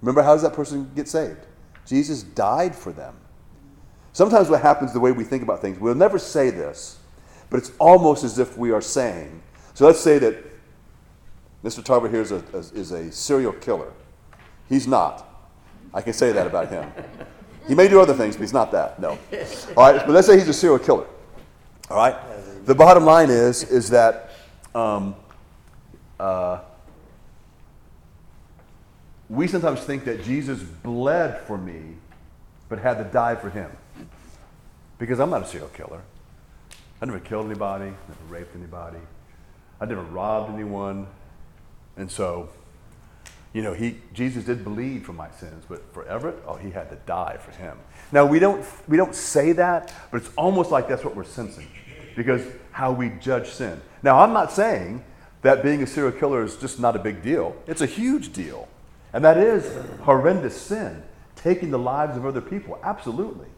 Remember, 0.00 0.22
how 0.22 0.32
does 0.32 0.42
that 0.42 0.54
person 0.54 0.90
get 0.94 1.08
saved? 1.08 1.46
Jesus 1.86 2.22
died 2.22 2.74
for 2.74 2.90
them. 2.90 3.14
Sometimes 4.12 4.48
what 4.48 4.62
happens, 4.62 4.92
the 4.92 5.00
way 5.00 5.12
we 5.12 5.24
think 5.24 5.42
about 5.42 5.60
things, 5.60 5.78
we'll 5.78 5.94
never 5.94 6.18
say 6.18 6.50
this, 6.50 6.98
but 7.48 7.58
it's 7.58 7.72
almost 7.78 8.24
as 8.24 8.38
if 8.38 8.56
we 8.56 8.72
are 8.72 8.80
saying. 8.80 9.42
So 9.74 9.86
let's 9.86 10.00
say 10.00 10.18
that 10.18 10.36
Mr. 11.62 11.84
Tarver 11.84 12.08
here 12.08 12.22
is 12.22 12.32
a, 12.32 12.42
is 12.54 12.92
a 12.92 13.12
serial 13.12 13.52
killer. 13.52 13.92
He's 14.68 14.86
not. 14.86 15.28
I 15.92 16.00
can 16.00 16.12
say 16.12 16.32
that 16.32 16.46
about 16.46 16.68
him. 16.68 16.90
He 17.66 17.74
may 17.74 17.88
do 17.88 18.00
other 18.00 18.14
things, 18.14 18.36
but 18.36 18.42
he's 18.42 18.52
not 18.52 18.72
that. 18.72 19.00
No. 19.00 19.10
All 19.76 19.92
right, 19.92 20.04
but 20.04 20.10
let's 20.10 20.26
say 20.26 20.38
he's 20.38 20.48
a 20.48 20.52
serial 20.52 20.78
killer. 20.78 21.06
All 21.90 21.96
right? 21.96 22.16
The 22.64 22.74
bottom 22.74 23.04
line 23.04 23.30
is, 23.30 23.64
is 23.64 23.90
that 23.90 24.30
um, 24.74 25.14
uh, 26.18 26.60
we 29.28 29.46
sometimes 29.46 29.80
think 29.80 30.04
that 30.04 30.22
Jesus 30.24 30.60
bled 30.60 31.40
for 31.46 31.58
me, 31.58 31.96
but 32.68 32.78
had 32.78 32.98
to 32.98 33.04
die 33.04 33.34
for 33.34 33.50
him. 33.50 33.70
Because 34.98 35.18
I'm 35.18 35.30
not 35.30 35.42
a 35.42 35.46
serial 35.46 35.68
killer. 35.68 36.02
I 37.00 37.06
never 37.06 37.20
killed 37.20 37.46
anybody, 37.46 37.86
never 37.86 38.24
raped 38.28 38.54
anybody, 38.54 38.98
I 39.80 39.86
never 39.86 40.02
robbed 40.02 40.52
anyone. 40.52 41.06
And 41.96 42.10
so, 42.10 42.50
you 43.52 43.62
know, 43.62 43.72
he, 43.72 43.96
Jesus 44.12 44.44
did 44.44 44.64
bleed 44.64 45.04
for 45.04 45.12
my 45.12 45.30
sins, 45.32 45.64
but 45.68 45.92
for 45.92 46.06
Everett, 46.06 46.36
oh, 46.46 46.54
he 46.54 46.70
had 46.70 46.88
to 46.90 46.96
die 47.06 47.36
for 47.38 47.50
him. 47.50 47.76
Now, 48.12 48.24
we 48.24 48.38
don't, 48.38 48.64
we 48.86 48.96
don't 48.96 49.14
say 49.14 49.52
that, 49.52 49.92
but 50.10 50.22
it's 50.22 50.30
almost 50.36 50.70
like 50.70 50.88
that's 50.88 51.04
what 51.04 51.16
we're 51.16 51.24
sensing 51.24 51.66
because 52.14 52.42
how 52.70 52.92
we 52.92 53.10
judge 53.20 53.48
sin. 53.48 53.80
Now, 54.02 54.20
I'm 54.20 54.32
not 54.32 54.52
saying 54.52 55.04
that 55.42 55.62
being 55.62 55.82
a 55.82 55.86
serial 55.86 56.12
killer 56.12 56.44
is 56.44 56.56
just 56.56 56.78
not 56.78 56.94
a 56.94 56.98
big 56.98 57.22
deal, 57.22 57.56
it's 57.66 57.80
a 57.80 57.86
huge 57.86 58.32
deal. 58.32 58.68
And 59.12 59.24
that 59.24 59.38
is 59.38 59.76
horrendous 60.02 60.60
sin, 60.60 61.02
taking 61.34 61.70
the 61.70 61.78
lives 61.78 62.16
of 62.16 62.24
other 62.24 62.40
people, 62.40 62.78
absolutely. 62.84 63.48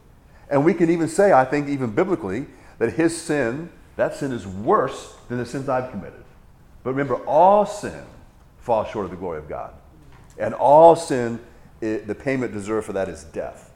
And 0.48 0.64
we 0.64 0.72
can 0.72 0.88
even 0.88 1.08
say, 1.08 1.32
I 1.32 1.44
think, 1.44 1.68
even 1.68 1.90
biblically, 1.90 2.46
that 2.78 2.94
his 2.94 3.20
sin, 3.20 3.70
that 3.96 4.14
sin 4.14 4.32
is 4.32 4.46
worse 4.46 5.14
than 5.28 5.36
the 5.36 5.44
sins 5.44 5.68
I've 5.68 5.90
committed. 5.90 6.24
But 6.82 6.90
remember, 6.90 7.16
all 7.26 7.66
sin 7.66 8.02
falls 8.60 8.88
short 8.88 9.04
of 9.04 9.10
the 9.10 9.16
glory 9.16 9.38
of 9.38 9.48
God. 9.48 9.74
And 10.38 10.54
all 10.54 10.96
sin, 10.96 11.40
it, 11.80 12.06
the 12.06 12.14
payment 12.14 12.52
deserved 12.52 12.86
for 12.86 12.92
that 12.94 13.08
is 13.08 13.24
death, 13.24 13.70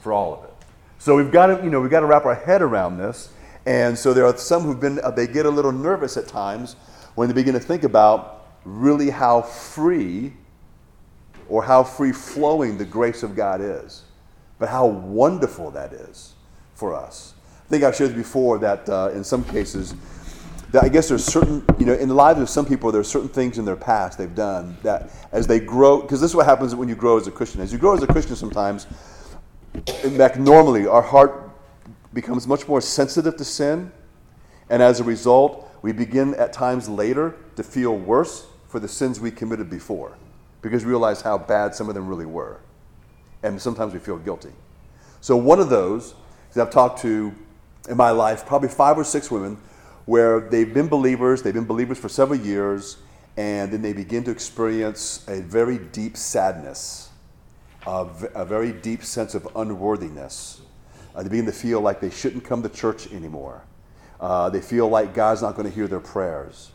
for 0.00 0.12
all 0.12 0.34
of 0.34 0.44
it. 0.44 0.50
So 0.98 1.16
we've 1.16 1.30
got 1.30 1.46
to, 1.46 1.64
you 1.64 1.70
know, 1.70 1.80
we've 1.80 1.90
got 1.90 2.00
to 2.00 2.06
wrap 2.06 2.24
our 2.24 2.34
head 2.34 2.62
around 2.62 2.98
this. 2.98 3.32
And 3.66 3.98
so 3.98 4.14
there 4.14 4.26
are 4.26 4.36
some 4.36 4.62
who've 4.62 4.80
been, 4.80 5.00
uh, 5.02 5.10
they 5.10 5.26
get 5.26 5.46
a 5.46 5.50
little 5.50 5.72
nervous 5.72 6.16
at 6.16 6.26
times 6.26 6.76
when 7.14 7.28
they 7.28 7.34
begin 7.34 7.54
to 7.54 7.60
think 7.60 7.84
about 7.84 8.46
really 8.64 9.10
how 9.10 9.42
free 9.42 10.32
or 11.48 11.62
how 11.62 11.82
free 11.82 12.12
flowing 12.12 12.78
the 12.78 12.84
grace 12.84 13.22
of 13.22 13.34
God 13.34 13.60
is, 13.60 14.04
but 14.58 14.68
how 14.68 14.86
wonderful 14.86 15.70
that 15.72 15.92
is 15.92 16.34
for 16.74 16.94
us. 16.94 17.34
I 17.66 17.68
think 17.68 17.84
I've 17.84 17.96
shared 17.96 18.14
before 18.14 18.58
that 18.58 18.88
uh, 18.88 19.10
in 19.12 19.22
some 19.24 19.44
cases, 19.44 19.94
that 20.70 20.84
I 20.84 20.88
guess 20.88 21.08
there's 21.08 21.24
certain, 21.24 21.64
you 21.78 21.86
know, 21.86 21.94
in 21.94 22.08
the 22.08 22.14
lives 22.14 22.40
of 22.40 22.48
some 22.48 22.66
people, 22.66 22.92
there's 22.92 23.08
certain 23.08 23.28
things 23.28 23.58
in 23.58 23.64
their 23.64 23.76
past 23.76 24.18
they've 24.18 24.34
done 24.34 24.76
that 24.82 25.10
as 25.32 25.46
they 25.46 25.60
grow, 25.60 26.02
because 26.02 26.20
this 26.20 26.30
is 26.30 26.36
what 26.36 26.46
happens 26.46 26.74
when 26.74 26.88
you 26.88 26.94
grow 26.94 27.16
as 27.16 27.26
a 27.26 27.30
Christian. 27.30 27.60
As 27.60 27.72
you 27.72 27.78
grow 27.78 27.94
as 27.94 28.02
a 28.02 28.06
Christian, 28.06 28.36
sometimes, 28.36 28.86
in 30.04 30.16
fact, 30.16 30.38
normally 30.38 30.86
our 30.86 31.02
heart 31.02 31.50
becomes 32.12 32.46
much 32.46 32.68
more 32.68 32.80
sensitive 32.80 33.36
to 33.36 33.44
sin, 33.44 33.90
and 34.68 34.82
as 34.82 35.00
a 35.00 35.04
result, 35.04 35.70
we 35.80 35.92
begin 35.92 36.34
at 36.34 36.52
times 36.52 36.88
later 36.88 37.36
to 37.56 37.62
feel 37.62 37.96
worse 37.96 38.46
for 38.68 38.78
the 38.78 38.88
sins 38.88 39.20
we 39.20 39.30
committed 39.30 39.70
before 39.70 40.18
because 40.60 40.84
we 40.84 40.90
realize 40.90 41.22
how 41.22 41.38
bad 41.38 41.74
some 41.74 41.88
of 41.88 41.94
them 41.94 42.06
really 42.06 42.26
were. 42.26 42.60
And 43.42 43.60
sometimes 43.60 43.94
we 43.94 44.00
feel 44.00 44.18
guilty. 44.18 44.50
So, 45.20 45.36
one 45.36 45.60
of 45.60 45.70
those 45.70 46.14
I've 46.56 46.70
talked 46.70 47.00
to 47.02 47.32
in 47.88 47.96
my 47.96 48.10
life 48.10 48.44
probably 48.44 48.68
five 48.68 48.98
or 48.98 49.04
six 49.04 49.30
women 49.30 49.56
where 50.08 50.40
they've 50.40 50.72
been 50.72 50.88
believers, 50.88 51.42
they've 51.42 51.52
been 51.52 51.66
believers 51.66 51.98
for 51.98 52.08
several 52.08 52.40
years, 52.40 52.96
and 53.36 53.70
then 53.70 53.82
they 53.82 53.92
begin 53.92 54.24
to 54.24 54.30
experience 54.30 55.22
a 55.28 55.42
very 55.42 55.76
deep 55.76 56.16
sadness, 56.16 57.10
a, 57.86 58.06
a 58.34 58.42
very 58.42 58.72
deep 58.72 59.04
sense 59.04 59.34
of 59.34 59.46
unworthiness. 59.54 60.62
Uh, 61.14 61.22
they 61.22 61.28
begin 61.28 61.44
to 61.44 61.52
feel 61.52 61.82
like 61.82 62.00
they 62.00 62.08
shouldn't 62.08 62.42
come 62.42 62.62
to 62.62 62.70
church 62.70 63.12
anymore. 63.12 63.62
Uh, 64.18 64.48
they 64.48 64.62
feel 64.62 64.88
like 64.88 65.12
God's 65.12 65.42
not 65.42 65.56
going 65.56 65.68
to 65.68 65.74
hear 65.74 65.86
their 65.86 66.00
prayers. 66.00 66.70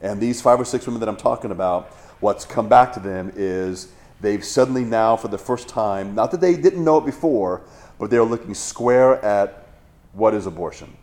And 0.00 0.20
these 0.20 0.40
five 0.40 0.60
or 0.60 0.64
six 0.64 0.86
women 0.86 1.00
that 1.00 1.08
I'm 1.08 1.16
talking 1.16 1.50
about, 1.50 1.86
what's 2.20 2.44
come 2.44 2.68
back 2.68 2.92
to 2.92 3.00
them 3.00 3.32
is 3.34 3.88
they've 4.20 4.44
suddenly 4.44 4.84
now, 4.84 5.16
for 5.16 5.26
the 5.26 5.36
first 5.36 5.68
time, 5.68 6.14
not 6.14 6.30
that 6.30 6.40
they 6.40 6.54
didn't 6.54 6.84
know 6.84 6.98
it 6.98 7.06
before, 7.06 7.62
but 7.98 8.08
they're 8.08 8.22
looking 8.22 8.54
square 8.54 9.16
at 9.24 9.66
what 10.12 10.32
is 10.32 10.46
abortion 10.46 10.96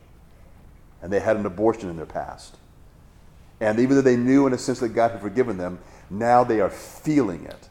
and 1.05 1.13
they 1.13 1.19
had 1.19 1.37
an 1.37 1.45
abortion 1.45 1.87
in 1.87 1.97
their 1.97 2.07
past. 2.07 2.57
And 3.59 3.77
even 3.77 3.95
though 3.95 4.01
they 4.01 4.17
knew 4.17 4.47
in 4.47 4.53
a 4.53 4.57
sense 4.57 4.79
that 4.79 4.89
God 4.89 5.11
had 5.11 5.21
forgiven 5.21 5.55
them, 5.55 5.77
now 6.09 6.43
they 6.43 6.61
are 6.61 6.69
feeling 6.71 7.45
it. 7.45 7.69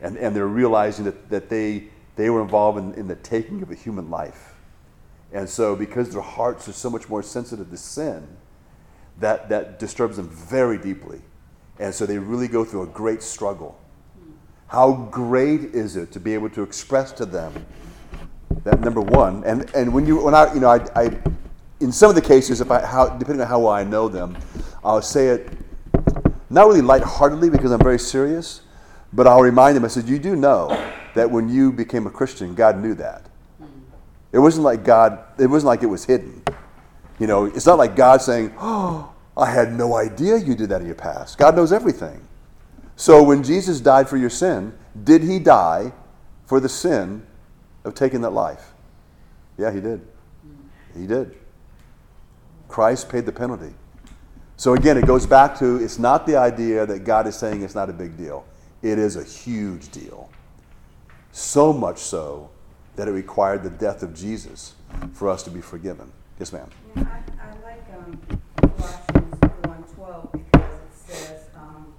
And, 0.00 0.16
and 0.16 0.34
they're 0.34 0.46
realizing 0.46 1.04
that, 1.04 1.28
that 1.28 1.50
they, 1.50 1.88
they 2.16 2.30
were 2.30 2.40
involved 2.40 2.78
in, 2.78 2.94
in 2.94 3.08
the 3.08 3.16
taking 3.16 3.60
of 3.60 3.70
a 3.70 3.74
human 3.74 4.08
life. 4.08 4.54
And 5.34 5.46
so, 5.50 5.76
because 5.76 6.08
their 6.14 6.22
hearts 6.22 6.66
are 6.66 6.72
so 6.72 6.88
much 6.88 7.10
more 7.10 7.22
sensitive 7.22 7.68
to 7.68 7.76
sin, 7.76 8.26
that, 9.18 9.50
that 9.50 9.78
disturbs 9.78 10.16
them 10.16 10.30
very 10.30 10.78
deeply. 10.78 11.20
And 11.78 11.94
so, 11.94 12.06
they 12.06 12.16
really 12.16 12.48
go 12.48 12.64
through 12.64 12.84
a 12.84 12.86
great 12.86 13.22
struggle. 13.22 13.78
How 14.68 14.94
great 15.10 15.74
is 15.74 15.94
it 15.94 16.10
to 16.12 16.20
be 16.20 16.32
able 16.32 16.48
to 16.48 16.62
express 16.62 17.12
to 17.12 17.26
them 17.26 17.66
that 18.64 18.80
number 18.80 19.02
one, 19.02 19.44
and, 19.44 19.70
and 19.74 19.92
when 19.92 20.06
you, 20.06 20.24
when 20.24 20.34
I, 20.34 20.54
you 20.54 20.60
know, 20.60 20.70
I, 20.70 20.86
I 20.96 21.18
in 21.80 21.90
some 21.90 22.10
of 22.10 22.14
the 22.14 22.22
cases, 22.22 22.60
if 22.60 22.70
I, 22.70 22.84
how, 22.84 23.08
depending 23.08 23.40
on 23.40 23.48
how 23.48 23.60
well 23.60 23.72
I 23.72 23.84
know 23.84 24.08
them, 24.08 24.36
I'll 24.84 25.02
say 25.02 25.28
it 25.28 25.48
not 26.50 26.66
really 26.66 26.82
lightheartedly 26.82 27.48
because 27.48 27.70
I'm 27.70 27.80
very 27.80 27.98
serious, 27.98 28.62
but 29.12 29.26
I'll 29.26 29.40
remind 29.40 29.76
them. 29.76 29.84
I 29.84 29.88
said, 29.88 30.08
"You 30.08 30.18
do 30.18 30.36
know 30.36 30.68
that 31.14 31.30
when 31.30 31.48
you 31.48 31.72
became 31.72 32.06
a 32.06 32.10
Christian, 32.10 32.54
God 32.54 32.78
knew 32.78 32.94
that. 32.94 33.22
Hmm. 33.58 33.66
It 34.32 34.38
wasn't 34.40 34.64
like 34.64 34.84
God. 34.84 35.18
It 35.38 35.46
wasn't 35.46 35.68
like 35.68 35.82
it 35.82 35.86
was 35.86 36.04
hidden. 36.04 36.42
You 37.18 37.26
know, 37.26 37.46
it's 37.46 37.66
not 37.66 37.78
like 37.78 37.96
God 37.96 38.20
saying, 38.20 38.52
"Oh, 38.58 39.12
I 39.36 39.50
had 39.50 39.72
no 39.72 39.96
idea 39.96 40.36
you 40.36 40.54
did 40.54 40.68
that 40.68 40.80
in 40.80 40.86
your 40.86 40.96
past." 40.96 41.38
God 41.38 41.56
knows 41.56 41.72
everything. 41.72 42.20
So 42.96 43.22
when 43.22 43.42
Jesus 43.42 43.80
died 43.80 44.08
for 44.08 44.16
your 44.16 44.30
sin, 44.30 44.74
did 45.04 45.22
He 45.22 45.38
die 45.38 45.92
for 46.46 46.60
the 46.60 46.68
sin 46.68 47.24
of 47.84 47.94
taking 47.94 48.20
that 48.22 48.30
life? 48.30 48.72
Yeah, 49.56 49.70
He 49.72 49.80
did. 49.80 50.00
Hmm. 50.42 51.00
He 51.00 51.06
did. 51.06 51.39
Christ 52.70 53.08
paid 53.08 53.26
the 53.26 53.32
penalty. 53.32 53.74
So 54.56 54.74
again, 54.74 54.96
it 54.96 55.06
goes 55.06 55.26
back 55.26 55.58
to 55.58 55.76
it's 55.82 55.98
not 55.98 56.26
the 56.26 56.36
idea 56.36 56.86
that 56.86 57.00
God 57.00 57.26
is 57.26 57.34
saying 57.34 57.62
it's 57.62 57.74
not 57.74 57.90
a 57.90 57.92
big 57.92 58.16
deal. 58.16 58.44
It 58.82 58.98
is 58.98 59.16
a 59.16 59.24
huge 59.24 59.90
deal. 59.90 60.30
So 61.32 61.72
much 61.72 61.98
so 61.98 62.50
that 62.96 63.08
it 63.08 63.12
required 63.12 63.62
the 63.62 63.70
death 63.70 64.02
of 64.02 64.14
Jesus 64.14 64.74
for 65.12 65.28
us 65.28 65.42
to 65.44 65.50
be 65.50 65.60
forgiven. 65.60 66.12
Yes, 66.38 66.52
ma'am. 66.52 66.68
Yeah, 66.96 67.02
I, 67.02 67.48
I 67.48 67.52
like 67.64 67.84
um, 67.96 68.20
Colossians 68.56 69.34
1.12 69.96 70.32
because 70.32 70.74
it 70.74 71.12
says 71.12 71.42
um, 71.56 71.92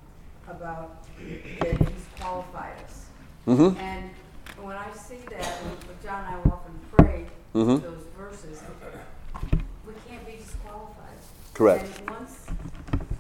about 0.48 1.04
that 1.20 1.78
he's 1.80 2.06
qualified 2.20 2.74
us. 2.86 3.06
Mm-hmm. 3.48 3.78
And 3.78 4.10
when 4.62 4.78
I 4.78 4.92
see 4.94 5.20
that, 5.32 5.60
John 6.04 6.26
and 6.26 6.36
I 6.36 6.50
often 6.50 6.80
pray 6.98 7.26
Mhm. 7.54 7.82
those 7.82 8.06
verses, 8.18 8.62
we 9.86 9.94
can't 10.08 10.26
be 10.26 10.38
disqualified. 10.38 10.98
Correct. 11.62 11.86
And 12.00 12.10
once 12.10 12.48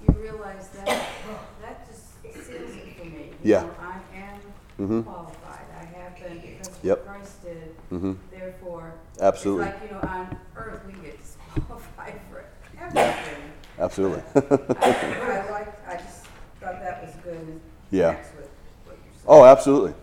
you 0.01 0.15
realize 0.19 0.67
that, 0.69 0.87
that 1.61 1.87
just 1.87 2.23
seals 2.23 2.75
it 2.75 2.95
for 2.97 3.05
me. 3.05 3.29
You 3.43 3.51
Yeah. 3.51 3.59
know, 3.61 3.69
I 3.79 4.17
am 4.17 4.89
Mhm. 4.89 5.03
qualified. 5.05 5.65
I 5.79 5.85
have 5.95 6.19
been 6.19 6.39
because 6.39 6.69
of 6.69 6.83
Yep. 6.83 6.97
what 6.97 7.07
Christ 7.07 7.43
did. 7.43 7.75
Mhm. 7.91 8.17
Therefore, 8.31 8.93
Absolutely. 9.21 9.67
it's 9.67 9.75
like, 9.75 9.83
you 9.91 9.95
know, 9.95 10.01
on 10.09 10.37
earth, 10.57 10.81
we 10.87 10.93
get 10.93 11.19
disqualified 11.21 12.19
for 12.31 12.43
everything. 12.81 13.43
Absolutely. 13.77 14.23
I 14.33 14.33
like, 15.51 15.87
I 15.87 15.97
just 15.97 16.25
thought 16.59 16.81
that 16.81 17.03
was 17.05 17.13
good. 17.23 17.35
and 17.47 17.61
Yeah. 17.91 18.07
connects 18.13 18.29
with 18.37 18.49
what 18.85 18.97
you're 19.05 19.13
saying. 19.13 19.25
Oh, 19.27 19.45
absolutely. 19.45 19.93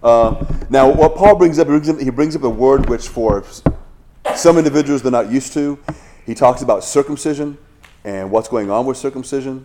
Uh, 0.00 0.44
now, 0.68 0.88
what 0.88 1.16
Paul 1.16 1.34
brings 1.34 1.58
up, 1.58 1.66
he 1.66 1.72
brings 1.72 1.88
up, 1.88 1.98
he 1.98 2.10
brings 2.10 2.36
up 2.36 2.44
a 2.44 2.48
word 2.48 2.88
which 2.88 3.08
for 3.08 3.42
some 4.36 4.58
individuals 4.58 5.02
they're 5.02 5.10
not 5.10 5.28
used 5.28 5.52
to. 5.54 5.76
He 6.24 6.36
talks 6.36 6.62
about 6.62 6.84
circumcision 6.84 7.58
and 8.04 8.30
what's 8.30 8.48
going 8.48 8.70
on 8.70 8.86
with 8.86 8.96
circumcision. 8.96 9.64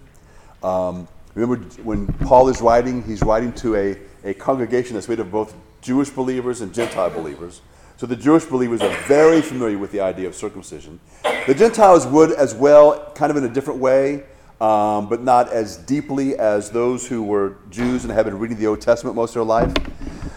Um, 0.64 1.08
remember, 1.34 1.64
when 1.84 2.08
Paul 2.08 2.50
is 2.50 2.62
writing, 2.62 3.04
he's 3.04 3.22
writing 3.22 3.54
to 3.54 3.76
a, 3.76 3.98
a 4.24 4.34
congregation 4.34 4.96
that's 4.96 5.08
made 5.08 5.20
of 5.20 5.32
both 5.32 5.56
Jewish 5.82 6.10
believers 6.10 6.62
and 6.62 6.74
Gentile 6.74 7.10
believers. 7.10 7.62
So 7.98 8.06
the 8.06 8.16
Jewish 8.16 8.46
believers 8.46 8.82
are 8.82 8.96
very 9.04 9.42
familiar 9.42 9.78
with 9.78 9.92
the 9.92 10.02
idea 10.02 10.28
of 10.28 10.36
circumcision. 10.36 11.00
The 11.48 11.54
Gentiles 11.54 12.06
would 12.08 12.32
as 12.34 12.54
well, 12.54 13.12
kind 13.16 13.32
of 13.32 13.38
in 13.38 13.46
a 13.46 13.50
different 13.50 13.80
way, 13.80 14.24
um, 14.60 15.08
but 15.08 15.22
not 15.22 15.52
as 15.52 15.78
deeply 15.78 16.36
as 16.38 16.70
those 16.72 17.08
who 17.08 17.24
were 17.24 17.58
Jews 17.70 18.04
and 18.04 18.12
have 18.12 18.26
been 18.26 18.40
reading 18.40 18.58
the 18.58 18.68
Old 18.68 18.82
Testament 18.82 19.16
most 19.16 19.30
of 19.32 19.36
their 19.36 19.44
life. 19.44 19.74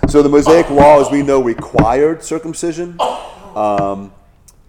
So 0.08 0.22
the 0.22 0.28
Mosaic 0.28 0.70
Law, 0.70 1.00
as 1.00 1.10
we 1.10 1.22
know, 1.22 1.42
required 1.42 2.22
circumcision. 2.22 2.96
Um, 3.54 4.12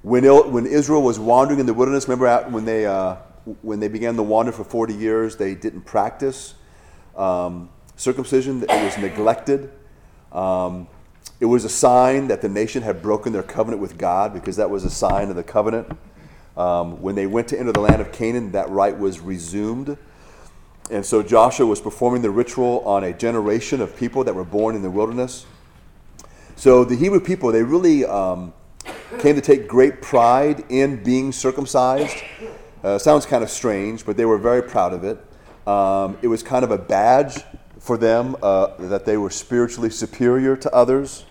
when, 0.02 0.24
Il- 0.26 0.50
when 0.50 0.66
Israel 0.66 1.02
was 1.02 1.20
wandering 1.20 1.60
in 1.60 1.66
the 1.66 1.74
wilderness, 1.74 2.08
remember 2.08 2.50
when 2.50 2.66
they, 2.66 2.86
uh, 2.86 3.16
when 3.62 3.80
they 3.80 3.88
began 3.88 4.16
to 4.16 4.24
wander 4.24 4.52
for 4.52 4.64
40 4.64 4.94
years, 4.94 5.36
they 5.36 5.56
didn't 5.56 5.82
practice 5.82 6.56
um, 7.20 7.70
circumcision, 7.98 8.64
it 8.64 8.70
was 8.70 8.98
neglected. 8.98 9.70
Um, 10.32 10.88
it 11.40 11.46
was 11.46 11.66
a 11.66 11.70
sign 11.70 12.28
that 12.30 12.42
the 12.42 12.50
nation 12.50 12.82
had 12.82 13.02
broken 13.02 13.34
their 13.34 13.44
covenant 13.44 13.82
with 13.82 13.98
God 13.98 14.34
because 14.34 14.56
that 14.56 14.70
was 14.70 14.86
a 14.86 14.90
sign 14.90 15.30
of 15.30 15.36
the 15.36 15.44
covenant. 15.44 15.98
Um, 16.56 17.02
when 17.02 17.16
they 17.16 17.28
went 17.28 17.48
to 17.50 17.60
enter 17.60 17.72
the 17.72 17.82
land 17.82 18.02
of 18.02 18.12
Canaan, 18.12 18.52
that 18.54 18.70
rite 18.70 18.98
was 18.98 19.20
resumed. 19.20 19.98
And 20.90 21.06
so 21.06 21.22
Joshua 21.22 21.66
was 21.66 21.80
performing 21.80 22.22
the 22.22 22.32
ritual 22.32 22.80
on 22.86 23.04
a 23.04 23.14
generation 23.14 23.82
of 23.82 23.96
people 23.96 24.24
that 24.24 24.34
were 24.34 24.44
born 24.44 24.76
in 24.76 24.82
the 24.82 24.90
wilderness. 24.90 25.46
So 26.56 26.84
the 26.84 26.96
Hebrew 26.96 27.20
people, 27.20 27.52
they 27.52 27.64
really 27.64 28.06
um, 28.06 28.54
came 29.18 29.36
to 29.36 29.42
take 29.42 29.68
great 29.68 30.02
pride 30.02 30.64
in 30.70 31.04
being 31.04 31.32
circumcised. 31.32 32.16
Uh, 32.84 32.98
sounds 32.98 33.26
kind 33.26 33.44
of 33.44 33.50
strange, 33.50 34.06
but 34.06 34.16
they 34.16 34.26
were 34.26 34.38
very 34.38 34.62
proud 34.62 34.94
of 34.94 35.04
it. 35.04 35.18
Um, 35.68 36.18
it 36.22 36.28
was 36.28 36.44
kind 36.44 36.64
of 36.64 36.72
a 36.72 36.78
badge 36.78 37.40
for 37.80 37.98
them 37.98 38.36
uh, 38.42 38.68
that 38.78 39.06
they 39.06 39.18
were 39.18 39.30
spiritually 39.30 39.90
superior 39.90 40.56
to 40.58 40.74
others, 40.74 41.26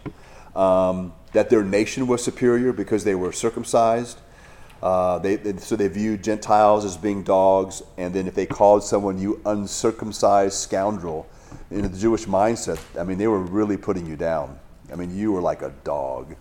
um, 0.57 1.13
that 1.33 1.51
their 1.51 1.63
nation 1.63 2.07
was 2.07 2.23
superior 2.23 2.73
because 2.73 3.05
they 3.05 3.15
were 3.15 3.33
circumcised. 3.33 4.19
Uh, 4.83 5.19
they, 5.19 5.37
they- 5.37 5.59
so 5.59 5.77
they 5.77 5.89
viewed 5.89 6.23
Gentiles 6.23 6.85
as 6.85 6.97
being 6.97 7.23
dogs, 7.23 7.83
and 7.97 8.15
then 8.15 8.27
if 8.27 8.35
they 8.35 8.47
called 8.47 8.83
someone 8.85 9.19
you 9.19 9.41
uncircumcised 9.47 10.55
scoundrel, 10.57 11.27
in 11.71 11.83
the 11.83 11.99
Jewish 11.99 12.27
mindset, 12.27 12.79
I 12.99 13.05
mean, 13.05 13.19
they 13.19 13.27
were 13.27 13.41
really 13.41 13.77
putting 13.77 14.07
you 14.07 14.17
down. 14.17 14.59
I 14.93 14.97
mean, 14.97 15.17
you 15.17 15.33
were 15.33 15.41
like 15.41 15.63
a 15.63 15.73
dog, 15.85 16.35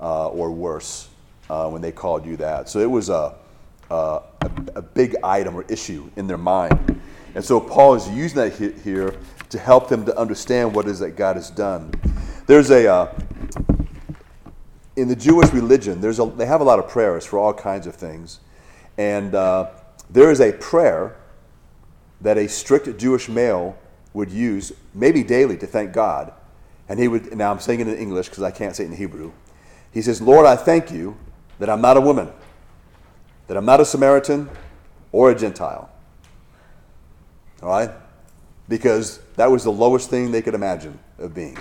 uh, 0.00 0.28
or 0.28 0.50
worse, 0.50 1.08
uh, 1.50 1.68
when 1.68 1.82
they 1.82 1.92
called 1.92 2.24
you 2.24 2.36
that. 2.36 2.68
So 2.68 2.78
it 2.78 2.90
was 2.90 3.08
a, 3.08 3.34
a, 3.90 4.20
a, 4.76 4.82
big 4.82 5.16
item 5.24 5.56
or 5.56 5.64
issue 5.68 6.10
in 6.16 6.26
their 6.26 6.38
mind. 6.38 7.00
And 7.34 7.44
so 7.44 7.60
Paul 7.60 7.94
is 7.94 8.08
using 8.08 8.36
that 8.36 8.54
he- 8.54 8.72
here 8.82 9.14
to 9.50 9.58
help 9.58 9.88
them 9.88 10.04
to 10.04 10.18
understand 10.18 10.74
what 10.74 10.86
is 10.86 10.98
that 11.00 11.12
God 11.12 11.36
has 11.36 11.50
done. 11.50 11.92
There's 12.46 12.70
a, 12.70 12.86
uh, 12.86 13.18
in 14.96 15.08
the 15.08 15.16
Jewish 15.16 15.50
religion, 15.52 16.00
there's 16.00 16.18
a, 16.18 16.26
they 16.26 16.46
have 16.46 16.60
a 16.60 16.64
lot 16.64 16.78
of 16.78 16.88
prayers 16.88 17.24
for 17.24 17.38
all 17.38 17.54
kinds 17.54 17.86
of 17.86 17.94
things. 17.94 18.40
And 18.96 19.34
uh, 19.34 19.70
there 20.10 20.30
is 20.30 20.40
a 20.40 20.52
prayer 20.52 21.16
that 22.20 22.36
a 22.36 22.48
strict 22.48 22.98
Jewish 22.98 23.28
male 23.28 23.78
would 24.12 24.30
use, 24.30 24.72
maybe 24.94 25.22
daily, 25.22 25.56
to 25.58 25.66
thank 25.66 25.92
God. 25.92 26.32
And 26.88 26.98
he 26.98 27.06
would, 27.06 27.36
now 27.36 27.52
I'm 27.52 27.60
saying 27.60 27.80
it 27.80 27.88
in 27.88 27.96
English 27.96 28.28
because 28.28 28.42
I 28.42 28.50
can't 28.50 28.74
say 28.74 28.84
it 28.84 28.90
in 28.90 28.96
Hebrew. 28.96 29.32
He 29.92 30.02
says, 30.02 30.20
Lord, 30.20 30.46
I 30.46 30.56
thank 30.56 30.90
you 30.90 31.16
that 31.58 31.68
I'm 31.68 31.80
not 31.80 31.96
a 31.96 32.00
woman, 32.00 32.30
that 33.46 33.56
I'm 33.56 33.64
not 33.64 33.80
a 33.80 33.84
Samaritan 33.84 34.48
or 35.12 35.30
a 35.30 35.34
Gentile. 35.34 35.90
All 37.62 37.68
right? 37.68 37.90
Because 38.68 39.18
that 39.36 39.50
was 39.50 39.64
the 39.64 39.72
lowest 39.72 40.10
thing 40.10 40.30
they 40.30 40.42
could 40.42 40.54
imagine 40.54 40.98
of 41.18 41.34
being. 41.34 41.56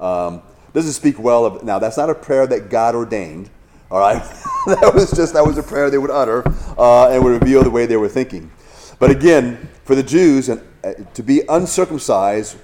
Um, 0.00 0.42
doesn't 0.72 0.92
speak 0.92 1.18
well 1.18 1.46
of, 1.46 1.62
now 1.62 1.78
that's 1.78 1.96
not 1.96 2.10
a 2.10 2.14
prayer 2.14 2.46
that 2.46 2.70
God 2.70 2.94
ordained. 2.94 3.50
All 3.90 4.00
right? 4.00 4.22
that 4.66 4.92
was 4.94 5.10
just, 5.12 5.34
that 5.34 5.46
was 5.46 5.58
a 5.58 5.62
prayer 5.62 5.90
they 5.90 5.98
would 5.98 6.10
utter 6.10 6.42
uh, 6.76 7.10
and 7.10 7.22
would 7.22 7.40
reveal 7.40 7.62
the 7.62 7.70
way 7.70 7.86
they 7.86 7.96
were 7.96 8.08
thinking. 8.08 8.50
But 8.98 9.10
again, 9.10 9.68
for 9.84 9.94
the 9.94 10.02
Jews, 10.02 10.48
and, 10.48 10.60
uh, 10.82 10.94
to 11.14 11.22
be 11.22 11.42
uncircumcised, 11.48 12.56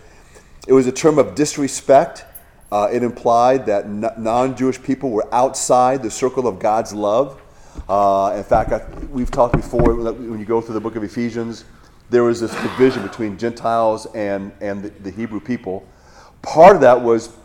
it 0.66 0.72
was 0.72 0.86
a 0.86 0.92
term 0.92 1.18
of 1.18 1.34
disrespect. 1.34 2.24
Uh, 2.72 2.88
it 2.90 3.02
implied 3.02 3.66
that 3.66 3.86
non 4.18 4.56
Jewish 4.56 4.82
people 4.82 5.10
were 5.10 5.28
outside 5.34 6.02
the 6.02 6.10
circle 6.10 6.48
of 6.48 6.58
God's 6.58 6.94
love. 6.94 7.38
Uh, 7.86 8.32
in 8.34 8.42
fact, 8.42 8.72
I, 8.72 8.82
we've 9.10 9.30
talked 9.30 9.54
before 9.54 9.94
when 9.94 10.38
you 10.40 10.46
go 10.46 10.62
through 10.62 10.72
the 10.72 10.80
book 10.80 10.96
of 10.96 11.04
Ephesians, 11.04 11.66
there 12.08 12.24
was 12.24 12.40
this 12.40 12.50
division 12.62 13.02
between 13.02 13.36
Gentiles 13.36 14.06
and, 14.14 14.52
and 14.62 14.84
the, 14.84 14.88
the 14.88 15.10
Hebrew 15.10 15.38
people. 15.38 15.86
Part 16.40 16.74
of 16.74 16.80
that 16.80 16.98
was 16.98 17.36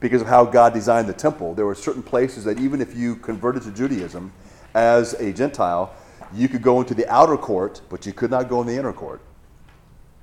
because 0.00 0.20
of 0.20 0.28
how 0.28 0.44
God 0.44 0.74
designed 0.74 1.08
the 1.08 1.14
temple. 1.14 1.54
There 1.54 1.64
were 1.64 1.74
certain 1.74 2.02
places 2.02 2.44
that 2.44 2.60
even 2.60 2.82
if 2.82 2.94
you 2.94 3.16
converted 3.16 3.62
to 3.62 3.70
Judaism 3.70 4.30
as 4.74 5.14
a 5.14 5.32
Gentile, 5.32 5.94
you 6.34 6.46
could 6.46 6.60
go 6.60 6.78
into 6.80 6.92
the 6.92 7.10
outer 7.10 7.38
court, 7.38 7.80
but 7.88 8.04
you 8.04 8.12
could 8.12 8.30
not 8.30 8.50
go 8.50 8.60
in 8.60 8.66
the 8.66 8.76
inner 8.76 8.92
court. 8.92 9.22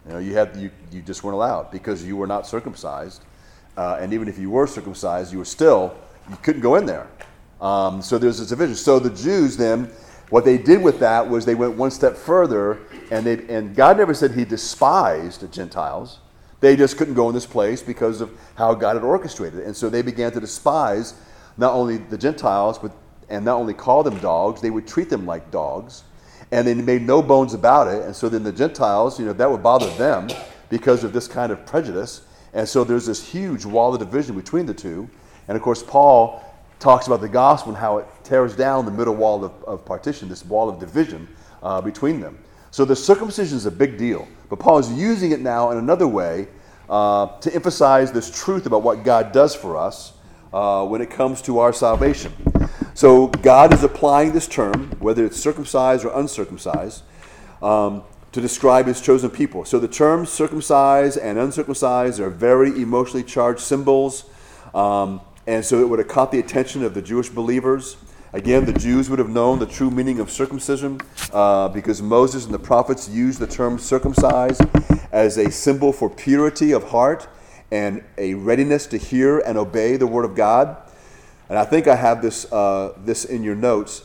You 0.05 0.13
know, 0.13 0.19
you 0.19 0.35
had 0.35 0.55
you, 0.55 0.69
you 0.91 1.01
just 1.01 1.23
weren't 1.23 1.33
allowed 1.33 1.71
because 1.71 2.05
you 2.05 2.15
were 2.15 2.27
not 2.27 2.45
circumcised, 2.45 3.23
uh, 3.77 3.97
and 3.99 4.13
even 4.13 4.27
if 4.27 4.37
you 4.37 4.49
were 4.49 4.67
circumcised, 4.67 5.31
you 5.31 5.39
were 5.39 5.45
still 5.45 5.95
you 6.29 6.37
couldn't 6.37 6.61
go 6.61 6.75
in 6.75 6.85
there. 6.85 7.07
Um, 7.61 8.01
so 8.01 8.17
there's 8.17 8.39
this 8.39 8.49
division. 8.49 8.75
So 8.75 8.99
the 8.99 9.09
Jews 9.09 9.57
then, 9.57 9.91
what 10.29 10.45
they 10.45 10.57
did 10.57 10.81
with 10.81 10.99
that 10.99 11.29
was 11.29 11.45
they 11.45 11.55
went 11.55 11.75
one 11.75 11.91
step 11.91 12.15
further, 12.15 12.79
and 13.11 13.25
they 13.25 13.45
and 13.47 13.75
God 13.75 13.97
never 13.97 14.13
said 14.13 14.31
He 14.31 14.45
despised 14.45 15.41
the 15.41 15.47
Gentiles. 15.47 16.19
They 16.61 16.75
just 16.75 16.97
couldn't 16.97 17.13
go 17.13 17.27
in 17.29 17.35
this 17.35 17.45
place 17.45 17.83
because 17.83 18.21
of 18.21 18.31
how 18.55 18.73
God 18.73 18.95
had 18.95 19.03
orchestrated 19.03 19.59
it, 19.59 19.65
and 19.65 19.75
so 19.75 19.89
they 19.89 20.01
began 20.01 20.31
to 20.31 20.39
despise 20.39 21.13
not 21.57 21.73
only 21.73 21.97
the 21.97 22.17
Gentiles, 22.17 22.79
but 22.79 22.91
and 23.29 23.43
not 23.43 23.55
only 23.55 23.73
call 23.73 24.03
them 24.03 24.17
dogs, 24.19 24.61
they 24.61 24.69
would 24.69 24.87
treat 24.87 25.09
them 25.09 25.25
like 25.25 25.49
dogs 25.51 26.03
and 26.51 26.67
they 26.67 26.73
made 26.73 27.01
no 27.01 27.21
bones 27.21 27.53
about 27.53 27.87
it. 27.87 28.03
And 28.03 28.15
so 28.15 28.29
then 28.29 28.43
the 28.43 28.51
Gentiles, 28.51 29.19
you 29.19 29.25
know, 29.25 29.33
that 29.33 29.49
would 29.49 29.63
bother 29.63 29.89
them 29.97 30.27
because 30.69 31.03
of 31.03 31.13
this 31.13 31.27
kind 31.27 31.51
of 31.51 31.65
prejudice. 31.65 32.21
And 32.55 32.67
so 32.67 32.83
there's 32.83 33.05
this 33.05 33.23
huge 33.23 33.65
wall 33.65 33.93
of 33.93 33.99
division 33.99 34.35
between 34.35 34.65
the 34.65 34.73
two. 34.73 35.07
And 35.47 35.55
of 35.55 35.61
course, 35.61 35.83
Paul 35.83 36.41
talks 36.79 37.05
about 37.05 37.21
the 37.21 37.29
gospel 37.29 37.73
and 37.73 37.77
how 37.77 37.97
it 37.99 38.07
tears 38.23 38.55
down 38.55 38.85
the 38.85 38.91
middle 38.91 39.13
wall 39.13 39.43
of, 39.43 39.51
of 39.65 39.85
partition, 39.85 40.29
this 40.29 40.43
wall 40.43 40.69
of 40.69 40.79
division 40.79 41.27
uh, 41.61 41.81
between 41.81 42.19
them. 42.19 42.39
So 42.71 42.85
the 42.85 42.95
circumcision 42.95 43.57
is 43.57 43.65
a 43.65 43.71
big 43.71 43.97
deal. 43.97 44.27
But 44.49 44.59
Paul 44.59 44.79
is 44.79 44.91
using 44.91 45.31
it 45.31 45.41
now 45.41 45.71
in 45.71 45.77
another 45.77 46.07
way 46.07 46.47
uh, 46.89 47.37
to 47.39 47.53
emphasize 47.53 48.11
this 48.11 48.31
truth 48.31 48.65
about 48.65 48.83
what 48.83 49.03
God 49.03 49.31
does 49.31 49.53
for 49.53 49.75
us 49.77 50.13
uh, 50.53 50.85
when 50.85 51.01
it 51.01 51.09
comes 51.09 51.41
to 51.43 51.59
our 51.59 51.73
salvation. 51.73 52.31
So 52.93 53.27
God 53.27 53.73
is 53.73 53.83
applying 53.83 54.31
this 54.31 54.47
term, 54.47 54.91
whether 54.99 55.25
it's 55.25 55.37
circumcised 55.37 56.05
or 56.05 56.17
uncircumcised, 56.17 57.03
um, 57.61 58.03
to 58.35 58.41
describe 58.41 58.85
his 58.85 58.99
chosen 58.99 59.29
people. 59.29 59.63
So 59.63 59.79
the 59.79 59.87
terms 59.87 60.29
circumcised 60.29 61.17
and 61.17 61.39
uncircumcised 61.39 62.19
are 62.19 62.29
very 62.29 62.69
emotionally 62.81 63.23
charged 63.23 63.61
symbols. 63.61 64.25
Um, 64.73 65.21
and 65.47 65.63
so 65.63 65.79
it 65.79 65.87
would 65.87 65.99
have 65.99 66.09
caught 66.09 66.33
the 66.33 66.39
attention 66.39 66.83
of 66.83 66.93
the 66.93 67.01
Jewish 67.01 67.29
believers. 67.29 67.95
Again, 68.33 68.65
the 68.65 68.73
Jews 68.73 69.09
would 69.09 69.19
have 69.19 69.29
known 69.29 69.59
the 69.59 69.65
true 69.65 69.89
meaning 69.89 70.19
of 70.19 70.29
circumcision 70.29 70.99
uh, 71.31 71.69
because 71.69 72.01
Moses 72.01 72.43
and 72.43 72.53
the 72.53 72.59
prophets 72.59 73.07
used 73.07 73.39
the 73.39 73.47
term 73.47 73.79
circumcised 73.79 74.61
as 75.13 75.37
a 75.37 75.49
symbol 75.49 75.93
for 75.93 76.09
purity 76.09 76.73
of 76.73 76.89
heart 76.89 77.29
and 77.71 78.03
a 78.17 78.33
readiness 78.33 78.85
to 78.87 78.97
hear 78.97 79.39
and 79.39 79.57
obey 79.57 79.95
the 79.95 80.07
word 80.07 80.25
of 80.25 80.35
God. 80.35 80.75
And 81.47 81.57
I 81.57 81.63
think 81.63 81.87
I 81.87 81.95
have 81.95 82.21
this, 82.21 82.51
uh, 82.51 82.95
this 82.97 83.23
in 83.23 83.43
your 83.43 83.55
notes. 83.55 84.03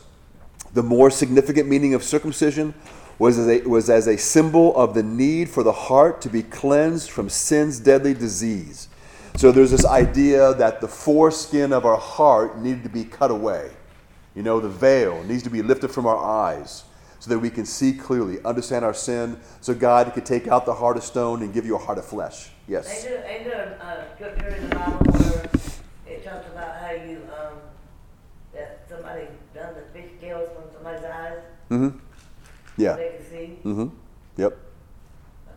The 0.73 0.83
more 0.83 1.11
significant 1.11 1.67
meaning 1.67 1.93
of 1.93 2.01
circumcision 2.01 2.73
was 3.21 3.37
as, 3.37 3.47
a, 3.47 3.61
was 3.69 3.87
as 3.87 4.07
a 4.07 4.17
symbol 4.17 4.75
of 4.75 4.95
the 4.95 5.03
need 5.03 5.47
for 5.47 5.61
the 5.61 5.71
heart 5.71 6.21
to 6.21 6.27
be 6.27 6.41
cleansed 6.41 7.11
from 7.11 7.29
sin's 7.29 7.79
deadly 7.79 8.15
disease. 8.15 8.87
So 9.35 9.51
there's 9.51 9.69
this 9.69 9.85
idea 9.85 10.55
that 10.55 10.81
the 10.81 10.87
foreskin 10.87 11.71
of 11.71 11.85
our 11.85 11.97
heart 11.97 12.57
needed 12.57 12.81
to 12.81 12.89
be 12.89 13.03
cut 13.03 13.29
away. 13.29 13.69
You 14.33 14.41
know, 14.41 14.59
the 14.59 14.69
veil 14.69 15.23
needs 15.25 15.43
to 15.43 15.51
be 15.51 15.61
lifted 15.61 15.91
from 15.91 16.07
our 16.07 16.17
eyes 16.17 16.83
so 17.19 17.29
that 17.29 17.37
we 17.37 17.51
can 17.51 17.63
see 17.63 17.93
clearly, 17.93 18.43
understand 18.43 18.83
our 18.83 18.93
sin, 18.93 19.39
so 19.59 19.75
God 19.75 20.11
could 20.15 20.25
take 20.25 20.47
out 20.47 20.65
the 20.65 20.73
heart 20.73 20.97
of 20.97 21.03
stone 21.03 21.43
and 21.43 21.53
give 21.53 21.63
you 21.63 21.75
a 21.75 21.77
heart 21.77 21.99
of 21.99 22.05
flesh. 22.05 22.49
Yes. 22.67 22.89
Ain't 22.89 23.03
there, 23.03 23.31
ain't 23.31 23.43
there 23.45 23.77
a 23.79 24.15
scripture 24.15 24.47
in 24.47 24.67
the 24.67 24.75
Bible 24.75 24.97
where 25.11 25.45
it 26.07 26.25
talks 26.25 26.47
about 26.47 26.75
how 26.79 26.89
you, 26.89 27.21
um, 27.39 27.59
that 28.51 28.79
somebody 28.89 29.27
done 29.53 29.75
the 29.75 29.83
fish 29.93 30.09
scales 30.17 30.49
from 30.55 30.63
somebody's 30.73 31.05
eyes? 31.05 31.37
Mm-hmm. 31.69 31.99
Yeah. 32.81 32.95
They 32.95 33.09
can 33.09 33.25
see? 33.29 33.57
Mm-hmm. 33.63 33.87
Yep. 34.37 34.57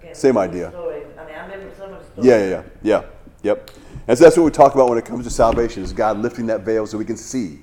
Can't 0.03 0.16
Same 0.16 0.39
idea. 0.39 0.70
story. 0.70 1.03
I 1.18 1.25
mean, 1.25 1.35
I 1.35 1.43
remember 1.45 1.75
some 1.77 1.93
of 1.93 2.16
the. 2.16 2.22
Yeah, 2.22 2.39
yeah, 2.39 2.49
yeah, 2.49 2.62
yeah, 2.83 3.05
yep. 3.43 3.70
And 4.07 4.18
so 4.18 4.25
that's 4.25 4.37
what 4.37 4.45
we 4.45 4.51
talk 4.51 4.75
about 4.75 4.89
when 4.89 4.99
it 4.99 5.05
comes 5.05 5.25
to 5.25 5.31
salvation: 5.31 5.83
is 5.83 5.93
God 5.93 6.18
lifting 6.18 6.47
that 6.47 6.61
veil 6.62 6.87
so 6.87 6.99
we 6.99 7.05
can 7.05 7.16
see, 7.16 7.61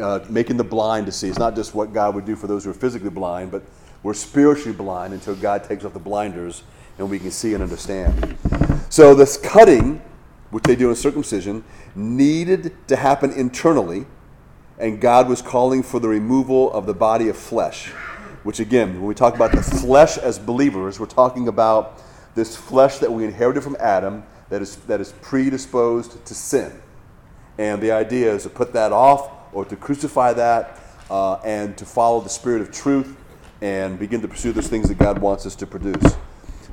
uh, 0.00 0.20
making 0.28 0.56
the 0.56 0.64
blind 0.64 1.06
to 1.06 1.12
see. 1.12 1.28
It's 1.28 1.38
not 1.38 1.56
just 1.56 1.74
what 1.74 1.92
God 1.92 2.14
would 2.14 2.24
do 2.24 2.36
for 2.36 2.46
those 2.46 2.64
who 2.64 2.70
are 2.70 2.74
physically 2.74 3.10
blind, 3.10 3.50
but 3.50 3.62
we're 4.02 4.14
spiritually 4.14 4.76
blind 4.76 5.12
until 5.12 5.34
God 5.34 5.64
takes 5.64 5.84
off 5.84 5.92
the 5.92 5.98
blinders 5.98 6.62
and 6.98 7.08
we 7.10 7.18
can 7.18 7.30
see 7.30 7.54
and 7.54 7.62
understand. 7.62 8.36
So 8.90 9.14
this 9.14 9.36
cutting 9.36 10.02
which 10.50 10.64
they 10.64 10.76
do 10.76 10.90
in 10.90 10.96
circumcision, 10.96 11.64
needed 11.94 12.74
to 12.88 12.96
happen 12.96 13.32
internally, 13.32 14.06
and 14.78 15.00
God 15.00 15.28
was 15.28 15.40
calling 15.42 15.82
for 15.82 16.00
the 16.00 16.08
removal 16.08 16.72
of 16.72 16.86
the 16.86 16.94
body 16.94 17.28
of 17.28 17.36
flesh. 17.36 17.92
Which, 18.42 18.60
again, 18.60 18.94
when 18.94 19.04
we 19.04 19.14
talk 19.14 19.34
about 19.34 19.52
the 19.52 19.62
flesh 19.62 20.16
as 20.16 20.38
believers, 20.38 20.98
we're 20.98 21.06
talking 21.06 21.48
about 21.48 22.02
this 22.34 22.56
flesh 22.56 22.98
that 22.98 23.12
we 23.12 23.24
inherited 23.24 23.62
from 23.62 23.76
Adam 23.78 24.22
that 24.48 24.62
is, 24.62 24.76
that 24.76 25.00
is 25.00 25.12
predisposed 25.20 26.24
to 26.24 26.34
sin. 26.34 26.72
And 27.58 27.82
the 27.82 27.92
idea 27.92 28.32
is 28.32 28.44
to 28.44 28.48
put 28.48 28.72
that 28.72 28.92
off 28.92 29.30
or 29.52 29.64
to 29.66 29.76
crucify 29.76 30.32
that 30.34 30.78
uh, 31.10 31.34
and 31.44 31.76
to 31.76 31.84
follow 31.84 32.20
the 32.20 32.28
spirit 32.28 32.62
of 32.62 32.70
truth 32.72 33.16
and 33.60 33.98
begin 33.98 34.22
to 34.22 34.28
pursue 34.28 34.52
those 34.52 34.68
things 34.68 34.88
that 34.88 34.98
God 34.98 35.18
wants 35.18 35.44
us 35.44 35.54
to 35.56 35.66
produce 35.66 36.16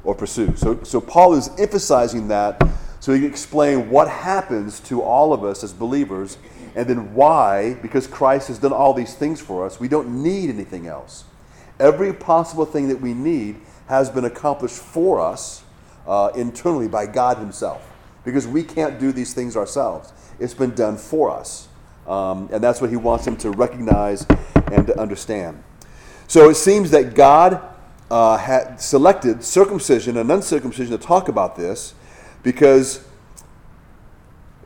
or 0.03 0.15
pursue. 0.15 0.55
So, 0.55 0.81
so 0.83 1.01
Paul 1.01 1.33
is 1.33 1.49
emphasizing 1.59 2.29
that 2.29 2.61
so 2.99 3.13
he 3.13 3.19
can 3.19 3.29
explain 3.29 3.89
what 3.89 4.07
happens 4.07 4.79
to 4.81 5.01
all 5.01 5.33
of 5.33 5.43
us 5.43 5.63
as 5.63 5.73
believers 5.73 6.37
and 6.75 6.87
then 6.87 7.13
why, 7.13 7.73
because 7.81 8.07
Christ 8.07 8.47
has 8.49 8.59
done 8.59 8.71
all 8.71 8.93
these 8.93 9.15
things 9.15 9.41
for 9.41 9.65
us, 9.65 9.79
we 9.79 9.87
don't 9.87 10.23
need 10.23 10.49
anything 10.49 10.87
else. 10.87 11.25
Every 11.79 12.13
possible 12.13 12.65
thing 12.65 12.87
that 12.87 12.99
we 12.99 13.13
need 13.13 13.57
has 13.87 14.09
been 14.09 14.25
accomplished 14.25 14.77
for 14.77 15.19
us 15.19 15.63
uh, 16.07 16.31
internally 16.35 16.87
by 16.87 17.05
God 17.05 17.37
Himself 17.37 17.87
because 18.23 18.47
we 18.47 18.63
can't 18.63 18.99
do 18.99 19.11
these 19.11 19.33
things 19.33 19.55
ourselves. 19.55 20.11
It's 20.39 20.53
been 20.53 20.75
done 20.75 20.97
for 20.97 21.29
us. 21.29 21.67
Um, 22.07 22.49
and 22.51 22.63
that's 22.63 22.81
what 22.81 22.89
He 22.89 22.95
wants 22.95 23.25
them 23.25 23.37
to 23.37 23.51
recognize 23.51 24.25
and 24.71 24.87
to 24.87 24.99
understand. 24.99 25.63
So 26.27 26.49
it 26.49 26.55
seems 26.55 26.91
that 26.91 27.13
God 27.13 27.61
uh, 28.09 28.37
had 28.37 28.81
selected 28.81 29.43
circumcision 29.43 30.17
and 30.17 30.31
uncircumcision 30.31 30.97
to 30.97 31.03
talk 31.03 31.29
about 31.29 31.55
this 31.55 31.93
because 32.43 33.05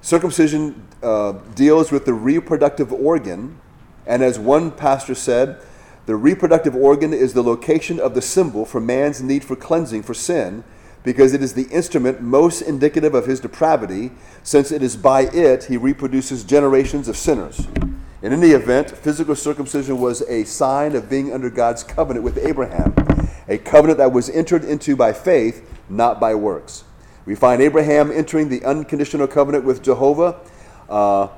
circumcision 0.02 0.88
uh, 1.04 1.34
deals 1.56 1.92
with 1.92 2.06
the 2.06 2.14
reproductive 2.14 2.92
organ. 2.94 3.60
And 4.06 4.24
as 4.24 4.40
one 4.40 4.72
pastor 4.72 5.16
said, 5.16 5.62
the 6.06 6.16
reproductive 6.16 6.76
organ 6.76 7.14
is 7.14 7.34
the 7.34 7.44
location 7.44 8.00
of 8.00 8.16
the 8.16 8.22
symbol 8.22 8.66
for 8.66 8.80
man's 8.80 9.22
need 9.22 9.44
for 9.44 9.56
cleansing 9.56 10.04
for 10.04 10.14
sin 10.14 10.64
because 11.04 11.34
it 11.34 11.42
is 11.42 11.54
the 11.54 11.68
instrument 11.70 12.22
most 12.22 12.62
indicative 12.62 13.14
of 13.14 13.26
his 13.26 13.40
depravity, 13.40 14.12
since 14.44 14.72
it 14.72 14.84
is 14.84 14.96
by 14.96 15.22
it 15.22 15.66
he 15.66 15.78
reproduces 15.78 16.44
generations 16.44 17.08
of 17.08 17.18
sinners. 17.18 17.68
In 18.22 18.34
any 18.34 18.52
event, 18.52 18.92
physical 18.92 19.36
circumcision 19.36 20.00
was 20.00 20.22
a 20.24 20.44
sign 20.44 20.96
of 20.96 21.10
being 21.10 21.34
under 21.34 21.50
God's 21.50 21.84
covenant 21.84 22.24
with 22.24 22.38
Abraham, 22.38 22.94
a 23.48 23.58
covenant 23.58 23.98
that 23.98 24.12
was 24.12 24.30
entered 24.30 24.64
into 24.64 24.96
by 24.96 25.12
faith, 25.12 25.68
not 25.90 26.20
by 26.20 26.36
works. 26.36 26.84
We 27.26 27.36
find 27.36 27.62
Abraham 27.62 28.12
entering 28.12 28.50
the 28.50 28.64
unconditional 28.64 29.28
covenant 29.28 29.64
with 29.64 29.82
Jehovah, 29.82 30.40
uh, 30.88 31.30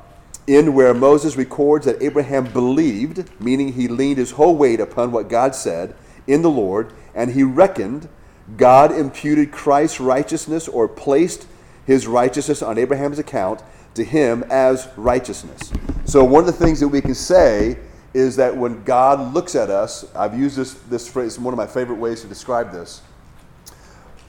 in 0.47 0.73
where 0.73 0.93
Moses 0.93 1.35
records 1.37 1.85
that 1.85 2.01
Abraham 2.01 2.51
believed, 2.51 3.29
meaning 3.39 3.73
he 3.73 3.87
leaned 3.87 4.17
his 4.17 4.31
whole 4.31 4.55
weight 4.55 4.79
upon 4.79 5.11
what 5.11 5.29
God 5.29 5.55
said 5.55 5.95
in 6.27 6.41
the 6.41 6.49
Lord, 6.49 6.93
and 7.15 7.31
he 7.31 7.43
reckoned 7.43 8.09
God 8.57 8.91
imputed 8.91 9.51
Christ's 9.51 9.99
righteousness 9.99 10.67
or 10.67 10.87
placed 10.87 11.47
his 11.85 12.07
righteousness 12.07 12.61
on 12.61 12.77
Abraham's 12.77 13.19
account 13.19 13.61
to 13.95 14.03
him 14.03 14.43
as 14.49 14.89
righteousness. 14.97 15.71
So, 16.05 16.23
one 16.23 16.41
of 16.41 16.47
the 16.47 16.65
things 16.65 16.79
that 16.79 16.87
we 16.87 17.01
can 17.01 17.15
say 17.15 17.77
is 18.13 18.35
that 18.35 18.55
when 18.55 18.83
God 18.83 19.33
looks 19.33 19.55
at 19.55 19.69
us, 19.69 20.05
I've 20.15 20.37
used 20.37 20.55
this, 20.55 20.73
this 20.73 21.07
phrase, 21.07 21.39
one 21.39 21.53
of 21.53 21.57
my 21.57 21.67
favorite 21.67 21.97
ways 21.99 22.21
to 22.21 22.27
describe 22.27 22.71
this. 22.71 23.01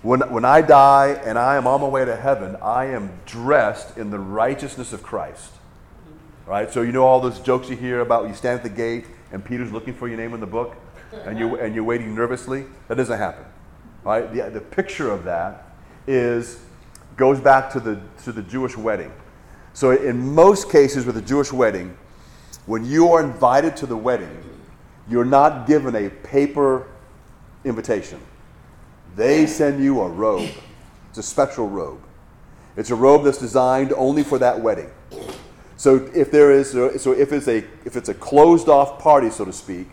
When, 0.03 0.21
when 0.33 0.45
I 0.45 0.61
die 0.61 1.21
and 1.25 1.39
I 1.39 1.57
am 1.57 1.67
on 1.67 1.81
my 1.81 1.89
way 1.89 2.05
to 2.05 2.17
heaven, 2.17 2.57
I 2.62 2.87
am 2.87 3.11
dressed 3.27 3.97
in 3.97 4.11
the 4.11 4.19
righteousness 4.19 4.93
of 4.93 5.03
Christ. 5.03 5.51
Right? 6.47 6.71
So, 6.71 6.83
you 6.83 6.93
know 6.93 7.05
all 7.05 7.21
those 7.21 7.41
jokes 7.41 7.71
you 7.71 7.77
hear 7.77 8.01
about 8.01 8.29
you 8.29 8.35
stand 8.35 8.59
at 8.59 8.63
the 8.63 8.71
gate 8.71 9.07
and 9.33 9.45
Peter's 9.45 9.73
looking 9.73 9.95
for 9.95 10.09
your 10.09 10.19
name 10.19 10.35
in 10.35 10.41
the 10.41 10.47
book 10.47 10.77
and, 11.25 11.39
you, 11.39 11.57
and 11.57 11.75
you're 11.75 11.85
waiting 11.85 12.15
nervously? 12.15 12.67
That 12.89 12.97
doesn't 12.97 13.19
happen. 13.19 13.45
Right? 14.05 14.33
The, 14.33 14.51
the 14.51 14.61
picture 14.61 15.11
of 15.11 15.25
that 15.25 15.75
is 16.07 16.61
goes 17.17 17.41
back 17.41 17.71
to 17.71 17.81
the, 17.81 18.01
to 18.25 18.33
the 18.33 18.43
Jewish 18.43 18.77
wedding. 18.77 19.13
So, 19.73 19.91
in 19.91 20.35
most 20.35 20.71
cases 20.71 21.07
with 21.07 21.17
a 21.17 21.23
Jewish 21.23 21.53
wedding, 21.53 21.97
when 22.67 22.85
you 22.85 23.13
are 23.13 23.23
invited 23.23 23.77
to 23.79 23.87
the 23.87 23.97
wedding, 23.97 24.43
you're 25.09 25.25
not 25.25 25.67
given 25.67 25.95
a 25.97 26.09
paper 26.09 26.87
invitation. 27.65 28.21
They 29.17 29.47
send 29.47 29.83
you 29.83 30.01
a 30.01 30.09
robe. 30.09 30.51
It's 31.11 31.19
a 31.19 31.23
special 31.23 31.69
robe. 31.69 32.01
It's 32.77 32.91
a 32.91 32.95
robe 32.95 33.25
that's 33.25 33.39
designed 33.39 33.93
only 33.93 34.23
for 34.23 34.39
that 34.39 34.61
wedding. 34.61 34.91
So 35.77 36.09
if 36.14 36.31
there 36.31 36.53
is, 36.53 36.70
so 36.70 37.12
if 37.12 37.33
it's 37.33 37.49
a 37.49 37.59
if 37.85 37.97
it's 37.97 38.09
a 38.09 38.14
closed 38.14 38.68
off 38.68 38.99
party, 39.01 39.31
so 39.31 39.45
to 39.45 39.53
speak, 39.53 39.89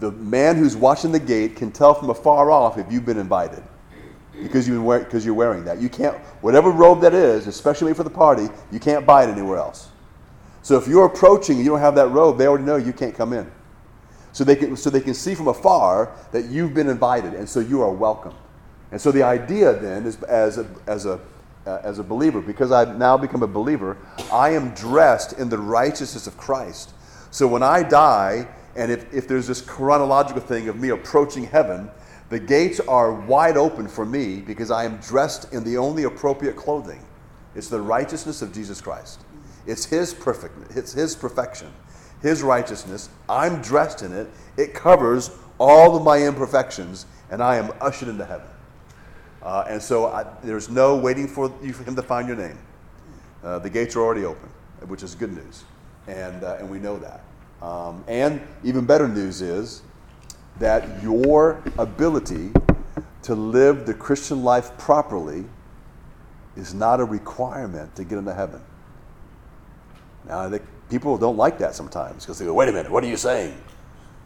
the 0.00 0.10
man 0.10 0.56
who's 0.56 0.76
watching 0.76 1.12
the 1.12 1.20
gate 1.20 1.56
can 1.56 1.70
tell 1.70 1.94
from 1.94 2.10
afar 2.10 2.50
off 2.50 2.78
if 2.78 2.90
you've 2.90 3.06
been 3.06 3.18
invited 3.18 3.62
because 4.42 4.66
you've 4.66 4.84
been 4.84 5.04
because 5.04 5.24
you're 5.24 5.34
wearing 5.34 5.64
that. 5.64 5.80
You 5.80 5.88
can't 5.88 6.16
whatever 6.40 6.70
robe 6.70 7.00
that 7.02 7.14
is, 7.14 7.46
especially 7.46 7.94
for 7.94 8.02
the 8.02 8.10
party, 8.10 8.48
you 8.72 8.80
can't 8.80 9.06
buy 9.06 9.24
it 9.24 9.30
anywhere 9.30 9.58
else. 9.58 9.88
So 10.62 10.76
if 10.76 10.88
you're 10.88 11.06
approaching 11.06 11.56
and 11.56 11.64
you 11.64 11.70
don't 11.70 11.80
have 11.80 11.94
that 11.96 12.08
robe, 12.08 12.38
they 12.38 12.46
already 12.46 12.64
know 12.64 12.76
you 12.76 12.92
can't 12.92 13.14
come 13.14 13.32
in. 13.32 13.50
So 14.32 14.42
they 14.42 14.56
can 14.56 14.76
so 14.76 14.90
they 14.90 15.00
can 15.00 15.14
see 15.14 15.34
from 15.34 15.48
afar 15.48 16.12
that 16.32 16.46
you've 16.46 16.74
been 16.74 16.88
invited, 16.88 17.34
and 17.34 17.48
so 17.48 17.60
you 17.60 17.82
are 17.82 17.92
welcome. 17.92 18.34
And 18.90 19.00
so 19.00 19.12
the 19.12 19.22
idea 19.22 19.72
then 19.74 20.06
is 20.06 20.20
as 20.24 20.58
a 20.58 20.66
as 20.86 21.06
a 21.06 21.20
uh, 21.66 21.80
as 21.82 21.98
a 21.98 22.02
believer, 22.02 22.40
because 22.40 22.72
I've 22.72 22.98
now 22.98 23.16
become 23.16 23.42
a 23.42 23.48
believer, 23.48 23.96
I 24.32 24.50
am 24.50 24.74
dressed 24.74 25.38
in 25.38 25.48
the 25.48 25.58
righteousness 25.58 26.26
of 26.26 26.36
Christ. 26.36 26.92
So 27.30 27.46
when 27.46 27.62
I 27.62 27.82
die, 27.82 28.48
and 28.76 28.90
if, 28.90 29.12
if 29.12 29.28
there's 29.28 29.46
this 29.46 29.60
chronological 29.60 30.42
thing 30.42 30.68
of 30.68 30.76
me 30.76 30.90
approaching 30.90 31.44
heaven, 31.44 31.90
the 32.28 32.38
gates 32.40 32.80
are 32.80 33.12
wide 33.12 33.56
open 33.56 33.86
for 33.86 34.04
me 34.04 34.40
because 34.40 34.70
I 34.70 34.84
am 34.84 34.96
dressed 34.98 35.52
in 35.52 35.62
the 35.64 35.76
only 35.76 36.04
appropriate 36.04 36.56
clothing. 36.56 37.00
It's 37.54 37.68
the 37.68 37.80
righteousness 37.80 38.42
of 38.42 38.52
Jesus 38.52 38.80
Christ. 38.80 39.20
It's 39.66 39.84
his 39.84 40.12
perfect, 40.12 40.76
it's 40.76 40.92
his 40.92 41.14
perfection, 41.14 41.72
his 42.20 42.42
righteousness. 42.42 43.08
I'm 43.28 43.62
dressed 43.62 44.02
in 44.02 44.12
it. 44.12 44.28
It 44.56 44.74
covers 44.74 45.30
all 45.58 45.96
of 45.96 46.02
my 46.02 46.26
imperfections, 46.26 47.06
and 47.30 47.42
I 47.42 47.56
am 47.56 47.70
ushered 47.80 48.08
into 48.08 48.24
heaven. 48.24 48.48
Uh, 49.44 49.64
and 49.68 49.82
so 49.82 50.06
I, 50.06 50.24
there's 50.42 50.70
no 50.70 50.96
waiting 50.96 51.28
for 51.28 51.52
you 51.62 51.72
for 51.72 51.84
him 51.84 51.94
to 51.96 52.02
find 52.02 52.26
your 52.26 52.36
name. 52.36 52.58
Uh, 53.42 53.58
the 53.58 53.68
gates 53.68 53.94
are 53.94 54.00
already 54.00 54.24
open, 54.24 54.48
which 54.86 55.02
is 55.02 55.14
good 55.14 55.34
news, 55.34 55.64
and 56.06 56.42
uh, 56.42 56.56
and 56.58 56.70
we 56.70 56.78
know 56.78 56.98
that. 56.98 57.22
Um, 57.60 58.02
and 58.08 58.40
even 58.62 58.86
better 58.86 59.06
news 59.06 59.42
is 59.42 59.82
that 60.58 61.02
your 61.02 61.62
ability 61.78 62.52
to 63.22 63.34
live 63.34 63.86
the 63.86 63.94
Christian 63.94 64.44
life 64.44 64.76
properly 64.78 65.44
is 66.56 66.74
not 66.74 67.00
a 67.00 67.04
requirement 67.04 67.94
to 67.96 68.04
get 68.04 68.18
into 68.18 68.32
heaven. 68.32 68.60
Now, 70.26 70.40
I 70.40 70.50
think 70.50 70.62
people 70.88 71.18
don't 71.18 71.36
like 71.36 71.58
that 71.58 71.74
sometimes 71.74 72.24
because 72.24 72.38
they 72.38 72.44
go, 72.44 72.54
wait 72.54 72.68
a 72.68 72.72
minute, 72.72 72.90
what 72.90 73.02
are 73.04 73.08
you 73.08 73.16
saying? 73.16 73.60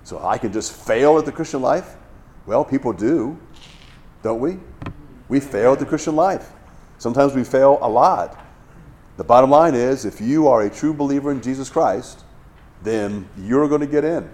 So 0.04 0.24
I 0.24 0.38
can 0.38 0.52
just 0.52 0.72
fail 0.72 1.18
at 1.18 1.24
the 1.24 1.32
Christian 1.32 1.62
life? 1.62 1.96
Well, 2.46 2.64
people 2.64 2.92
do, 2.92 3.38
don't 4.22 4.40
we? 4.40 4.58
We 5.28 5.40
fail 5.40 5.76
the 5.76 5.86
Christian 5.86 6.16
life. 6.16 6.50
Sometimes 6.98 7.34
we 7.34 7.44
fail 7.44 7.78
a 7.80 7.88
lot. 7.88 8.38
The 9.16 9.24
bottom 9.24 9.50
line 9.50 9.74
is 9.74 10.04
if 10.04 10.20
you 10.20 10.48
are 10.48 10.62
a 10.62 10.70
true 10.70 10.94
believer 10.94 11.30
in 11.30 11.42
Jesus 11.42 11.68
Christ, 11.68 12.24
then 12.82 13.28
you're 13.36 13.68
going 13.68 13.80
to 13.80 13.86
get 13.86 14.04
in. 14.04 14.30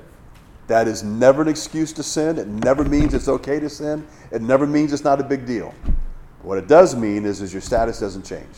That 0.67 0.89
is 0.89 1.03
never 1.03 1.43
an 1.43 1.49
excuse 1.49 1.93
to 1.95 2.03
sin. 2.03 2.39
It 2.39 2.49
never 2.49 2.85
means 2.85 3.13
it's 3.13 3.29
okay 3.29 3.61
to 3.61 3.69
sin. 3.69 4.07
It 4.31 4.41
never 4.43 4.67
means 4.67 4.93
it's 4.93 5.05
not 5.05 5.21
a 5.21 5.25
big 5.25 5.47
deal. 5.47 5.75
What 6.43 6.59
it 6.59 6.69
does 6.69 6.95
mean 6.95 7.25
is, 7.25 7.41
is 7.41 7.53
your 7.53 7.63
status 7.63 8.01
doesn't 8.01 8.25
change. 8.25 8.55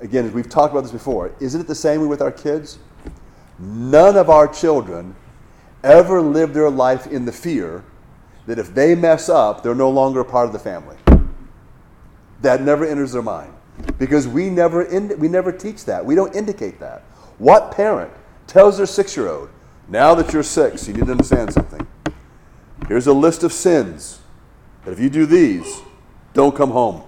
Again, 0.00 0.26
as 0.26 0.32
we've 0.32 0.48
talked 0.48 0.72
about 0.72 0.82
this 0.82 0.92
before. 0.92 1.32
Isn't 1.38 1.60
it 1.60 1.66
the 1.66 1.74
same 1.74 2.08
with 2.08 2.20
our 2.20 2.32
kids? 2.32 2.78
None 3.58 4.16
of 4.16 4.28
our 4.28 4.48
children 4.48 5.14
ever 5.84 6.20
live 6.20 6.54
their 6.54 6.70
life 6.70 7.06
in 7.06 7.24
the 7.24 7.32
fear 7.32 7.84
that 8.46 8.58
if 8.58 8.74
they 8.74 8.94
mess 8.94 9.28
up, 9.28 9.62
they're 9.62 9.74
no 9.74 9.90
longer 9.90 10.20
a 10.20 10.24
part 10.24 10.46
of 10.46 10.52
the 10.52 10.58
family. 10.58 10.96
That 12.40 12.62
never 12.62 12.84
enters 12.84 13.12
their 13.12 13.22
mind 13.22 13.52
because 13.98 14.26
we 14.26 14.50
never, 14.50 14.82
ind- 14.82 15.18
we 15.18 15.28
never 15.28 15.52
teach 15.52 15.84
that. 15.84 16.04
We 16.04 16.14
don't 16.14 16.34
indicate 16.34 16.80
that. 16.80 17.02
What 17.38 17.70
parent 17.70 18.12
tells 18.46 18.76
their 18.76 18.86
six 18.86 19.16
year 19.16 19.28
old, 19.28 19.48
now 19.88 20.14
that 20.14 20.32
you're 20.32 20.42
six, 20.42 20.86
you 20.88 20.94
need 20.94 21.06
to 21.06 21.12
understand 21.12 21.52
something. 21.52 21.86
Here's 22.88 23.06
a 23.06 23.12
list 23.12 23.44
of 23.44 23.52
sins 23.52 24.20
that 24.84 24.92
if 24.92 24.98
you 24.98 25.08
do 25.08 25.26
these, 25.26 25.80
don't 26.34 26.54
come 26.54 26.70
home 26.70 27.02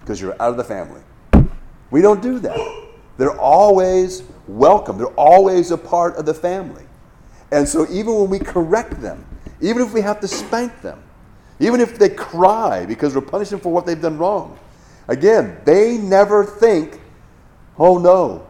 because 0.00 0.20
you're 0.20 0.34
out 0.40 0.50
of 0.50 0.56
the 0.56 0.64
family. 0.64 1.00
We 1.90 2.00
don't 2.00 2.22
do 2.22 2.38
that. 2.40 2.84
They're 3.16 3.38
always 3.38 4.22
welcome, 4.46 4.98
they're 4.98 5.06
always 5.08 5.70
a 5.70 5.78
part 5.78 6.16
of 6.16 6.26
the 6.26 6.34
family. 6.34 6.84
And 7.52 7.68
so 7.68 7.86
even 7.90 8.14
when 8.14 8.30
we 8.30 8.38
correct 8.38 9.00
them, 9.00 9.24
even 9.64 9.82
if 9.82 9.92
we 9.92 10.00
have 10.00 10.20
to 10.20 10.28
spank 10.28 10.80
them, 10.82 11.02
even 11.58 11.80
if 11.80 11.98
they 11.98 12.08
cry 12.08 12.84
because 12.86 13.14
we're 13.14 13.20
punishing 13.20 13.58
them 13.58 13.60
for 13.60 13.72
what 13.72 13.86
they've 13.86 14.00
done 14.00 14.18
wrong, 14.18 14.58
Again, 15.08 15.58
they 15.64 15.98
never 15.98 16.44
think, 16.44 17.00
oh 17.78 17.98
no, 17.98 18.46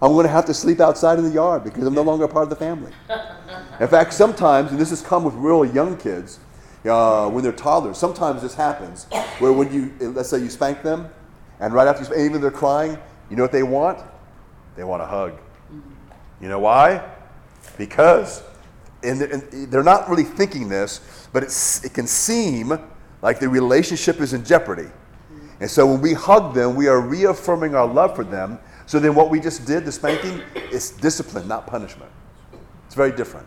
I'm 0.00 0.12
going 0.12 0.26
to 0.26 0.32
have 0.32 0.46
to 0.46 0.54
sleep 0.54 0.80
outside 0.80 1.18
in 1.18 1.24
the 1.24 1.30
yard 1.30 1.64
because 1.64 1.84
I'm 1.86 1.94
no 1.94 2.02
longer 2.02 2.24
a 2.24 2.28
part 2.28 2.44
of 2.44 2.50
the 2.50 2.56
family. 2.56 2.92
In 3.80 3.88
fact, 3.88 4.14
sometimes, 4.14 4.70
and 4.70 4.80
this 4.80 4.90
has 4.90 5.02
come 5.02 5.24
with 5.24 5.34
real 5.34 5.64
young 5.64 5.96
kids, 5.96 6.40
uh, 6.86 7.28
when 7.28 7.42
they're 7.42 7.52
toddlers, 7.52 7.98
sometimes 7.98 8.42
this 8.42 8.54
happens 8.54 9.04
where 9.38 9.52
when 9.52 9.72
you, 9.72 9.92
let's 10.12 10.28
say 10.28 10.38
you 10.38 10.50
spank 10.50 10.82
them, 10.82 11.08
and 11.60 11.72
right 11.72 11.86
after 11.86 12.00
you 12.00 12.06
spank, 12.06 12.20
even 12.20 12.40
they're 12.40 12.50
crying, 12.50 12.98
you 13.30 13.36
know 13.36 13.42
what 13.42 13.52
they 13.52 13.62
want? 13.62 13.98
They 14.76 14.84
want 14.84 15.02
a 15.02 15.06
hug. 15.06 15.38
You 16.40 16.48
know 16.48 16.60
why? 16.60 17.04
Because, 17.78 18.42
and 19.04 19.20
they're- 19.20 19.30
and 19.32 19.70
they're 19.72 19.82
not 19.82 20.08
really 20.08 20.24
thinking 20.24 20.68
this, 20.68 21.00
but 21.32 21.42
it's, 21.42 21.84
it 21.84 21.94
can 21.94 22.06
seem 22.06 22.78
like 23.22 23.38
the 23.40 23.48
relationship 23.48 24.20
is 24.20 24.32
in 24.32 24.44
jeopardy. 24.44 24.88
And 25.60 25.70
so 25.70 25.86
when 25.86 26.00
we 26.00 26.12
hug 26.12 26.54
them, 26.54 26.74
we 26.74 26.88
are 26.88 27.00
reaffirming 27.00 27.74
our 27.74 27.86
love 27.86 28.16
for 28.16 28.24
them. 28.24 28.58
So 28.86 28.98
then 28.98 29.14
what 29.14 29.30
we 29.30 29.40
just 29.40 29.66
did, 29.66 29.84
the 29.84 29.92
spanking, 29.92 30.42
is 30.70 30.90
discipline, 30.90 31.46
not 31.48 31.66
punishment. 31.66 32.10
It's 32.86 32.94
very 32.94 33.12
different. 33.12 33.46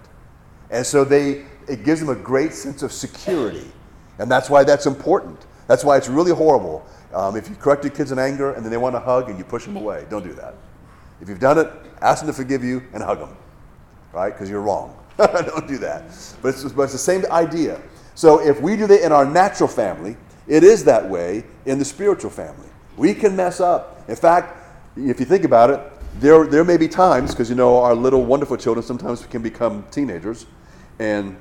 And 0.70 0.86
so 0.86 1.04
they, 1.04 1.46
it 1.68 1.84
gives 1.84 2.00
them 2.00 2.10
a 2.10 2.16
great 2.16 2.54
sense 2.54 2.82
of 2.82 2.92
security. 2.92 3.70
And 4.20 4.32
that's 4.32 4.50
why 4.50 4.64
that's 4.64 4.86
important. 4.86 5.46
That's 5.68 5.84
why 5.84 5.98
it's 5.98 6.08
really 6.08 6.32
horrible 6.32 6.86
um, 7.14 7.36
if 7.36 7.50
you 7.50 7.56
correct 7.56 7.84
your 7.84 7.92
kids 7.92 8.12
in 8.12 8.20
anger 8.20 8.54
and 8.54 8.64
then 8.64 8.72
they 8.72 8.78
want 8.78 8.96
to 8.96 9.00
hug 9.00 9.30
and 9.30 9.38
you 9.38 9.44
push 9.44 9.66
them 9.66 9.76
away. 9.76 10.06
Don't 10.10 10.24
do 10.24 10.34
that. 10.34 10.56
If 11.22 11.30
you've 11.30 11.40
done 11.40 11.58
it, 11.58 11.70
ask 12.02 12.24
them 12.24 12.28
to 12.28 12.34
forgive 12.34 12.64
you 12.64 12.84
and 12.94 13.04
hug 13.04 13.20
them, 13.20 13.36
right? 14.14 14.32
Because 14.32 14.50
you're 14.50 14.62
wrong. 14.62 14.98
Don't 15.48 15.68
do 15.68 15.78
that. 15.80 16.04
But 16.42 16.50
it's, 16.50 16.64
but 16.72 16.84
it's 16.84 16.94
the 16.94 16.98
same 16.98 17.26
idea. 17.32 17.82
So 18.16 18.40
if 18.40 18.62
we 18.62 18.76
do 18.76 18.88
that 18.88 19.06
in 19.06 19.12
our 19.12 19.26
natural 19.26 19.68
family, 19.68 20.18
it 20.48 20.64
is 20.64 20.84
that 20.86 21.08
way 21.08 21.44
in 21.66 21.80
the 21.80 21.86
spiritual 21.86 22.32
family. 22.32 22.70
We 22.96 23.14
can 23.14 23.36
mess 23.36 23.60
up. 23.60 24.04
In 24.08 24.16
fact, 24.16 24.58
if 24.96 25.20
you 25.20 25.26
think 25.26 25.44
about 25.44 25.70
it, 25.70 25.80
there, 26.20 26.48
there 26.48 26.64
may 26.64 26.78
be 26.78 26.88
times, 26.88 27.32
because 27.32 27.50
you 27.50 27.56
know 27.56 27.78
our 27.78 27.94
little 27.94 28.26
wonderful 28.26 28.58
children 28.58 28.84
sometimes 28.84 29.26
can 29.26 29.42
become 29.42 29.86
teenagers, 29.92 30.48
and 31.00 31.38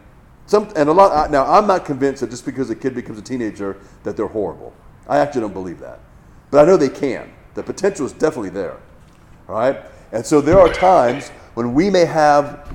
some 0.47 0.71
and 0.77 0.89
a 0.89 0.93
lot. 0.93 1.31
Now 1.31 1.47
I'm 1.47 1.67
not 1.67 1.85
convinced 1.85 2.21
that 2.21 2.31
just 2.31 2.45
because 2.45 2.69
a 2.69 2.75
kid 2.75 2.95
becomes 2.95 3.19
a 3.19 3.23
teenager 3.23 3.79
that 4.03 4.17
they're 4.17 4.27
horrible. 4.27 4.75
I 5.09 5.19
actually 5.19 5.43
don't 5.43 5.55
believe 5.55 5.79
that, 5.81 6.01
but 6.51 6.63
I 6.63 6.67
know 6.67 6.77
they 6.77 6.91
can. 6.91 7.33
The 7.55 7.63
potential 7.63 8.05
is 8.05 8.13
definitely 8.13 8.51
there. 8.51 8.77
All 9.49 9.55
right, 9.55 9.81
and 10.13 10.27
so 10.27 10.41
there 10.41 10.59
are 10.59 10.71
times 10.73 11.31
when 11.55 11.73
we 11.73 11.89
may 11.89 12.05
have 12.05 12.69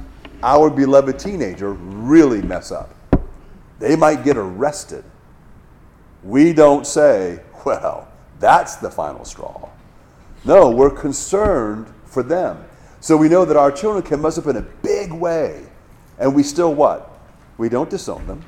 our 0.43 0.69
beloved 0.69 1.19
teenager 1.19 1.73
really 1.73 2.41
mess 2.41 2.71
up. 2.71 2.95
They 3.79 3.95
might 3.95 4.23
get 4.23 4.37
arrested. 4.37 5.03
We 6.23 6.53
don't 6.53 6.85
say, 6.85 7.41
well, 7.65 8.07
that's 8.39 8.75
the 8.75 8.89
final 8.89 9.25
straw. 9.25 9.69
No, 10.45 10.69
we're 10.69 10.91
concerned 10.91 11.91
for 12.05 12.23
them. 12.23 12.63
So 12.99 13.17
we 13.17 13.29
know 13.29 13.45
that 13.45 13.57
our 13.57 13.71
children 13.71 14.03
can 14.03 14.21
mess 14.21 14.37
up 14.37 14.47
in 14.47 14.57
a 14.57 14.61
big 14.61 15.11
way, 15.11 15.65
and 16.19 16.35
we 16.35 16.43
still 16.43 16.73
what? 16.73 17.19
We 17.57 17.69
don't 17.69 17.89
disown 17.89 18.27
them. 18.27 18.43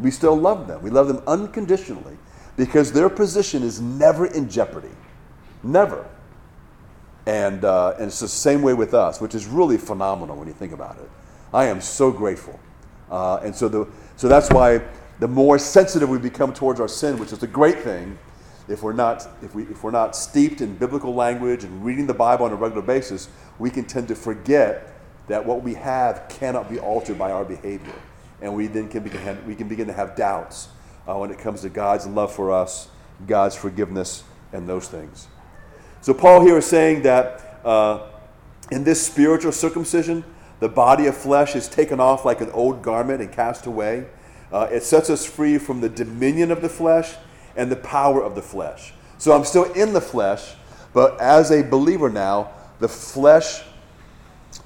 We 0.00 0.10
still 0.10 0.36
love 0.36 0.66
them. 0.66 0.82
We 0.82 0.90
love 0.90 1.08
them 1.08 1.22
unconditionally 1.26 2.16
because 2.56 2.92
their 2.92 3.08
position 3.08 3.62
is 3.62 3.80
never 3.80 4.26
in 4.26 4.48
jeopardy. 4.48 4.90
Never. 5.62 6.06
And, 7.30 7.64
uh, 7.64 7.94
and 7.96 8.06
it's 8.08 8.18
the 8.18 8.26
same 8.26 8.60
way 8.60 8.74
with 8.74 8.92
us, 8.92 9.20
which 9.20 9.36
is 9.36 9.46
really 9.46 9.78
phenomenal 9.78 10.34
when 10.34 10.48
you 10.48 10.52
think 10.52 10.72
about 10.72 10.96
it. 10.96 11.08
I 11.54 11.66
am 11.66 11.80
so 11.80 12.10
grateful. 12.10 12.58
Uh, 13.08 13.36
and 13.36 13.54
so, 13.54 13.68
the, 13.68 13.86
so 14.16 14.26
that's 14.26 14.50
why 14.50 14.82
the 15.20 15.28
more 15.28 15.56
sensitive 15.56 16.08
we 16.08 16.18
become 16.18 16.52
towards 16.52 16.80
our 16.80 16.88
sin, 16.88 17.20
which 17.20 17.32
is 17.32 17.40
a 17.44 17.46
great 17.46 17.78
thing, 17.82 18.18
if 18.66 18.82
we're 18.82 18.92
not, 18.92 19.28
if 19.42 19.54
we, 19.54 19.62
if 19.64 19.84
we're 19.84 19.92
not 19.92 20.16
steeped 20.16 20.60
in 20.60 20.74
biblical 20.74 21.14
language 21.14 21.62
and 21.62 21.84
reading 21.84 22.08
the 22.08 22.14
Bible 22.14 22.46
on 22.46 22.50
a 22.50 22.56
regular 22.56 22.82
basis, 22.82 23.28
we 23.60 23.70
can 23.70 23.84
tend 23.84 24.08
to 24.08 24.16
forget 24.16 24.92
that 25.28 25.46
what 25.46 25.62
we 25.62 25.74
have 25.74 26.26
cannot 26.28 26.68
be 26.68 26.80
altered 26.80 27.16
by 27.16 27.30
our 27.30 27.44
behavior. 27.44 27.94
And 28.42 28.56
we 28.56 28.66
then 28.66 28.88
can 28.88 29.04
begin, 29.04 29.38
we 29.46 29.54
can 29.54 29.68
begin 29.68 29.86
to 29.86 29.92
have 29.92 30.16
doubts 30.16 30.66
uh, 31.06 31.14
when 31.14 31.30
it 31.30 31.38
comes 31.38 31.60
to 31.60 31.68
God's 31.68 32.08
love 32.08 32.34
for 32.34 32.50
us, 32.50 32.88
God's 33.28 33.54
forgiveness, 33.54 34.24
and 34.52 34.68
those 34.68 34.88
things. 34.88 35.28
So 36.02 36.14
Paul 36.14 36.40
here 36.40 36.56
is 36.56 36.66
saying 36.66 37.02
that 37.02 37.60
uh, 37.64 38.06
in 38.70 38.84
this 38.84 39.04
spiritual 39.06 39.52
circumcision, 39.52 40.24
the 40.58 40.68
body 40.68 41.06
of 41.06 41.16
flesh 41.16 41.54
is 41.54 41.68
taken 41.68 42.00
off 42.00 42.24
like 42.24 42.40
an 42.40 42.50
old 42.52 42.82
garment 42.82 43.20
and 43.20 43.30
cast 43.30 43.66
away. 43.66 44.06
Uh, 44.52 44.68
it 44.70 44.82
sets 44.82 45.10
us 45.10 45.26
free 45.26 45.58
from 45.58 45.80
the 45.80 45.88
dominion 45.88 46.50
of 46.50 46.62
the 46.62 46.68
flesh 46.68 47.14
and 47.54 47.70
the 47.70 47.76
power 47.76 48.22
of 48.22 48.34
the 48.34 48.42
flesh. 48.42 48.94
So 49.18 49.32
I'm 49.32 49.44
still 49.44 49.70
in 49.72 49.92
the 49.92 50.00
flesh, 50.00 50.54
but 50.94 51.20
as 51.20 51.50
a 51.50 51.62
believer 51.62 52.08
now, 52.08 52.50
the 52.78 52.88
flesh 52.88 53.62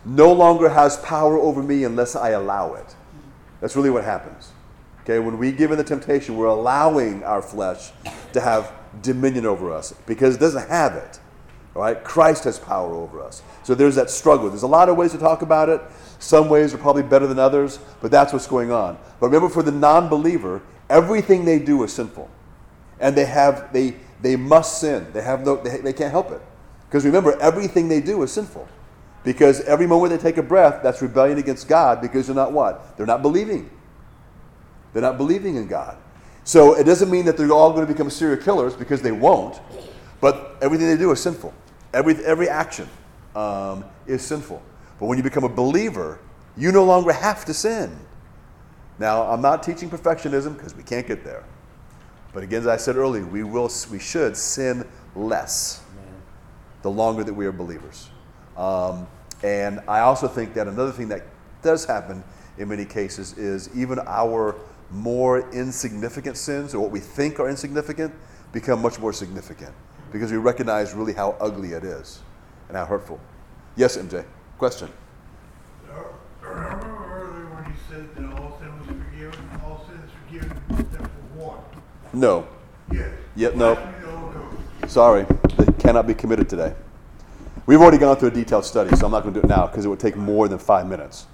no 0.05 0.33
longer 0.33 0.69
has 0.69 0.97
power 0.99 1.37
over 1.37 1.63
me 1.63 1.85
unless 1.85 2.15
I 2.15 2.31
allow 2.31 2.75
it. 2.75 2.95
That's 3.61 3.75
really 3.75 3.91
what 3.91 4.05
happens. 4.05 4.53
Okay, 5.03 5.19
when 5.19 5.39
we 5.39 5.53
give 5.53 5.71
in 5.73 5.79
the 5.79 5.85
temptation, 5.85 6.37
we're 6.37 6.47
allowing 6.47 7.25
our 7.25 7.43
flesh 7.43 7.91
to 8.33 8.41
have 8.41 8.73
dominion 9.03 9.45
over 9.45 9.73
us 9.73 9.93
because 10.07 10.37
it 10.37 10.39
doesn't 10.39 10.69
have 10.69 10.95
it. 10.95 11.19
Right, 11.75 12.03
Christ 12.05 12.45
has 12.45 12.59
power 12.59 12.95
over 12.95 13.21
us. 13.21 13.43
So 13.65 13.75
there's 13.75 13.97
that 13.97 14.09
struggle. 14.09 14.49
There's 14.49 14.63
a 14.63 14.69
lot 14.69 14.89
of 14.89 14.97
ways 14.97 15.11
to 15.11 15.19
talk 15.19 15.43
about 15.43 15.69
it. 15.69 15.81
Some 16.21 16.49
ways 16.49 16.73
are 16.73 16.79
probably 16.79 17.03
better 17.03 17.27
than 17.27 17.41
others, 17.41 17.81
but 18.01 18.13
that's 18.13 18.33
what's 18.33 18.47
going 18.47 18.71
on. 18.71 18.97
But 19.19 19.27
remember, 19.27 19.49
for 19.49 19.65
the 19.65 19.73
non-believer, 19.73 20.63
everything 20.89 21.45
they 21.45 21.59
do 21.59 21.83
is 21.83 21.93
sinful, 21.93 22.31
and 23.01 23.17
they 23.17 23.25
have 23.25 23.73
they 23.73 23.97
they 24.23 24.37
must 24.37 24.79
sin. 24.79 25.09
They 25.13 25.23
have 25.23 25.45
no 25.45 25.57
they, 25.57 25.79
they 25.79 25.93
can't 25.93 26.13
help 26.13 26.31
it 26.31 26.41
because 26.95 27.05
remember, 27.05 27.37
everything 27.41 27.89
they 27.89 28.01
do 28.01 28.23
is 28.23 28.31
sinful. 28.31 28.69
Because 29.25 29.63
every 29.63 29.85
moment 29.85 30.13
they 30.13 30.19
take 30.19 30.37
a 30.37 30.45
breath, 30.45 30.81
that's 30.81 31.03
rebellion 31.03 31.39
against 31.39 31.67
God 31.67 32.01
because 32.01 32.29
they're 32.29 32.37
not 32.37 32.53
what? 32.53 32.97
They're 32.97 33.05
not 33.05 33.21
believing. 33.21 33.69
They're 34.93 35.03
not 35.03 35.19
believing 35.19 35.57
in 35.57 35.67
God. 35.67 35.97
So 36.45 36.75
it 36.75 36.85
doesn't 36.85 37.11
mean 37.11 37.25
that 37.25 37.37
they're 37.37 37.51
all 37.51 37.73
going 37.73 37.85
to 37.85 37.93
become 37.93 38.11
serial 38.11 38.41
killers 38.41 38.75
because 38.77 39.03
they 39.03 39.11
won't, 39.11 39.61
but 40.21 40.57
everything 40.63 40.87
they 40.87 40.97
do 40.97 41.11
is 41.11 41.21
sinful. 41.21 41.53
Every, 41.95 42.17
every 42.25 42.49
action 42.49 42.89
um, 43.37 43.85
is 44.07 44.21
sinful. 44.21 44.61
But 44.99 45.07
when 45.07 45.17
you 45.17 45.23
become 45.23 45.45
a 45.45 45.49
believer, 45.49 46.19
you 46.57 46.73
no 46.73 46.85
longer 46.85 47.13
have 47.13 47.45
to 47.45 47.55
sin. 47.55 47.97
Now, 48.99 49.23
I'm 49.23 49.41
not 49.41 49.63
teaching 49.63 49.89
perfectionism 49.89 50.57
because 50.57 50.75
we 50.75 50.83
can't 50.83 51.07
get 51.07 51.25
there. 51.25 51.45
But 52.33 52.43
again, 52.43 52.63
as 52.63 52.67
I 52.67 52.77
said 52.77 52.97
earlier, 52.97 53.25
we, 53.25 53.45
will, 53.45 53.71
we 53.93 54.01
should 54.01 54.37
sin 54.37 54.87
less 55.15 55.83
the 56.83 56.91
longer 56.91 57.23
that 57.23 57.33
we 57.33 57.47
are 57.47 57.53
believers. 57.53 58.11
Um, 58.57 59.07
and 59.45 59.81
I 59.87 60.01
also 60.01 60.27
think 60.27 60.53
that 60.55 60.67
another 60.67 60.93
thing 60.93 61.09
that 61.09 61.23
does 61.63 61.85
happen 61.85 62.25
in 62.59 62.69
many 62.69 62.85
cases 62.85 63.39
is 63.39 63.71
even 63.75 64.01
our 64.01 64.57
more 64.91 65.49
insignificant 65.53 66.37
sins, 66.37 66.75
or 66.75 66.81
what 66.81 66.91
we 66.91 67.01
think 67.01 67.39
are 67.39 67.49
insignificant, 67.49 68.13
become 68.53 68.83
much 68.83 68.99
more 68.99 69.13
significant 69.13 69.73
because 70.15 70.31
we 70.31 70.39
recognize 70.39 70.95
really 70.95 71.13
how 71.13 71.37
ugly 71.41 71.73
it 71.73 71.83
is 71.83 72.21
and 72.69 72.77
how 72.77 72.85
hurtful. 72.85 73.19
Yes, 73.75 73.97
MJ. 73.97 74.25
Question. 74.59 74.89
Remember 76.41 76.87
earlier 77.11 77.47
when 77.47 77.65
you 77.65 77.75
said 77.91 78.15
that 78.15 78.41
all 78.41 78.57
sin 78.61 78.79
was 78.79 78.87
forgiven, 78.87 79.51
all 79.65 79.85
sin 79.89 79.97
is 79.97 80.11
forgiven 80.25 80.63
except 80.79 81.03
for 81.03 81.45
one? 81.45 81.59
No. 82.13 82.47
Yes. 82.93 83.11
Yep, 83.35 83.57
no. 83.57 83.75
Pass 83.75 83.93
me 83.93 84.01
the 84.03 84.17
Holy 84.17 84.35
Ghost. 84.83 84.93
Sorry, 84.95 85.27
they 85.57 85.73
cannot 85.83 86.07
be 86.07 86.15
committed 86.15 86.49
today. 86.49 86.77
We've 87.67 87.81
already 87.81 87.99
gone 87.99 88.17
through 88.17 88.29
a 88.29 88.35
detailed 88.35 88.65
study, 88.65 88.95
so 88.95 89.07
I'm 89.07 89.11
not 89.13 89.25
going 89.25 89.35
to 89.35 89.41
do 89.41 89.45
it 89.45 89.49
now 89.49 89.67
because 89.67 89.85
it 89.85 89.89
would 89.89 89.99
take 89.99 90.15
more 90.15 90.47
than 90.47 90.61
five 90.61 90.87
minutes. 90.87 91.27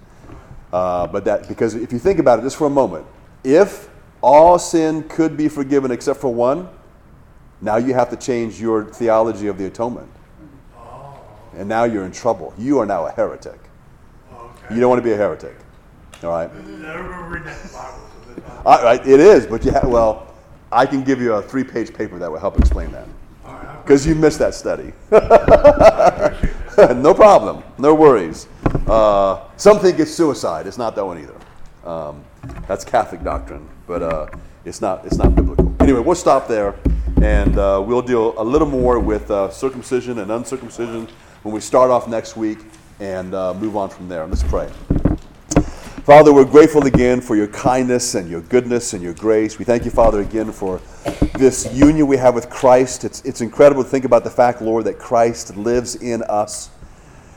Uh, 0.72 1.06
but 1.06 1.26
that 1.26 1.48
because 1.48 1.74
if 1.74 1.92
you 1.92 1.98
think 1.98 2.18
about 2.18 2.38
it 2.38 2.42
just 2.42 2.56
for 2.56 2.66
a 2.66 2.70
moment, 2.70 3.04
if 3.44 3.90
all 4.22 4.58
sin 4.58 5.02
could 5.02 5.36
be 5.36 5.48
forgiven 5.48 5.90
except 5.90 6.18
for 6.18 6.32
one, 6.32 6.66
now 7.60 7.76
you 7.76 7.94
have 7.94 8.10
to 8.10 8.16
change 8.16 8.60
your 8.60 8.84
theology 8.84 9.46
of 9.46 9.58
the 9.58 9.66
atonement, 9.66 10.10
and 11.54 11.68
now 11.68 11.84
you're 11.84 12.04
in 12.04 12.12
trouble. 12.12 12.54
You 12.58 12.78
are 12.78 12.86
now 12.86 13.06
a 13.06 13.10
heretic. 13.12 13.60
Okay. 14.32 14.74
You 14.74 14.80
don't 14.80 14.88
want 14.88 14.98
to 14.98 15.04
be 15.04 15.12
a 15.12 15.16
heretic. 15.16 15.56
All 16.22 16.30
right. 16.30 16.50
I 16.50 16.54
remember 16.54 17.28
reading 17.28 17.46
that 17.46 17.60
in 17.60 17.66
the 17.68 17.72
Bible, 17.72 18.00
so 18.26 18.34
that's 18.34 18.66
all. 18.66 18.82
Right, 18.84 19.06
it 19.06 19.20
is, 19.20 19.46
but 19.46 19.64
yeah, 19.64 19.84
well, 19.86 20.34
I 20.70 20.86
can 20.86 21.02
give 21.02 21.20
you 21.20 21.34
a 21.34 21.42
three-page 21.42 21.94
paper 21.94 22.18
that 22.18 22.30
will 22.30 22.38
help 22.38 22.58
explain 22.58 22.92
that 22.92 23.08
All 23.44 23.54
right, 23.54 23.66
I 23.66 23.80
because 23.82 24.06
you 24.06 24.14
missed 24.14 24.38
that 24.38 24.54
study. 24.54 24.92
no 26.94 27.14
problem. 27.14 27.62
No 27.78 27.94
worries. 27.94 28.46
Uh, 28.86 29.44
some 29.56 29.78
think 29.78 29.98
it's 29.98 30.12
suicide. 30.12 30.66
It's 30.66 30.78
not 30.78 30.94
that 30.94 31.04
one 31.04 31.18
either. 31.18 31.36
Um, 31.84 32.24
that's 32.68 32.84
Catholic 32.84 33.22
doctrine, 33.22 33.68
but 33.86 34.02
uh, 34.02 34.26
it's 34.64 34.80
not. 34.80 35.04
It's 35.06 35.16
not 35.16 35.34
biblical. 35.34 35.74
Anyway, 35.80 36.00
we'll 36.00 36.14
stop 36.14 36.46
there, 36.46 36.74
and 37.22 37.58
uh, 37.58 37.82
we'll 37.84 38.02
deal 38.02 38.34
a 38.38 38.44
little 38.44 38.68
more 38.68 38.98
with 38.98 39.30
uh, 39.30 39.50
circumcision 39.50 40.20
and 40.20 40.30
uncircumcision 40.30 41.06
when 41.42 41.54
we 41.54 41.60
start 41.60 41.90
off 41.90 42.08
next 42.08 42.36
week, 42.36 42.58
and 42.98 43.34
uh, 43.34 43.54
move 43.54 43.76
on 43.76 43.88
from 43.88 44.08
there. 44.08 44.26
Let's 44.26 44.42
pray. 44.42 44.68
Father, 46.04 46.32
we're 46.32 46.44
grateful 46.44 46.86
again 46.86 47.20
for 47.20 47.36
your 47.36 47.46
kindness 47.48 48.14
and 48.14 48.28
your 48.28 48.40
goodness 48.40 48.94
and 48.94 49.02
your 49.02 49.14
grace. 49.14 49.58
We 49.58 49.64
thank 49.64 49.84
you, 49.84 49.90
Father, 49.90 50.20
again 50.20 50.50
for 50.50 50.80
this 51.34 51.72
union 51.72 52.06
we 52.06 52.16
have 52.16 52.34
with 52.34 52.50
Christ. 52.50 53.04
It's, 53.04 53.22
it's 53.24 53.40
incredible 53.42 53.84
to 53.84 53.88
think 53.88 54.04
about 54.04 54.24
the 54.24 54.30
fact, 54.30 54.60
Lord, 54.60 54.84
that 54.86 54.98
Christ 54.98 55.56
lives 55.56 55.96
in 55.96 56.22
us, 56.24 56.70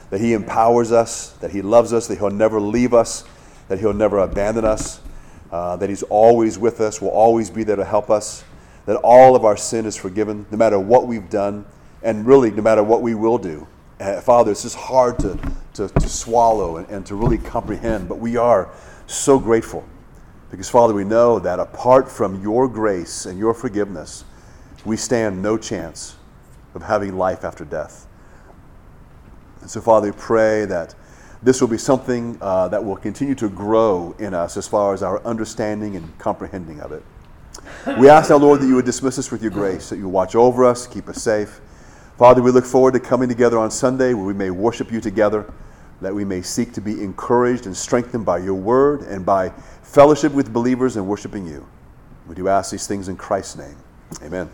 that 0.10 0.22
he 0.22 0.34
empowers 0.34 0.92
us, 0.92 1.34
that 1.34 1.52
he 1.52 1.62
loves 1.62 1.94
us, 1.94 2.08
that 2.08 2.18
he'll 2.18 2.30
never 2.30 2.60
leave 2.60 2.94
us, 2.94 3.26
that 3.68 3.80
he'll 3.80 3.94
never 3.94 4.20
abandon 4.20 4.66
us, 4.66 5.02
uh, 5.52 5.76
that 5.76 5.90
he's 5.90 6.04
always 6.04 6.58
with 6.58 6.82
us, 6.82 7.02
will 7.02 7.10
always 7.10 7.50
be 7.50 7.64
there 7.64 7.76
to 7.76 7.86
help 7.86 8.10
us, 8.10 8.44
that 8.86 8.98
all 8.98 9.36
of 9.36 9.46
our 9.46 9.58
sin 9.58 9.86
is 9.86 9.96
forgiven, 9.96 10.46
no 10.52 10.58
matter 10.58 10.80
what 10.80 11.08
we've 11.08 11.30
done, 11.30 11.66
and 12.02 12.26
really 12.26 12.52
no 12.52 12.62
matter 12.62 12.84
what 12.84 13.02
we 13.02 13.16
will 13.16 13.38
do. 13.38 13.68
Uh, 14.00 14.20
Father, 14.20 14.52
it's 14.52 14.64
just 14.64 14.76
hard 14.76 15.18
to, 15.20 15.40
to, 15.74 15.88
to 15.88 16.10
swallow 16.10 16.78
and, 16.78 16.90
and 16.90 17.06
to 17.06 17.16
really 17.16 17.38
comprehend, 17.38 18.10
but 18.10 18.20
we 18.20 18.36
are 18.36 18.70
so 19.08 19.40
grateful 19.40 19.84
because, 20.52 20.70
Father, 20.70 20.94
we 20.94 21.04
know 21.04 21.40
that 21.40 21.60
apart 21.60 22.12
from 22.12 22.42
your 22.42 22.68
grace 22.68 23.26
and 23.26 23.40
your 23.40 23.54
forgiveness, 23.54 24.26
we 24.86 24.98
stand 24.98 25.42
no 25.42 25.58
chance 25.58 26.16
of 26.76 26.84
having 26.84 27.18
life 27.18 27.44
after 27.44 27.64
death. 27.66 28.06
And 29.62 29.70
so, 29.70 29.82
Father, 29.82 30.12
we 30.12 30.18
pray 30.18 30.66
that 30.66 30.94
this 31.42 31.60
will 31.60 31.68
be 31.68 31.78
something 31.78 32.38
uh, 32.42 32.68
that 32.68 32.84
will 32.84 32.96
continue 32.98 33.36
to 33.36 33.50
grow 33.50 34.16
in 34.20 34.34
us 34.34 34.58
as 34.58 34.68
far 34.68 34.94
as 34.94 35.02
our 35.04 35.24
understanding 35.26 35.96
and 35.96 36.18
comprehending 36.20 36.82
of 36.82 36.92
it. 36.92 37.04
We 38.00 38.10
ask 38.10 38.32
our 38.32 38.40
Lord, 38.40 38.62
that 38.62 38.68
you 38.68 38.76
would 38.76 38.86
dismiss 38.86 39.20
us 39.20 39.32
with 39.32 39.42
your 39.42 39.52
grace, 39.52 39.90
that 39.90 39.98
you 39.98 40.08
watch 40.08 40.36
over 40.36 40.66
us, 40.66 40.88
keep 40.88 41.10
us 41.10 41.22
safe. 41.22 41.60
Father, 42.18 42.42
we 42.42 42.52
look 42.52 42.66
forward 42.66 42.94
to 42.94 43.00
coming 43.00 43.28
together 43.28 43.58
on 43.58 43.72
Sunday 43.72 44.14
where 44.14 44.26
we 44.26 44.34
may 44.34 44.50
worship 44.50 44.92
you 44.92 45.02
together, 45.02 45.52
that 46.02 46.14
we 46.14 46.24
may 46.24 46.42
seek 46.42 46.74
to 46.74 46.82
be 46.82 47.04
encouraged 47.04 47.66
and 47.66 47.76
strengthened 47.76 48.26
by 48.26 48.38
your 48.38 48.56
word 48.56 49.02
and 49.02 49.26
by 49.26 49.50
fellowship 49.82 50.32
with 50.34 50.54
believers 50.54 50.96
and 50.96 51.08
worshiping 51.08 51.46
you. 51.46 51.66
We 52.28 52.36
do 52.36 52.48
ask 52.48 52.72
these 52.72 52.88
things 52.88 53.10
in 53.10 53.18
Christ's 53.18 53.58
name. 53.58 53.76
Amen. 54.22 54.50